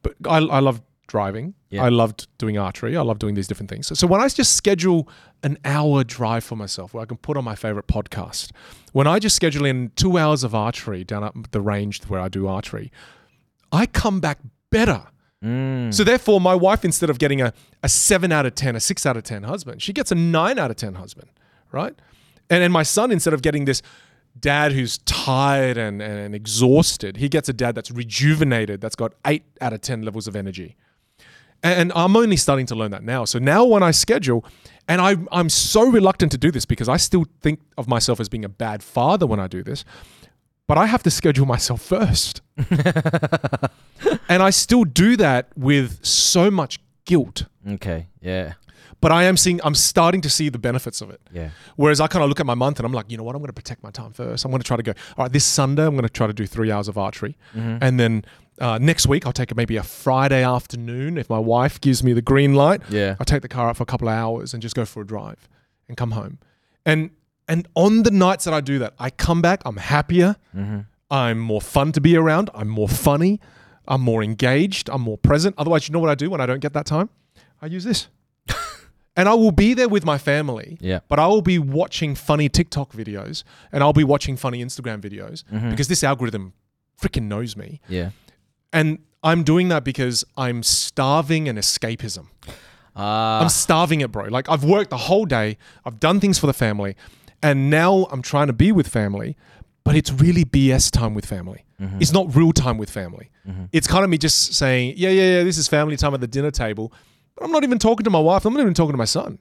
[0.03, 1.55] But I, I love driving.
[1.71, 1.83] Yeah.
[1.83, 2.97] I loved doing archery.
[2.97, 3.89] I love doing these different things.
[3.89, 5.09] So, so when I just schedule
[5.43, 8.53] an hour drive for myself where I can put on my favorite podcast,
[8.93, 12.29] when I just schedule in two hours of archery down at the range where I
[12.29, 12.93] do archery,
[13.73, 14.39] I come back
[14.71, 15.07] better.
[15.45, 15.93] Mm.
[15.93, 17.53] So therefore, my wife, instead of getting a,
[17.83, 20.59] a seven out of 10, a six out of 10 husband, she gets a nine
[20.59, 21.31] out of 10 husband,
[21.73, 21.95] right?
[22.51, 23.83] And then my son, instead of getting this
[24.39, 29.45] dad who's tired and, and exhausted, he gets a dad that's rejuvenated, that's got eight
[29.61, 30.77] out of 10 levels of energy.
[31.63, 33.25] And I'm only starting to learn that now.
[33.25, 34.45] So now when I schedule,
[34.87, 38.29] and I, I'm so reluctant to do this because I still think of myself as
[38.29, 39.85] being a bad father when I do this,
[40.67, 42.43] but I have to schedule myself first.
[44.29, 47.45] and I still do that with so much guilt.
[47.69, 48.55] okay, yeah,
[49.01, 51.21] But I am seeing, I'm starting to see the benefits of it.
[51.33, 53.35] yeah, Whereas I kind of look at my month and I'm like, you know what?
[53.35, 54.45] I'm going to protect my time first.
[54.45, 56.33] I'm going to try to go, all right, this Sunday, I'm going to try to
[56.33, 57.37] do three hours of archery.
[57.55, 57.79] Mhm.
[57.81, 58.25] And then
[58.61, 61.17] uh, next week, I'll take maybe a Friday afternoon.
[61.19, 63.17] If my wife gives me the green light, yeah.
[63.21, 65.07] I'll take the car out for a couple of hours and just go for a
[65.07, 65.49] drive
[65.89, 66.39] and come home.
[66.85, 67.11] And
[67.49, 70.81] and on the nights that I do that, I come back, I'm happier, Mm-hmm.
[71.11, 73.41] I'm more fun to be around, I'm more funny,
[73.87, 75.55] I'm more engaged, I'm more present.
[75.57, 77.09] Otherwise, you know what I do when I don't get that time?
[77.63, 78.09] I use this.
[79.17, 81.01] and I will be there with my family, Yeah.
[81.09, 85.45] but I will be watching funny TikTok videos and I'll be watching funny Instagram videos
[85.53, 85.71] Mhm.
[85.71, 86.53] because this algorithm
[87.01, 87.81] freaking knows me.
[87.89, 88.11] Yeah.
[88.73, 92.27] And I'm doing that because I'm starving an escapism.
[92.97, 94.25] Uh, I'm starving it, bro.
[94.25, 96.97] Like I've worked the whole day, I've done things for the family,
[97.43, 99.37] and now I'm trying to be with family,
[99.85, 101.65] but it's really BS time with family.
[101.81, 101.99] Mm-hmm.
[102.01, 103.31] It's not real time with family.
[103.49, 103.67] Mm-hmm.
[103.73, 106.27] It's kind of me just saying, yeah, yeah, yeah, this is family time at the
[106.27, 106.93] dinner table,
[107.37, 108.45] but I'm not even talking to my wife.
[108.45, 109.39] I'm not even talking to my son.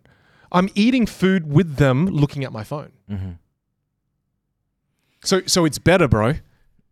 [0.51, 2.91] I'm eating food with them, looking at my phone.
[3.09, 3.31] Mm-hmm.
[5.23, 6.35] So, so it's better, bro.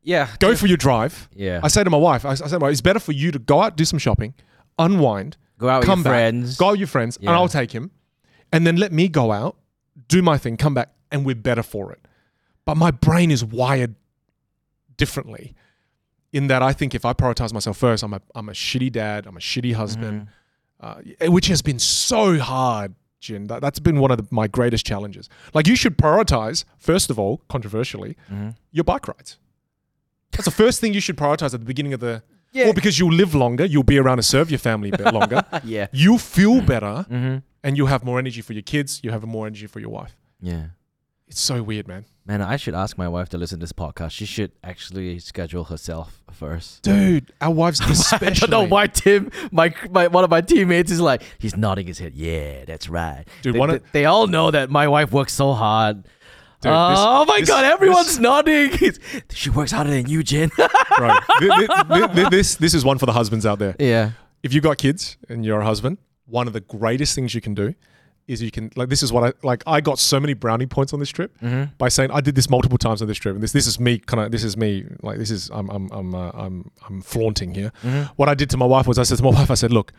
[0.06, 0.30] Yeah.
[0.40, 1.28] Go for your drive.
[1.36, 1.60] Yeah.
[1.62, 3.32] I say to my wife, I, I say to my wife, it's better for you
[3.32, 4.34] to go out, do some shopping,
[4.80, 6.58] unwind, Go out with come your back, friends.
[6.58, 7.92] go out with your friends, and I'll take him,
[8.54, 9.58] and then let me go out,
[10.08, 12.00] do my thing, come back, and we're better for it.
[12.66, 13.96] But my brain is wired
[14.98, 15.54] differently,
[16.34, 19.26] in that I think if I prioritize myself first, I'm a I'm a shitty dad,
[19.28, 20.28] I'm a shitty husband,
[20.84, 21.26] Mm-hmm.
[21.28, 22.96] uh, which has been so hard.
[23.22, 25.30] Jin, that, that's been one of the, my greatest challenges.
[25.54, 28.50] Like you should prioritize first of all, controversially, Mm-hmm.
[28.72, 29.38] your bike rides.
[30.32, 32.24] That's the first thing you should prioritize at the beginning of the.
[32.52, 32.70] Yeah.
[32.70, 35.44] Or because you'll live longer, you'll be around to serve your family a bit longer.
[35.66, 35.88] yeah.
[35.92, 37.38] You'll feel better, Mm-hmm.
[37.64, 39.02] and you'll have more energy for your kids.
[39.04, 40.16] You have more energy for your wife.
[40.42, 40.68] Yeah.
[41.28, 42.06] It's so weird, man.
[42.26, 44.12] Man, I should ask my wife to listen to this podcast.
[44.12, 46.82] She should actually schedule herself first.
[46.84, 48.28] Dude, our wives especially.
[48.28, 51.88] I don't know why Tim, my, my one of my teammates, is like he's nodding
[51.88, 52.14] his head.
[52.14, 53.26] Yeah, that's right.
[53.42, 56.08] Dude, they, they, of- they all know that my wife works so hard.
[56.66, 58.72] Dude, oh this- my this- god, everyone's this- nodding.
[59.30, 60.50] she works harder than you, Jen.
[61.00, 61.22] Right.
[61.40, 63.76] Th- th- th- th- this, this is one for the husbands out there.
[63.80, 64.12] yeah.
[64.44, 65.98] If you've got kids and you're a husband,
[66.28, 67.74] one of the greatest things you can do
[68.28, 70.94] is you can like this is what I like I got so many brownie points
[70.94, 71.36] on this trip
[71.78, 74.00] by saying I did this multiple times on this trip and this this is me
[74.00, 77.54] kind of this is me like this is I'm I'm I'm uh, I'm I'm flaunting
[77.54, 77.72] here.
[78.16, 79.92] What I did to my wife was I said to my wife I said look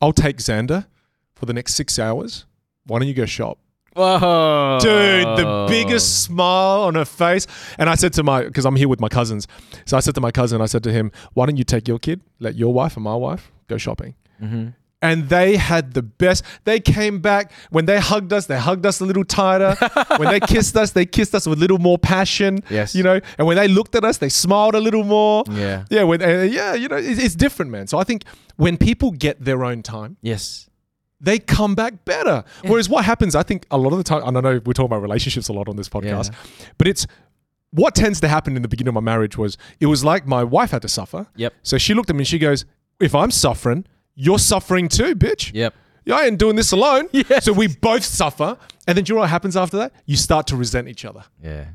[0.00, 0.86] I'll take Xander
[1.34, 2.46] for the next 6 hours.
[2.86, 3.58] Why don't you go shop?
[3.98, 7.46] Whoa, Dude, the biggest smile on her face.
[7.78, 9.46] And I said to my, because I'm here with my cousins.
[9.86, 11.98] So I said to my cousin, I said to him, why don't you take your
[11.98, 14.14] kid, let your wife and my wife go shopping?
[14.42, 14.68] Mm-hmm.
[15.00, 16.44] And they had the best.
[16.64, 17.52] They came back.
[17.70, 19.76] When they hugged us, they hugged us a little tighter.
[20.16, 22.64] when they kissed us, they kissed us with a little more passion.
[22.68, 22.96] Yes.
[22.96, 25.44] You know, and when they looked at us, they smiled a little more.
[25.50, 25.84] Yeah.
[25.88, 26.02] Yeah.
[26.02, 27.86] When, uh, yeah, you know, it's, it's different, man.
[27.86, 28.24] So I think
[28.56, 30.67] when people get their own time, Yes.
[31.20, 32.44] They come back better.
[32.62, 34.86] Whereas what happens, I think a lot of the time, and I know we're talking
[34.86, 36.32] about relationships a lot on this podcast,
[36.76, 37.06] but it's
[37.70, 40.42] what tends to happen in the beginning of my marriage was it was like my
[40.44, 41.26] wife had to suffer.
[41.36, 41.54] Yep.
[41.62, 42.64] So she looked at me and she goes,
[43.00, 43.84] If I'm suffering,
[44.14, 45.52] you're suffering too, bitch.
[45.54, 45.74] Yep.
[46.04, 47.08] Yeah, I ain't doing this alone.
[47.12, 47.44] Yes.
[47.44, 48.56] So we both suffer.
[48.86, 49.92] And then do you know what happens after that?
[50.06, 51.24] You start to resent each other.
[51.42, 51.66] Yeah.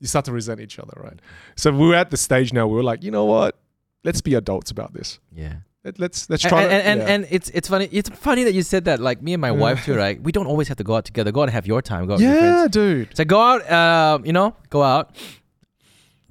[0.00, 1.20] You start to resent each other, right?
[1.56, 3.58] So we're at the stage now we're like, you know what?
[4.02, 5.20] Let's be adults about this.
[5.32, 5.56] Yeah.
[5.84, 7.06] Let, let's let's try and, to, and, yeah.
[7.06, 9.86] and it's it's funny it's funny that you said that like me and my wife
[9.86, 11.80] too right we don't always have to go out together go out and have your
[11.80, 13.16] time go out yeah, dude.
[13.16, 15.16] So go out, uh, you know, go out.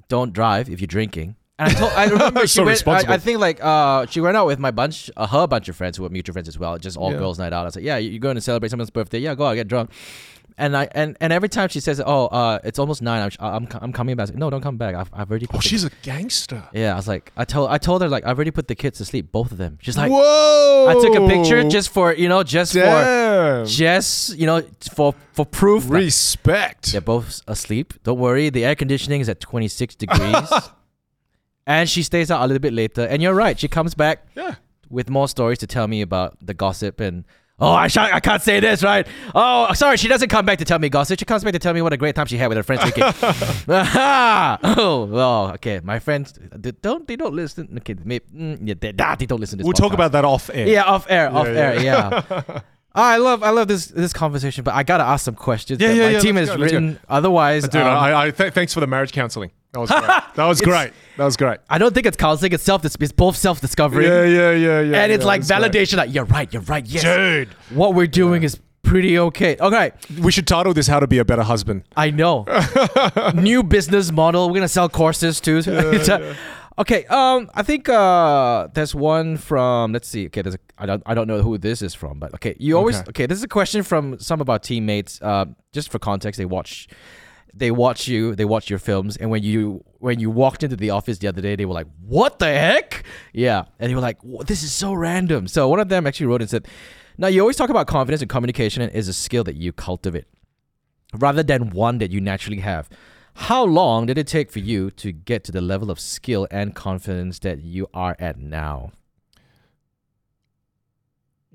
[0.08, 1.36] Don't drive if you're drinking.
[1.58, 2.88] And I, told, I remember she So went.
[2.88, 5.76] I, I think like uh, she went out with my bunch, uh, her bunch of
[5.76, 7.18] friends who were mutual friends as well, just all Yeah.
[7.18, 7.62] girls night out.
[7.62, 9.20] I was like, yeah, you're going to celebrate someone's birthday.
[9.20, 9.92] Yeah, go out, get drunk.
[10.60, 13.22] And I and, and every time she says, oh, uh, it's almost nine.
[13.22, 14.27] I'm I'm, I'm coming back.
[14.27, 14.94] Like, no, don't come back.
[14.94, 15.48] I've, I've already.
[15.53, 16.61] Oh, she's a gangster.
[16.73, 18.98] yeah, I was like, I told I told her like I've already put the kids
[18.98, 19.77] to sleep, both of them.
[19.81, 20.88] She's like, Whoa!
[20.90, 24.61] I took a picture just for you know, just for just you know,
[24.91, 25.90] for for proof.
[25.90, 26.91] Respect.
[26.91, 27.94] they're both asleep.
[28.03, 30.52] Don't worry, the air conditioning is at 26 degrees.
[31.68, 33.03] and she stays out a little bit later.
[33.06, 34.56] And you're right, she comes back Yeah.
[34.90, 37.26] with more stories to tell me about the gossip and
[37.61, 39.06] Oh, I, sh- I can't say this, right?
[39.36, 41.19] Oh, sorry, she doesn't come back to tell me gossip.
[41.19, 42.84] She comes back to tell me what a great time she had with her friends.
[43.68, 44.60] Aha!
[44.77, 45.81] oh, well, okay.
[45.84, 47.77] My friends they don't they don't listen.
[47.80, 49.65] Okay, maybe, mm, yeah, they, they don't listen to this.
[49.65, 50.68] We'll talk about that off air.
[50.68, 51.53] yeah, off air, off yeah.
[51.53, 52.61] air, yeah.
[52.95, 55.80] I love I love this this conversation, but I gotta ask some questions.
[55.80, 56.57] Yeah, yeah, my yeah, team has go.
[56.57, 56.99] written.
[57.07, 59.52] Otherwise, Dude, um, I, I th- thanks for the marriage counseling.
[59.72, 60.04] That was great.
[60.36, 60.91] that was great.
[61.18, 61.60] That was great.
[61.70, 62.54] I don't think it's counseling.
[62.54, 62.84] It's self.
[62.86, 65.04] It's both self discovery, Yeah, yeah, yeah, yeah.
[65.04, 65.98] and it's yeah, like validation.
[65.98, 66.52] Like you're right.
[66.52, 66.86] You're right.
[66.86, 67.04] Yes.
[67.04, 69.56] Dude, What we're doing is pretty okay.
[69.60, 69.91] Okay,
[70.22, 72.46] we should title this "How to Be a Better Husband." I know.
[73.36, 74.48] New business model.
[74.50, 75.58] We're gonna sell courses too.
[75.68, 76.36] It's a-
[76.80, 77.06] okay.
[77.06, 79.91] Um, I think uh, there's one from.
[79.94, 80.26] Let's see.
[80.28, 80.56] Okay, there's.
[80.56, 81.04] A, I don't.
[81.06, 82.56] I don't know who this is from, but okay.
[82.60, 82.96] You always.
[83.02, 83.10] Okay.
[83.10, 83.26] Okay.
[83.28, 85.22] This is a question from some of our teammates.
[85.22, 86.88] Uh, just for context, they watch.
[87.54, 88.36] They watch you.
[88.36, 91.42] They watch your films, and when you when you walked into the office the other
[91.42, 93.04] day, they were like, "What the heck?"
[93.34, 96.42] Yeah, and they were like, "This is so random." So one of them actually wrote
[96.42, 96.68] and said,
[97.18, 100.26] "Now you always talk about confidence and communication is a skill that you cultivate."
[101.18, 102.90] rather than one that you naturally have.
[103.34, 106.76] How long did it take for you to get to the level of skill and
[106.76, 108.92] confidence that you are at now?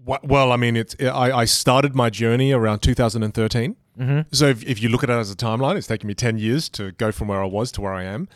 [0.07, 3.77] Well, I mean, it's I, I started my journey around 2013.
[3.99, 4.21] Mm-hmm.
[4.33, 6.69] So if, if you look at it as a timeline, it's taken me 10 years
[6.71, 8.29] to go from where I was to where I am.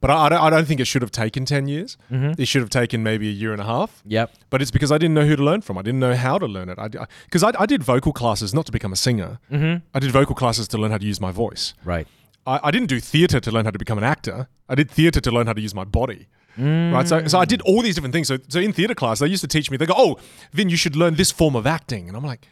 [0.00, 1.96] But I, I, don't, I don't think it should have taken 10 years.
[2.12, 2.40] Mm-hmm.
[2.40, 4.02] It should have taken maybe a year and a half.
[4.04, 4.30] Yep.
[4.50, 5.78] But it's because I didn't know who to learn from.
[5.78, 6.78] I didn't know how to learn it.
[7.24, 9.38] Because I, I, I, did vocal classes not to become a singer.
[9.50, 9.86] Mm-hmm.
[9.94, 11.72] I did vocal classes to learn how to use my voice.
[11.84, 12.06] Right.
[12.46, 14.48] I, I didn't do theatre to learn how to become an actor.
[14.68, 16.28] I did theatre to learn how to use my body.
[16.58, 16.92] Mm.
[16.92, 17.08] Right.
[17.08, 18.28] So, so I did all these different things.
[18.28, 20.18] So, so in theatre class, they used to teach me, they go, oh,
[20.54, 22.08] Vinh, you should learn this form of acting.
[22.08, 22.46] And I'm like,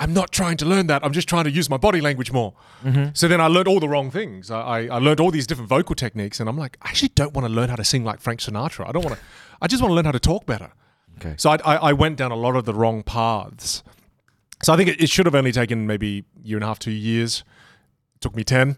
[0.00, 1.04] I'm not trying to learn that.
[1.04, 2.54] I'm just trying to use my body language more.
[2.84, 3.10] Mm-hmm.
[3.14, 4.50] So then I learned all the wrong things.
[4.50, 7.34] I, I, I learned all these different vocal techniques, and I'm like, I actually don't
[7.34, 8.88] want to learn how to sing like Frank Sinatra.
[8.88, 9.22] I don't want to.
[9.60, 10.72] I just want to learn how to talk better.
[11.16, 11.34] Okay.
[11.36, 13.82] So I, I, I went down a lot of the wrong paths.
[14.62, 16.78] So I think it, it should have only taken maybe a year and a half,
[16.78, 17.42] two years.
[18.14, 18.76] It took me ten.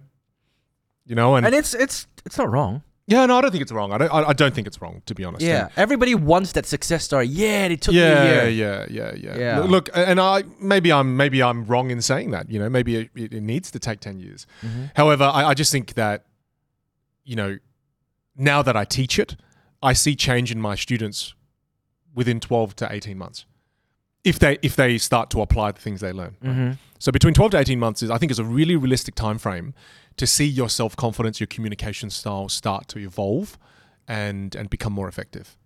[1.06, 2.82] You know, and, And it's it's it's not wrong.
[3.10, 3.92] Yeah, no, I don't think it's wrong.
[3.92, 4.10] I don't.
[4.12, 5.42] I, I don't think it's wrong, to be honest.
[5.44, 5.64] Yeah.
[5.64, 7.26] And- Everybody wants that success story.
[7.26, 8.86] Yeah, it took me yeah, a year.
[8.88, 9.58] yeah, yeah, yeah, Yeah.
[9.60, 12.48] Look, and I maybe I'm maybe I'm wrong in saying that.
[12.50, 14.46] You know, maybe it, it needs to take ten years.
[14.62, 14.84] Mm-hmm.
[14.94, 16.24] However, I, I just think that,
[17.24, 17.58] you know,
[18.36, 19.36] now that I teach it,
[19.82, 21.34] I see change in my students
[22.14, 23.44] within twelve to eighteen months,
[24.22, 26.36] if they if they start to apply the things they learn.
[26.42, 26.50] right?
[26.52, 26.70] Mm-hmm.
[27.00, 29.74] So between twelve to eighteen months is I think is a really realistic time frame
[30.16, 33.58] to see your self confidence, your communication style start to evolve,
[34.08, 35.56] and and become more effective.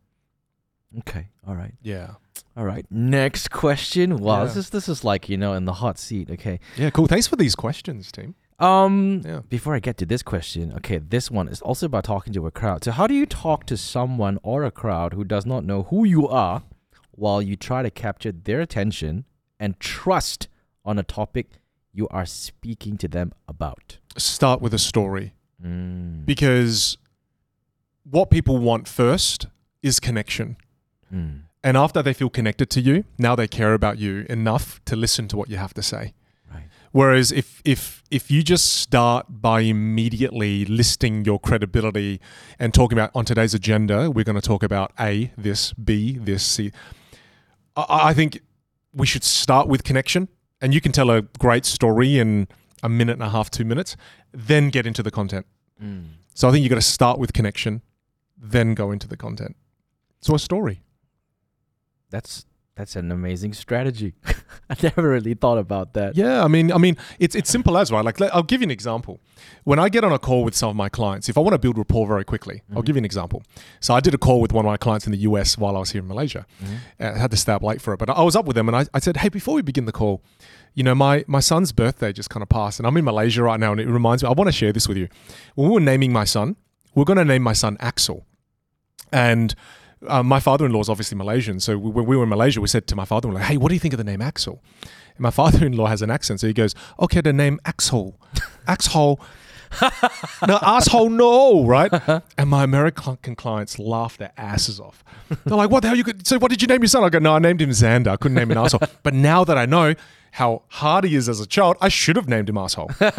[1.00, 1.28] Okay.
[1.46, 1.74] All right.
[1.82, 2.14] Yeah.
[2.56, 2.86] All right.
[2.90, 4.16] Next question.
[4.18, 4.44] Wow, Yeah.
[4.44, 6.30] this is this is like, you know, in the hot seat.
[6.30, 6.60] Okay.
[6.76, 6.90] Yeah.
[6.90, 7.06] Cool.
[7.06, 8.34] Thanks for these questions, team.
[8.60, 9.40] Um Yeah.
[9.48, 12.50] before I get to this question, okay, this one is also about talking to a
[12.52, 12.84] crowd.
[12.84, 16.04] So how do you talk to someone or a crowd who does not know who
[16.04, 16.62] you are
[17.10, 19.24] while you try to capture their attention
[19.58, 20.48] and trust
[20.84, 21.58] on a topic
[21.92, 23.98] you are speaking to them about?
[24.16, 25.34] Start with a story.
[25.64, 26.26] Mm.
[26.26, 26.98] because
[28.10, 29.46] what people want first
[29.82, 30.56] is connection.
[31.12, 31.42] Mm.
[31.62, 35.28] And after they feel connected to you, now they care about you enough to listen
[35.28, 36.12] to what you have to say.
[36.52, 36.64] Right.
[36.92, 42.20] Whereas if if if you just start by immediately listing your credibility
[42.58, 46.44] and talking about on today's agenda, we're going to talk about A, this, B, this,
[46.44, 46.72] C.
[47.74, 48.40] I, I think
[48.92, 50.28] we should start with connection,
[50.60, 52.48] and you can tell a great story in
[52.84, 53.96] a minute and a half, two minutes,
[54.32, 55.46] then get into the content.
[55.82, 56.04] Mm.
[56.34, 57.82] So I think you've got to start with connection,
[58.36, 59.56] then go into the content.
[60.20, 60.82] So a story.
[62.10, 62.46] That's
[62.76, 64.14] that's an amazing strategy.
[64.70, 66.16] I never really thought about that.
[66.16, 68.04] Yeah, I mean, I mean, it's it's simple as right.
[68.04, 69.20] Like, I'll give you an example.
[69.62, 71.58] When I get on a call with some of my clients, if I want to
[71.58, 72.86] build rapport very quickly, I'll Mhm.
[72.86, 73.42] give you an example.
[73.80, 75.80] So I did a call with one of my clients in the US while I
[75.80, 76.46] was here in Malaysia.
[76.64, 76.76] Mhm.
[77.00, 78.68] Uh, I had to stay up late for it, but I was up with them
[78.68, 80.22] and I, I said, hey, before we begin the call,
[80.74, 83.60] you know, my my son's birthday just kind of passed, and I'm in Malaysia right
[83.60, 84.28] now, and it reminds me.
[84.28, 85.08] I want to share this with you.
[85.54, 86.56] When we were naming my son,
[86.94, 88.24] we we're going to name my son Axel,
[89.12, 89.54] and
[90.06, 91.60] uh, my father-in-law is obviously Malaysian.
[91.60, 93.74] So we- when we were in Malaysia, we said to my father-in-law, "Hey, what do
[93.74, 94.62] you think of the name Axel?"
[95.16, 98.18] And my father-in-law has an accent, so he goes, "Okay, the name Axel,
[98.66, 99.20] Axel."
[100.46, 101.90] no, asshole, no, right?
[102.38, 105.02] And my American clients laugh their asses off.
[105.44, 107.02] They're like, what the hell you could so what did you name your son?
[107.02, 108.08] I go, no, I named him Xander.
[108.08, 108.82] I couldn't name him asshole.
[109.02, 109.94] But now that I know
[110.38, 112.90] how hard he is as a child, I should have named him asshole.
[113.00, 113.12] and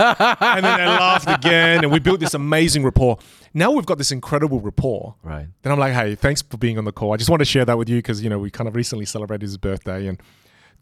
[0.65, 3.19] then they laughed again, and we built this amazing rapport.
[3.53, 5.15] Now we've got this incredible rapport.
[5.23, 5.47] Right.
[5.61, 7.13] Then I'm like, hey, thanks for being on the call.
[7.13, 9.05] I just want to share that with you because you know we kind of recently
[9.05, 10.21] celebrated his birthday, and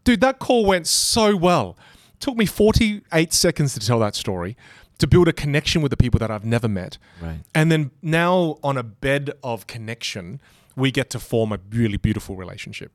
[0.02, 1.76] dude, that call went so well.
[2.18, 4.56] took me 48 seconds to tell that story,
[4.98, 7.40] to build a connection with the people that I've never met, Right.
[7.54, 10.40] and then now on a bed of connection,
[10.74, 12.90] we get to form a really beautiful relationship.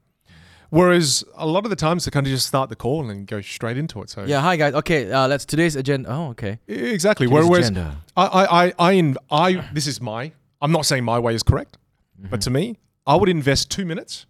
[0.69, 3.41] Whereas a lot of the times they kind of just start the call and go
[3.41, 4.09] straight into it.
[4.09, 4.41] So Yeah.
[4.41, 4.73] Hi guys.
[4.75, 5.11] Okay.
[5.11, 6.09] Uh, let's today's agenda.
[6.11, 6.59] Oh, okay.
[6.67, 7.27] exactly.
[7.27, 7.97] Today's Whereas agenda.
[8.15, 10.31] I, I, I, I, in, I, this is my.
[10.61, 11.77] I'm not saying my way is correct,
[12.19, 12.29] Mm-hmm.
[12.31, 12.77] but to me,
[13.07, 14.25] I would invest two minutes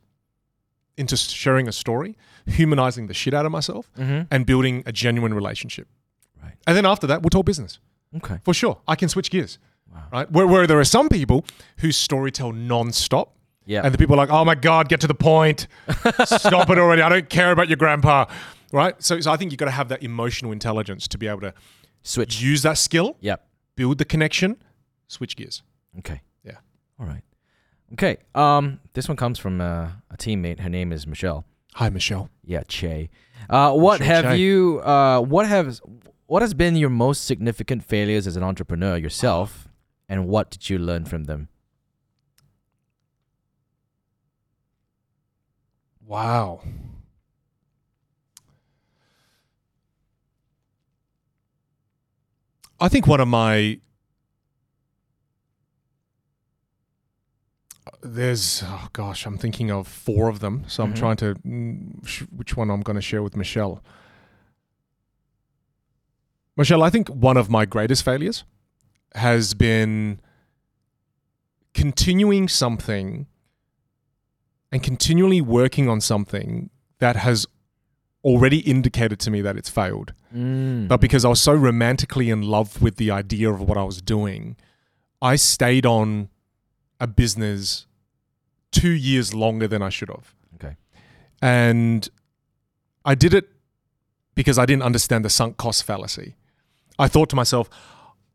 [0.95, 4.27] into sharing a story, humanizing the shit out of myself, Mm-hmm.
[4.31, 5.87] and building a genuine relationship.
[6.43, 6.53] Right.
[6.67, 7.79] And then after that, we'll talk business
[8.17, 8.37] Okay.
[8.43, 8.77] for sure.
[8.87, 9.57] I can switch gears,
[9.91, 10.03] Wow.
[10.13, 10.31] right?
[10.31, 11.45] Where, where there are some people
[11.79, 13.33] who story tell non-stop,
[13.69, 13.81] Yeah.
[13.83, 15.67] and the people are like, "Oh my god, get to the point!
[16.25, 17.01] Stop it already!
[17.03, 18.25] I don't care about your grandpa."
[18.73, 18.95] Right?
[19.01, 21.53] So, so I think you've got to have that emotional intelligence to be able to
[22.03, 22.41] Switch.
[22.41, 23.47] use that skill, Yep.
[23.75, 24.57] build the connection,
[25.07, 25.61] switch gears.
[25.99, 26.21] Okay.
[26.43, 26.57] Yeah.
[26.99, 27.23] All right.
[27.93, 28.17] Okay.
[28.35, 30.59] Um, this one comes from uh, a teammate.
[30.61, 31.45] Her name is Michelle.
[31.75, 32.29] Hi, Michelle.
[32.43, 33.09] Yeah, Che.
[33.49, 34.37] Uh, what have Che.
[34.37, 34.79] you?
[34.83, 35.79] Uh, what have?
[36.25, 39.67] What has been your most significant failures as an entrepreneur yourself,
[40.07, 41.49] and what did you learn from them?
[46.09, 46.61] Wow.
[52.79, 53.79] I think one of my
[58.01, 60.97] there's oh gosh, I'm thinking of four of them, so I'm Mhm.
[60.97, 63.83] trying to mm, which one I'm going to share with Michelle.
[66.57, 68.45] Michelle, I think one of my greatest failures
[69.13, 70.19] has been
[71.75, 73.27] continuing something
[74.71, 76.69] and continually working on something
[76.99, 77.47] that has
[78.23, 80.13] already indicated to me that it's failed.
[80.35, 80.87] Mm.
[80.87, 84.01] But because I was so romantically in love with the idea of what I was
[84.01, 84.57] doing,
[85.21, 86.29] I stayed on
[86.99, 87.87] a business
[88.71, 90.35] two years longer than I should have.
[90.55, 90.75] Okay.
[91.41, 92.07] And
[93.05, 93.49] I did it
[94.35, 96.35] because I didn't understand the sunk cost fallacy.
[96.97, 97.69] I thought to myself,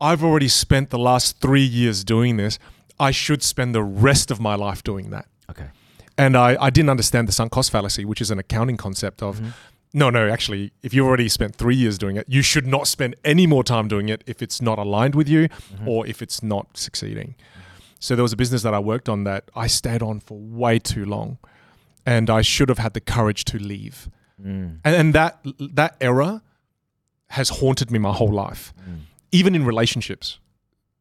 [0.01, 2.59] I've already spent the last three years doing this.
[2.99, 5.27] I should spend the rest of my life doing that.
[5.49, 5.67] Okay.
[6.17, 9.39] And I, I didn't understand the sunk cost fallacy, which is an accounting concept of
[9.39, 9.53] Mhm.
[9.93, 13.15] no, no, actually, if you've already spent three years doing it, you should not spend
[13.25, 15.87] any more time doing it if it's not aligned with you Mhm.
[15.87, 17.35] or if it's not succeeding.
[17.99, 20.79] So there was a business that I worked on that I stayed on for way
[20.79, 21.37] too long.
[22.05, 24.09] And I should have had the courage to leave.
[24.39, 24.79] Mm.
[24.83, 25.39] And, and that
[25.73, 26.41] that error
[27.29, 28.99] has haunted me my whole life, Mm.
[29.31, 30.37] even in relationships.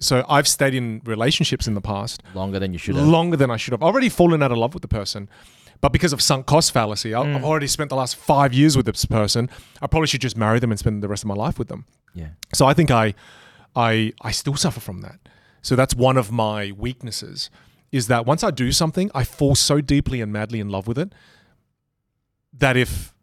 [0.05, 3.07] So I've stayed in relationships in the past Longer than you should have.
[3.07, 3.83] longer than I should have.
[3.83, 5.29] Already fallen out of love with the person,
[5.81, 7.35] but because of sunk cost fallacy, Mm.
[7.37, 9.49] I've already spent the last five years with this person.
[9.83, 11.87] I probably should just marry them and spend the rest of my life with them.
[12.15, 12.29] Yeah.
[12.53, 13.15] So I think I,
[13.75, 15.19] I, I still suffer from that.
[15.63, 17.51] So that's one of my weaknesses,
[17.91, 20.99] is that once I do something, I fall so deeply and madly in love with
[20.99, 21.13] it
[22.53, 23.15] that if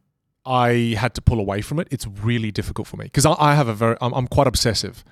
[0.45, 3.56] I had to pull away from it, it's really difficult for me because I, I
[3.56, 5.03] have a very, I'm, I'm quite obsessive,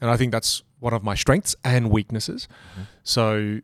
[0.00, 2.48] and I think that's one of my strengths and weaknesses.
[2.78, 2.86] Mhm.
[3.02, 3.60] So,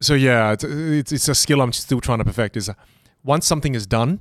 [0.00, 2.56] so yeah, it's, it's it's a skill I'm still trying to perfect.
[2.56, 2.74] Is uh,
[3.24, 4.20] once something is done,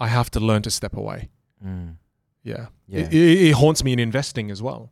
[0.00, 1.28] I have to learn to step away.
[1.64, 1.96] Mm.
[2.42, 2.66] Yeah.
[2.86, 3.00] Yeah.
[3.00, 4.90] It, it, it haunts me in investing as well.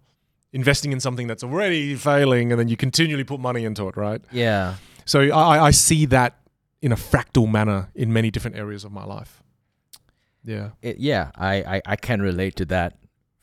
[0.53, 4.21] Investing in something that's already failing and then you continually put money into it, right?
[4.33, 4.75] Yeah.
[5.05, 6.39] So I, I see that
[6.83, 9.43] in a fractal manner in many different areas of my life.
[10.45, 10.71] Yeah.
[10.83, 11.31] It, yeah.
[11.37, 12.95] I, I, I can relate to that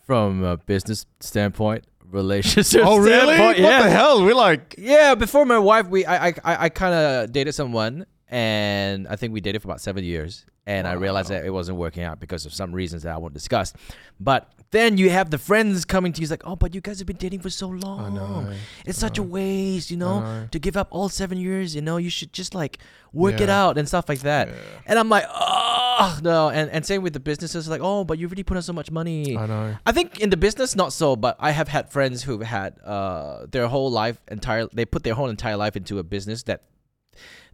[0.05, 3.35] from a business standpoint, relationship Oh, really?
[3.35, 3.39] standpoint.
[3.39, 3.83] What yeah.
[3.83, 4.23] The hell?
[4.23, 9.07] We're like, Yeah, before my wife, we I I, I kind of dated someone, and
[9.07, 12.01] I think we dated for about seven years, and I realized that it wasn't working
[12.01, 13.73] out because of some reasons that I won't discuss.
[14.19, 16.97] But then you have the friends coming to you, it's like, oh, but you guys
[16.97, 17.99] have been dating for so long.
[17.99, 18.51] I know.
[18.87, 21.75] It's such a waste, you know, to give up all seven years.
[21.75, 22.79] You know, you should just like
[23.11, 24.47] work it out and stuff like that.
[24.47, 24.55] Yeah.
[24.87, 26.49] And I'm like, oh no.
[26.49, 28.89] And and same with the businesses, like, oh, but you really put in so much
[28.89, 29.37] money.
[29.37, 29.75] I know.
[29.85, 33.45] I think in the business not so, but I have had friends who've had uh
[33.51, 36.63] their whole life entire they put their whole entire life into a business that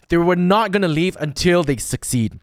[0.09, 2.39] they were not gonna leave until they succeed.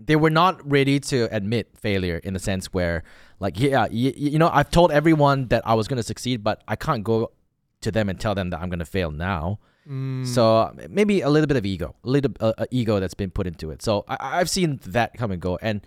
[0.00, 3.02] They were not ready to admit failure in the sense where
[3.40, 6.76] like yeah you, you know I've told everyone that I was gonna succeed, but I
[6.76, 7.32] can't go
[7.80, 9.58] to them and tell them that I'm gonna fail now.
[9.88, 10.26] Mm.
[10.26, 13.46] So maybe a little bit of ego, a little uh, uh, ego that's been put
[13.46, 13.82] into it.
[13.82, 15.80] So I, I've seen that come and go, and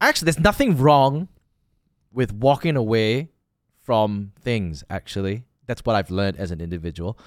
[0.00, 1.28] actually, there's nothing wrong
[2.12, 3.30] with walking away
[3.82, 4.82] from things.
[4.90, 7.18] Actually, that's what I've learned as an individual.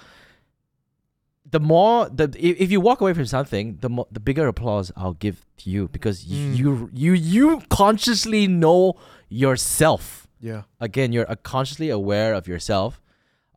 [1.46, 5.14] The more the if you walk away from something, the more the bigger applause I'll
[5.14, 6.56] give to you because Mm.
[6.58, 8.96] you you you consciously know
[9.30, 10.64] yourself yeah.
[10.80, 13.02] again you're consciously aware of yourself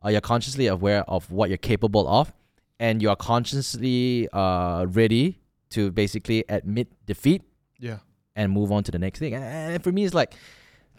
[0.03, 2.33] uh, you're consciously aware of what you're capable of
[2.79, 5.39] and you are consciously uh, ready
[5.69, 7.41] to basically admit defeat
[7.79, 7.99] Yeah.
[8.35, 10.33] and move on to the next thing and for me it's like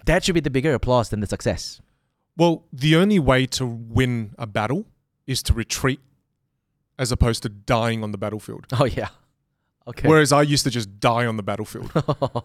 [0.07, 1.81] that should be the bigger applause than the success
[2.37, 4.87] Well, the only way to win a battle
[5.27, 6.01] is to retreat
[6.99, 8.67] as opposed to dying on the battlefield.
[8.73, 9.09] oh yeah
[9.87, 11.91] okay Whereas I used to just die on the battlefield.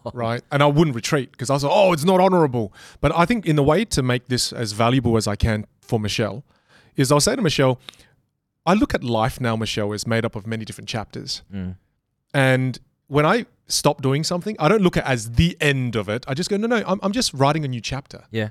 [0.14, 0.42] right?
[0.52, 2.74] And I wouldn't retreat because I was like, oh, it's not honorable.
[3.00, 6.00] But I think in the way to make this as valuable as I can for
[6.00, 6.44] Michelle
[6.98, 7.80] is I'll say to Michelle,
[8.66, 11.44] I look at life now, Michelle, is made up of many different chapters.
[11.54, 11.78] Mm.
[12.34, 12.78] And
[13.08, 16.26] when I stop doing something, I don't look at it as the end of it.
[16.28, 18.26] I just go, no, no, I'm, I'm just writing a new chapter.
[18.32, 18.50] yeah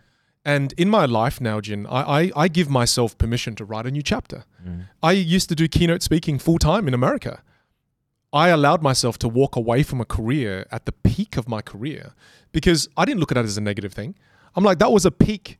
[0.54, 3.90] And in my life now, Jin, I, I, I give myself permission to write a
[3.90, 4.44] new chapter.
[4.66, 4.84] Mm.
[5.02, 7.42] I used to do keynote speaking full time in America.
[8.32, 12.12] I allowed myself to walk away from a career at the peak of my career
[12.52, 14.14] because I didn't look at it as a negative thing.
[14.56, 15.58] I'm like, that was a peak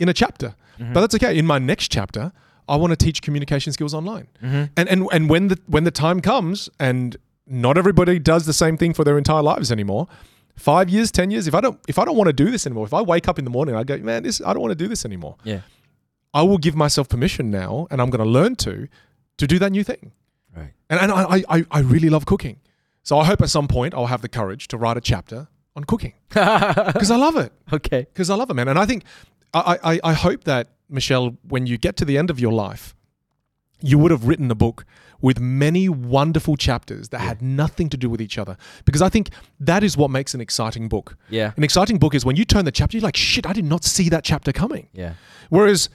[0.00, 0.54] in a chapter.
[0.80, 0.92] Mhm.
[0.92, 1.38] But that's okay.
[1.38, 2.32] In my next chapter,
[2.68, 4.26] I want to teach communication skills online.
[4.42, 4.70] Mhm.
[4.76, 7.16] And and and when the when the time comes and
[7.46, 10.08] not everybody does the same thing for their entire lives anymore.
[10.56, 11.46] Five years, ten years.
[11.46, 13.38] If I don't if I don't want to do this anymore, if I wake up
[13.38, 15.36] in the morning, I go, man, this I don't want to do this anymore.
[15.44, 15.60] yeah
[16.34, 18.88] I will give myself permission now, and I'm going to learn to
[19.38, 20.12] to do that new thing.
[20.56, 22.60] right And, and I, I, I really love cooking.
[23.02, 25.84] So I hope at some point I'll have the courage to write a chapter on
[25.84, 27.52] cooking because I love it.
[27.72, 28.68] okay Because I love it, man.
[28.68, 29.04] And I think,
[29.54, 32.94] I, I, I hope that, Michelle, when you get to the end of your life,
[33.80, 34.84] you would have written a book
[35.20, 38.56] with many wonderful chapters that had nothing to do with each other.
[38.84, 39.30] Because I think
[39.60, 41.16] that is what makes an exciting book.
[41.30, 43.64] yeah An exciting book is when you turn the chapter, you're like, shit, I did
[43.64, 44.88] not see that chapter coming.
[44.92, 45.14] yeah
[45.48, 45.88] Whereas,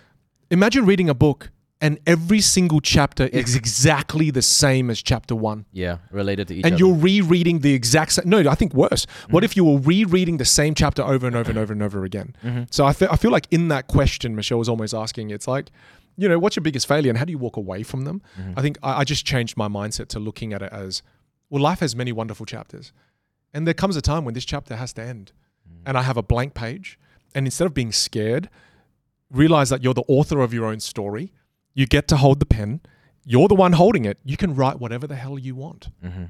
[0.49, 1.49] imagine reading a book
[1.83, 5.65] and every single chapter is exactly the same as chapter one.
[5.71, 6.79] Yeah, related to each And other.
[6.85, 8.29] you're rereading the exact same.
[8.29, 9.05] No, I think worse.
[9.07, 9.31] Mm-hmm.
[9.33, 12.03] What if you were rereading the same chapter over and over and over and over
[12.03, 12.35] again?
[12.45, 12.63] Mm-hmm.
[12.69, 15.71] So I, fe- I feel like in that question, Michelle was almost asking, it's like,
[16.21, 18.21] you know, what's your biggest failure and how do you walk away from them?
[18.55, 21.01] I think I, I just changed my mindset to looking at it as,
[21.49, 22.93] well, life has many wonderful chapters.
[23.53, 25.31] And there comes a time when this chapter has to end.
[25.85, 26.99] And I have a blank page.
[27.33, 28.49] And instead of being scared,
[29.31, 31.33] realize that you're the author of your own story.
[31.73, 32.81] You get to hold the pen.
[33.25, 34.19] You're the one holding it.
[34.23, 35.89] You can write whatever the hell you want.
[36.05, 36.25] Mm-hmm.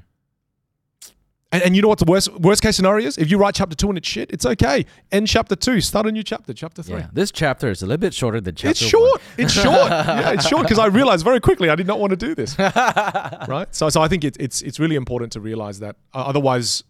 [1.52, 3.18] And, and you know what the worst worst case scenario is?
[3.18, 4.86] If you write chapter two and it's shit, it's okay.
[5.12, 7.00] End chapter two, start a new chapter, chapter three.
[7.00, 9.20] Yeah, this chapter is a little bit shorter than chapter It's short.
[9.20, 9.20] one.
[9.38, 9.90] It's short.
[9.90, 12.58] yeah, it's short because I realized very quickly I did not want to do this.
[12.58, 13.66] right.
[13.70, 15.96] So, so I think it, it's it's really important to realize that.
[16.14, 16.84] Uh, otherwise,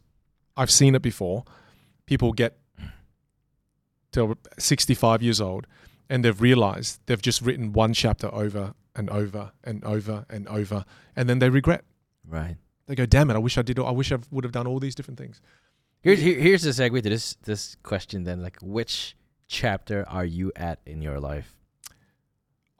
[0.56, 1.44] I've seen it before.
[2.06, 2.56] People get
[4.12, 5.66] till 65 years old
[6.10, 10.84] and they've realized they've just written one chapter over and over and over and over,
[11.16, 11.84] and then they regret.
[12.28, 12.56] Right.
[12.86, 13.34] They go, "Damn it!
[13.34, 13.78] I wish I did.
[13.78, 15.40] I wish I would have done all these different things."
[16.02, 18.42] Here's here, here's the segue to this this question then.
[18.42, 21.54] Like, which chapter are you at in your life?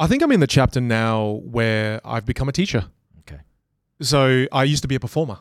[0.00, 2.86] I think I'm in the chapter now where I've become a teacher.
[3.20, 3.40] Okay.
[4.00, 5.38] So I used to be a performer.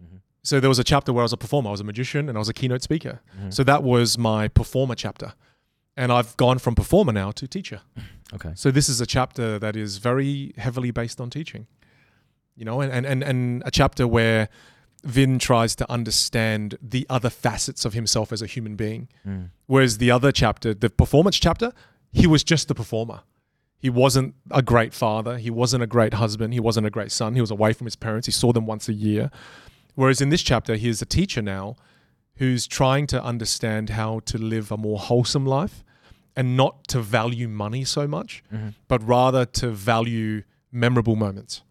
[0.00, 0.20] Mhm.
[0.44, 1.68] So there was a chapter where I was a performer.
[1.68, 3.20] I was a magician and I was a keynote speaker.
[3.40, 3.52] Mhm.
[3.52, 5.32] So that was my performer chapter.
[5.96, 7.80] And I've gone from performer now to teacher.
[8.34, 8.50] Okay.
[8.56, 11.68] So this is a chapter that is very heavily based on teaching.
[12.56, 14.48] You know, and, and, and, a chapter where
[15.06, 19.08] Vinh tries to understand the other facets of himself as a human being.
[19.26, 19.50] Mm.
[19.66, 21.72] Whereas the other chapter, the performance chapter,
[22.12, 23.20] he was just the performer.
[23.78, 25.36] He wasn't a great father.
[25.36, 26.54] He wasn't a great husband.
[26.54, 27.34] He wasn't a great son.
[27.34, 28.26] He was away from his parents.
[28.26, 29.30] He saw them once a year.
[29.94, 31.76] Whereas in this chapter, he is a teacher now
[32.36, 35.84] who's trying to understand how to live a more wholesome life
[36.34, 38.74] and not to value money so much, Mhm.
[38.88, 41.62] but rather to value memorable moments.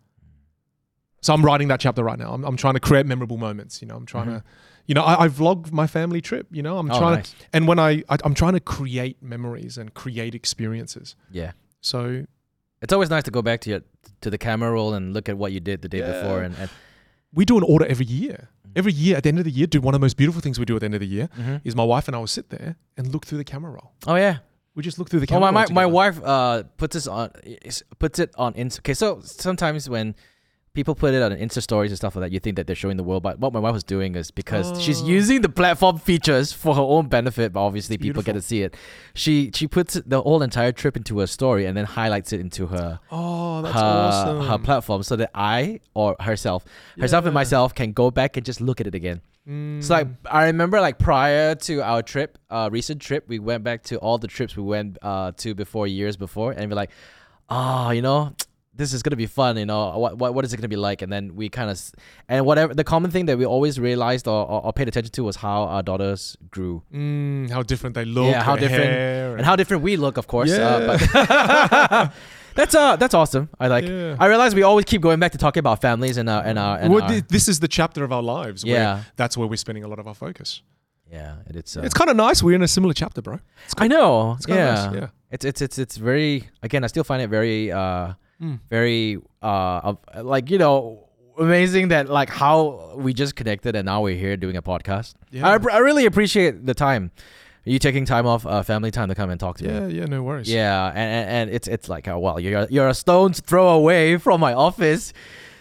[1.26, 2.32] So I'm writing that chapter right now.
[2.36, 3.82] I'm, I'm trying to create memorable moments.
[3.82, 4.38] You know, I'm trying Mhm.
[4.40, 4.44] to,
[4.86, 6.46] you know, I, I vlog my family trip.
[6.52, 7.32] You know, I'm Oh, trying nice.
[7.32, 11.16] to, and when I, I, I'm trying to create memories and create experiences.
[11.32, 11.52] Yeah.
[11.82, 12.26] So
[12.84, 13.82] It's always nice to go back to your
[14.22, 16.12] to the camera roll and look at what you did the day Yeah.
[16.14, 16.70] before and, and
[17.34, 18.38] we do an audit every year.
[18.68, 18.72] Mm.
[18.76, 20.60] Every year at the end of the year, dude, one of the most beautiful things
[20.60, 21.62] we do at the end of the year Mhm.
[21.64, 23.90] is my wife and I will sit there and look through the camera roll.
[24.06, 24.38] Oh yeah.
[24.76, 27.32] We just look through the Oh, camera my, my, my wife uh puts this on
[27.98, 28.80] puts it on Insta.
[28.80, 30.14] Okay, so sometimes when
[30.76, 32.98] people put it on Insta stories and stuff like that, you think that they're showing
[32.98, 33.24] the world.
[33.24, 35.08] But what my wife was doing is because she's Oh.
[35.08, 38.62] using the platform features for her own benefit, but obviously It's people get to see
[38.62, 38.76] it.
[39.16, 42.68] She she puts the whole entire trip into a story and then highlights it into
[42.68, 44.42] her Oh, that's her, awesome.
[44.48, 46.66] her platform so that I or herself
[47.00, 49.22] herself and myself can go back and just look at it again.
[49.50, 49.84] Mm.
[49.84, 53.84] So like I remember like prior to our trip, uh recent trip, we went back
[53.84, 56.90] to all the trips we went uh to before years before and we're like,
[57.50, 58.34] oh, you know,
[58.78, 59.98] this is gonna be fun, you know.
[59.98, 61.02] What what, what is it gonna be like?
[61.02, 61.80] And then we kind of
[62.28, 65.24] and whatever the common thing that we always realized or, or, or paid attention to
[65.24, 68.32] was how our daughters grew Mm, how different they look.
[68.32, 70.50] Yeah, how different- hair and how different we look, of course.
[70.50, 70.68] Yeah.
[70.68, 72.14] Uh, but
[72.56, 73.50] that's uh that's awesome.
[73.60, 73.86] I like.
[73.86, 74.16] Yeah.
[74.20, 76.78] I realize we always keep going back to talking about families and our and our
[76.78, 78.64] and well, our, this is the chapter of our lives.
[78.66, 80.62] Where yeah that's where we're spending a lot of our focus.
[81.12, 81.36] yeah.
[81.48, 82.42] and It's uh, it's kind of nice.
[82.44, 83.40] We're in a similar chapter, bro.
[83.78, 84.34] I know.
[84.38, 84.86] It's kind of yeah.
[84.86, 84.96] nice.
[85.02, 85.08] Yeah.
[85.32, 86.84] It's it's it's it's very again.
[86.84, 88.60] I still find it very uh Mm.
[88.70, 91.08] very uh like you know
[91.40, 95.14] amazing that like how we just connected and now we're here doing a podcast.
[95.32, 95.48] Yeah.
[95.48, 97.12] I, I really appreciate the time.
[97.66, 99.74] Are You taking time off uh, family time to come and talk to me.
[99.74, 100.50] yeah, yeah, no worries.
[100.50, 104.18] Yeah, and, and, and it's it's like uh, well you're you're a stone's throw away
[104.18, 105.14] from my office,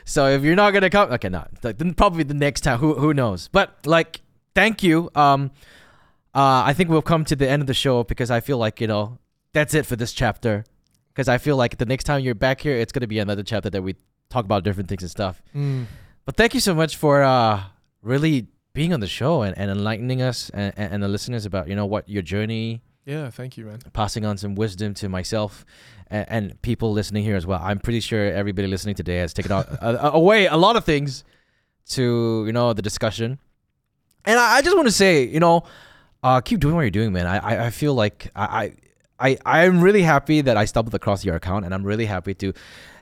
[0.05, 2.78] so if you're not gonna come, okay, not like, then probably the next time.
[2.78, 3.48] Who who knows?
[3.52, 4.20] But like,
[4.55, 5.10] thank you.
[5.14, 5.51] Um,
[6.34, 8.80] uh, I think we'll come to the end of the show because I feel like
[8.80, 9.18] you know
[9.52, 10.64] that's it for this chapter.
[11.15, 13.70] Because I feel like the next time you're back here, it's gonna be another chapter
[13.70, 13.95] that we
[14.31, 15.41] talk about different things and stuff.
[15.55, 15.86] Mm.
[16.24, 17.62] But thank you so much for uh
[18.03, 21.77] really being on the show and, and enlightening us and, and, the listeners about you
[21.77, 23.78] know what your journey Yeah, thank you, man.
[23.93, 25.65] passing on some wisdom to myself
[26.09, 27.61] and, and people listening here as well.
[27.62, 31.23] I'm pretty sure everybody listening today has taken out, uh, away a lot of things
[31.91, 33.39] to you know the discussion.
[34.24, 35.65] And I, I just want to say, you know,
[36.23, 37.27] uh, keep doing what you're doing, man.
[37.27, 38.45] I I, I feel like I.
[38.45, 38.73] I,
[39.20, 42.53] I I'm really happy that I stumbled across your account, and I'm really happy to.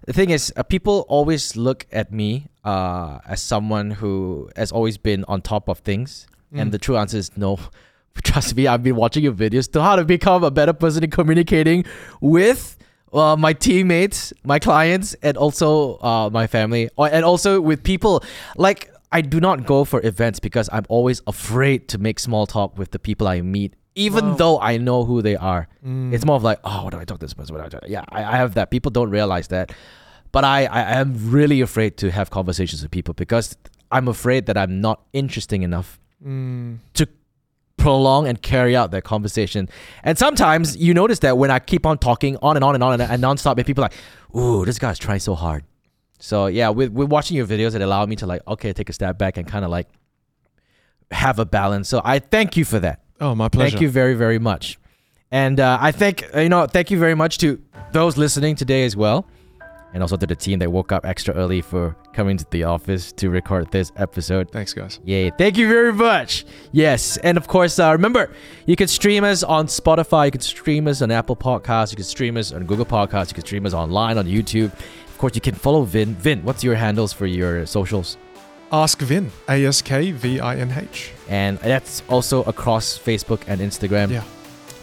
[0.06, 4.98] The thing is, uh, people always look at me uh, as someone who has always
[4.98, 6.72] been on top of things, and Mm.
[6.72, 7.58] the true answer is no.
[8.22, 11.10] Trust me, I've been watching your videos to how to become a better person in
[11.10, 11.84] communicating
[12.20, 12.76] with
[13.12, 18.22] uh, my teammates, my clients, and also uh, my family, or, and also with people.
[18.56, 22.76] Like, I do not go for events because I'm always afraid to make small talk
[22.78, 24.34] with the people I meet even Wow.
[24.36, 25.68] though I know who they are.
[25.86, 26.12] Mm.
[26.12, 27.54] It's more of like, oh, what do I talk to this person?
[27.54, 27.88] What do I talk?
[27.88, 28.70] Yeah, I, I have that.
[28.70, 29.72] People don't realize that,
[30.32, 33.56] but I, I am really afraid to have conversations with people because
[33.90, 36.78] I'm afraid that I'm not interesting enough Mm.
[36.94, 37.08] to
[37.76, 39.68] prolong and carry out that conversation.
[40.04, 42.92] And sometimes you notice that when I keep on talking on and on and on
[43.00, 43.94] and, and nonstop, and people are like,
[44.40, 45.64] ooh, this guy's trying so hard.
[46.20, 48.92] So yeah, with, with watching your videos, it allowed me to like, okay, take a
[48.92, 49.88] step back and kind of like
[51.10, 51.88] have a balance.
[51.88, 53.01] So I thank you for that.
[53.22, 53.70] Oh, my pleasure.
[53.70, 54.78] Thank you very, very much.
[55.30, 57.58] And uh, I think, you know, thank you very much to
[57.92, 59.26] those listening today as well.
[59.94, 63.12] And also to the team that woke up extra early for coming to the office
[63.12, 64.50] to record this episode.
[64.50, 64.98] Thanks, guys.
[65.04, 65.30] Yay.
[65.30, 66.44] Thank you very much.
[66.72, 67.18] Yes.
[67.18, 68.30] And of course, uh, remember,
[68.66, 70.24] you can stream us on Spotify.
[70.26, 71.92] You can stream us on Apple Podcasts.
[71.92, 73.28] You can stream us on Google Podcasts.
[73.28, 74.72] You can stream us online on YouTube.
[75.08, 76.14] Of course, you can follow Vinh.
[76.14, 78.16] Vinh, what's your handles for your socials?
[78.72, 79.30] Ask Vinh.
[79.48, 81.12] A S K V I N H.
[81.28, 84.10] And that's also across Facebook and Instagram.
[84.10, 84.24] Yeah.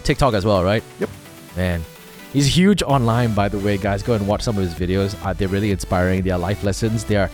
[0.03, 0.83] TikTok as well, right?
[0.99, 1.09] Yep.
[1.57, 1.83] Man,
[2.31, 4.03] he's huge online, by the way, guys.
[4.03, 5.15] Go and watch some of his videos.
[5.25, 6.21] Uh, they're really inspiring.
[6.21, 7.03] They are life lessons.
[7.03, 7.29] They are,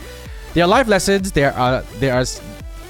[0.54, 1.32] they are life lessons.
[1.32, 2.24] They are, they are.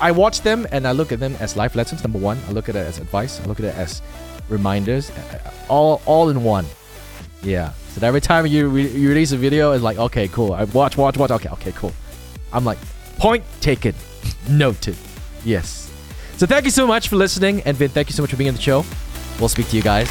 [0.01, 2.03] I watch them and I look at them as life lessons.
[2.05, 3.41] Number one, I look at it as advice.
[3.41, 4.01] I look at it as
[4.49, 6.67] reminders, uh, all, all in one.
[7.43, 7.73] Yeah.
[7.91, 10.53] So that every time you re- you release a video, it's like, okay, cool.
[10.53, 11.31] I watch, watch, watch.
[11.31, 11.93] Okay, okay, cool.
[12.53, 12.79] I'm like,
[13.19, 13.95] point taken,
[14.49, 14.97] noted.
[15.45, 15.91] Yes.
[16.37, 18.49] So thank you so much for listening, and Vinh, thank you so much for being
[18.49, 18.85] on the show.
[19.39, 20.11] We'll speak to you guys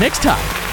[0.00, 0.63] next time.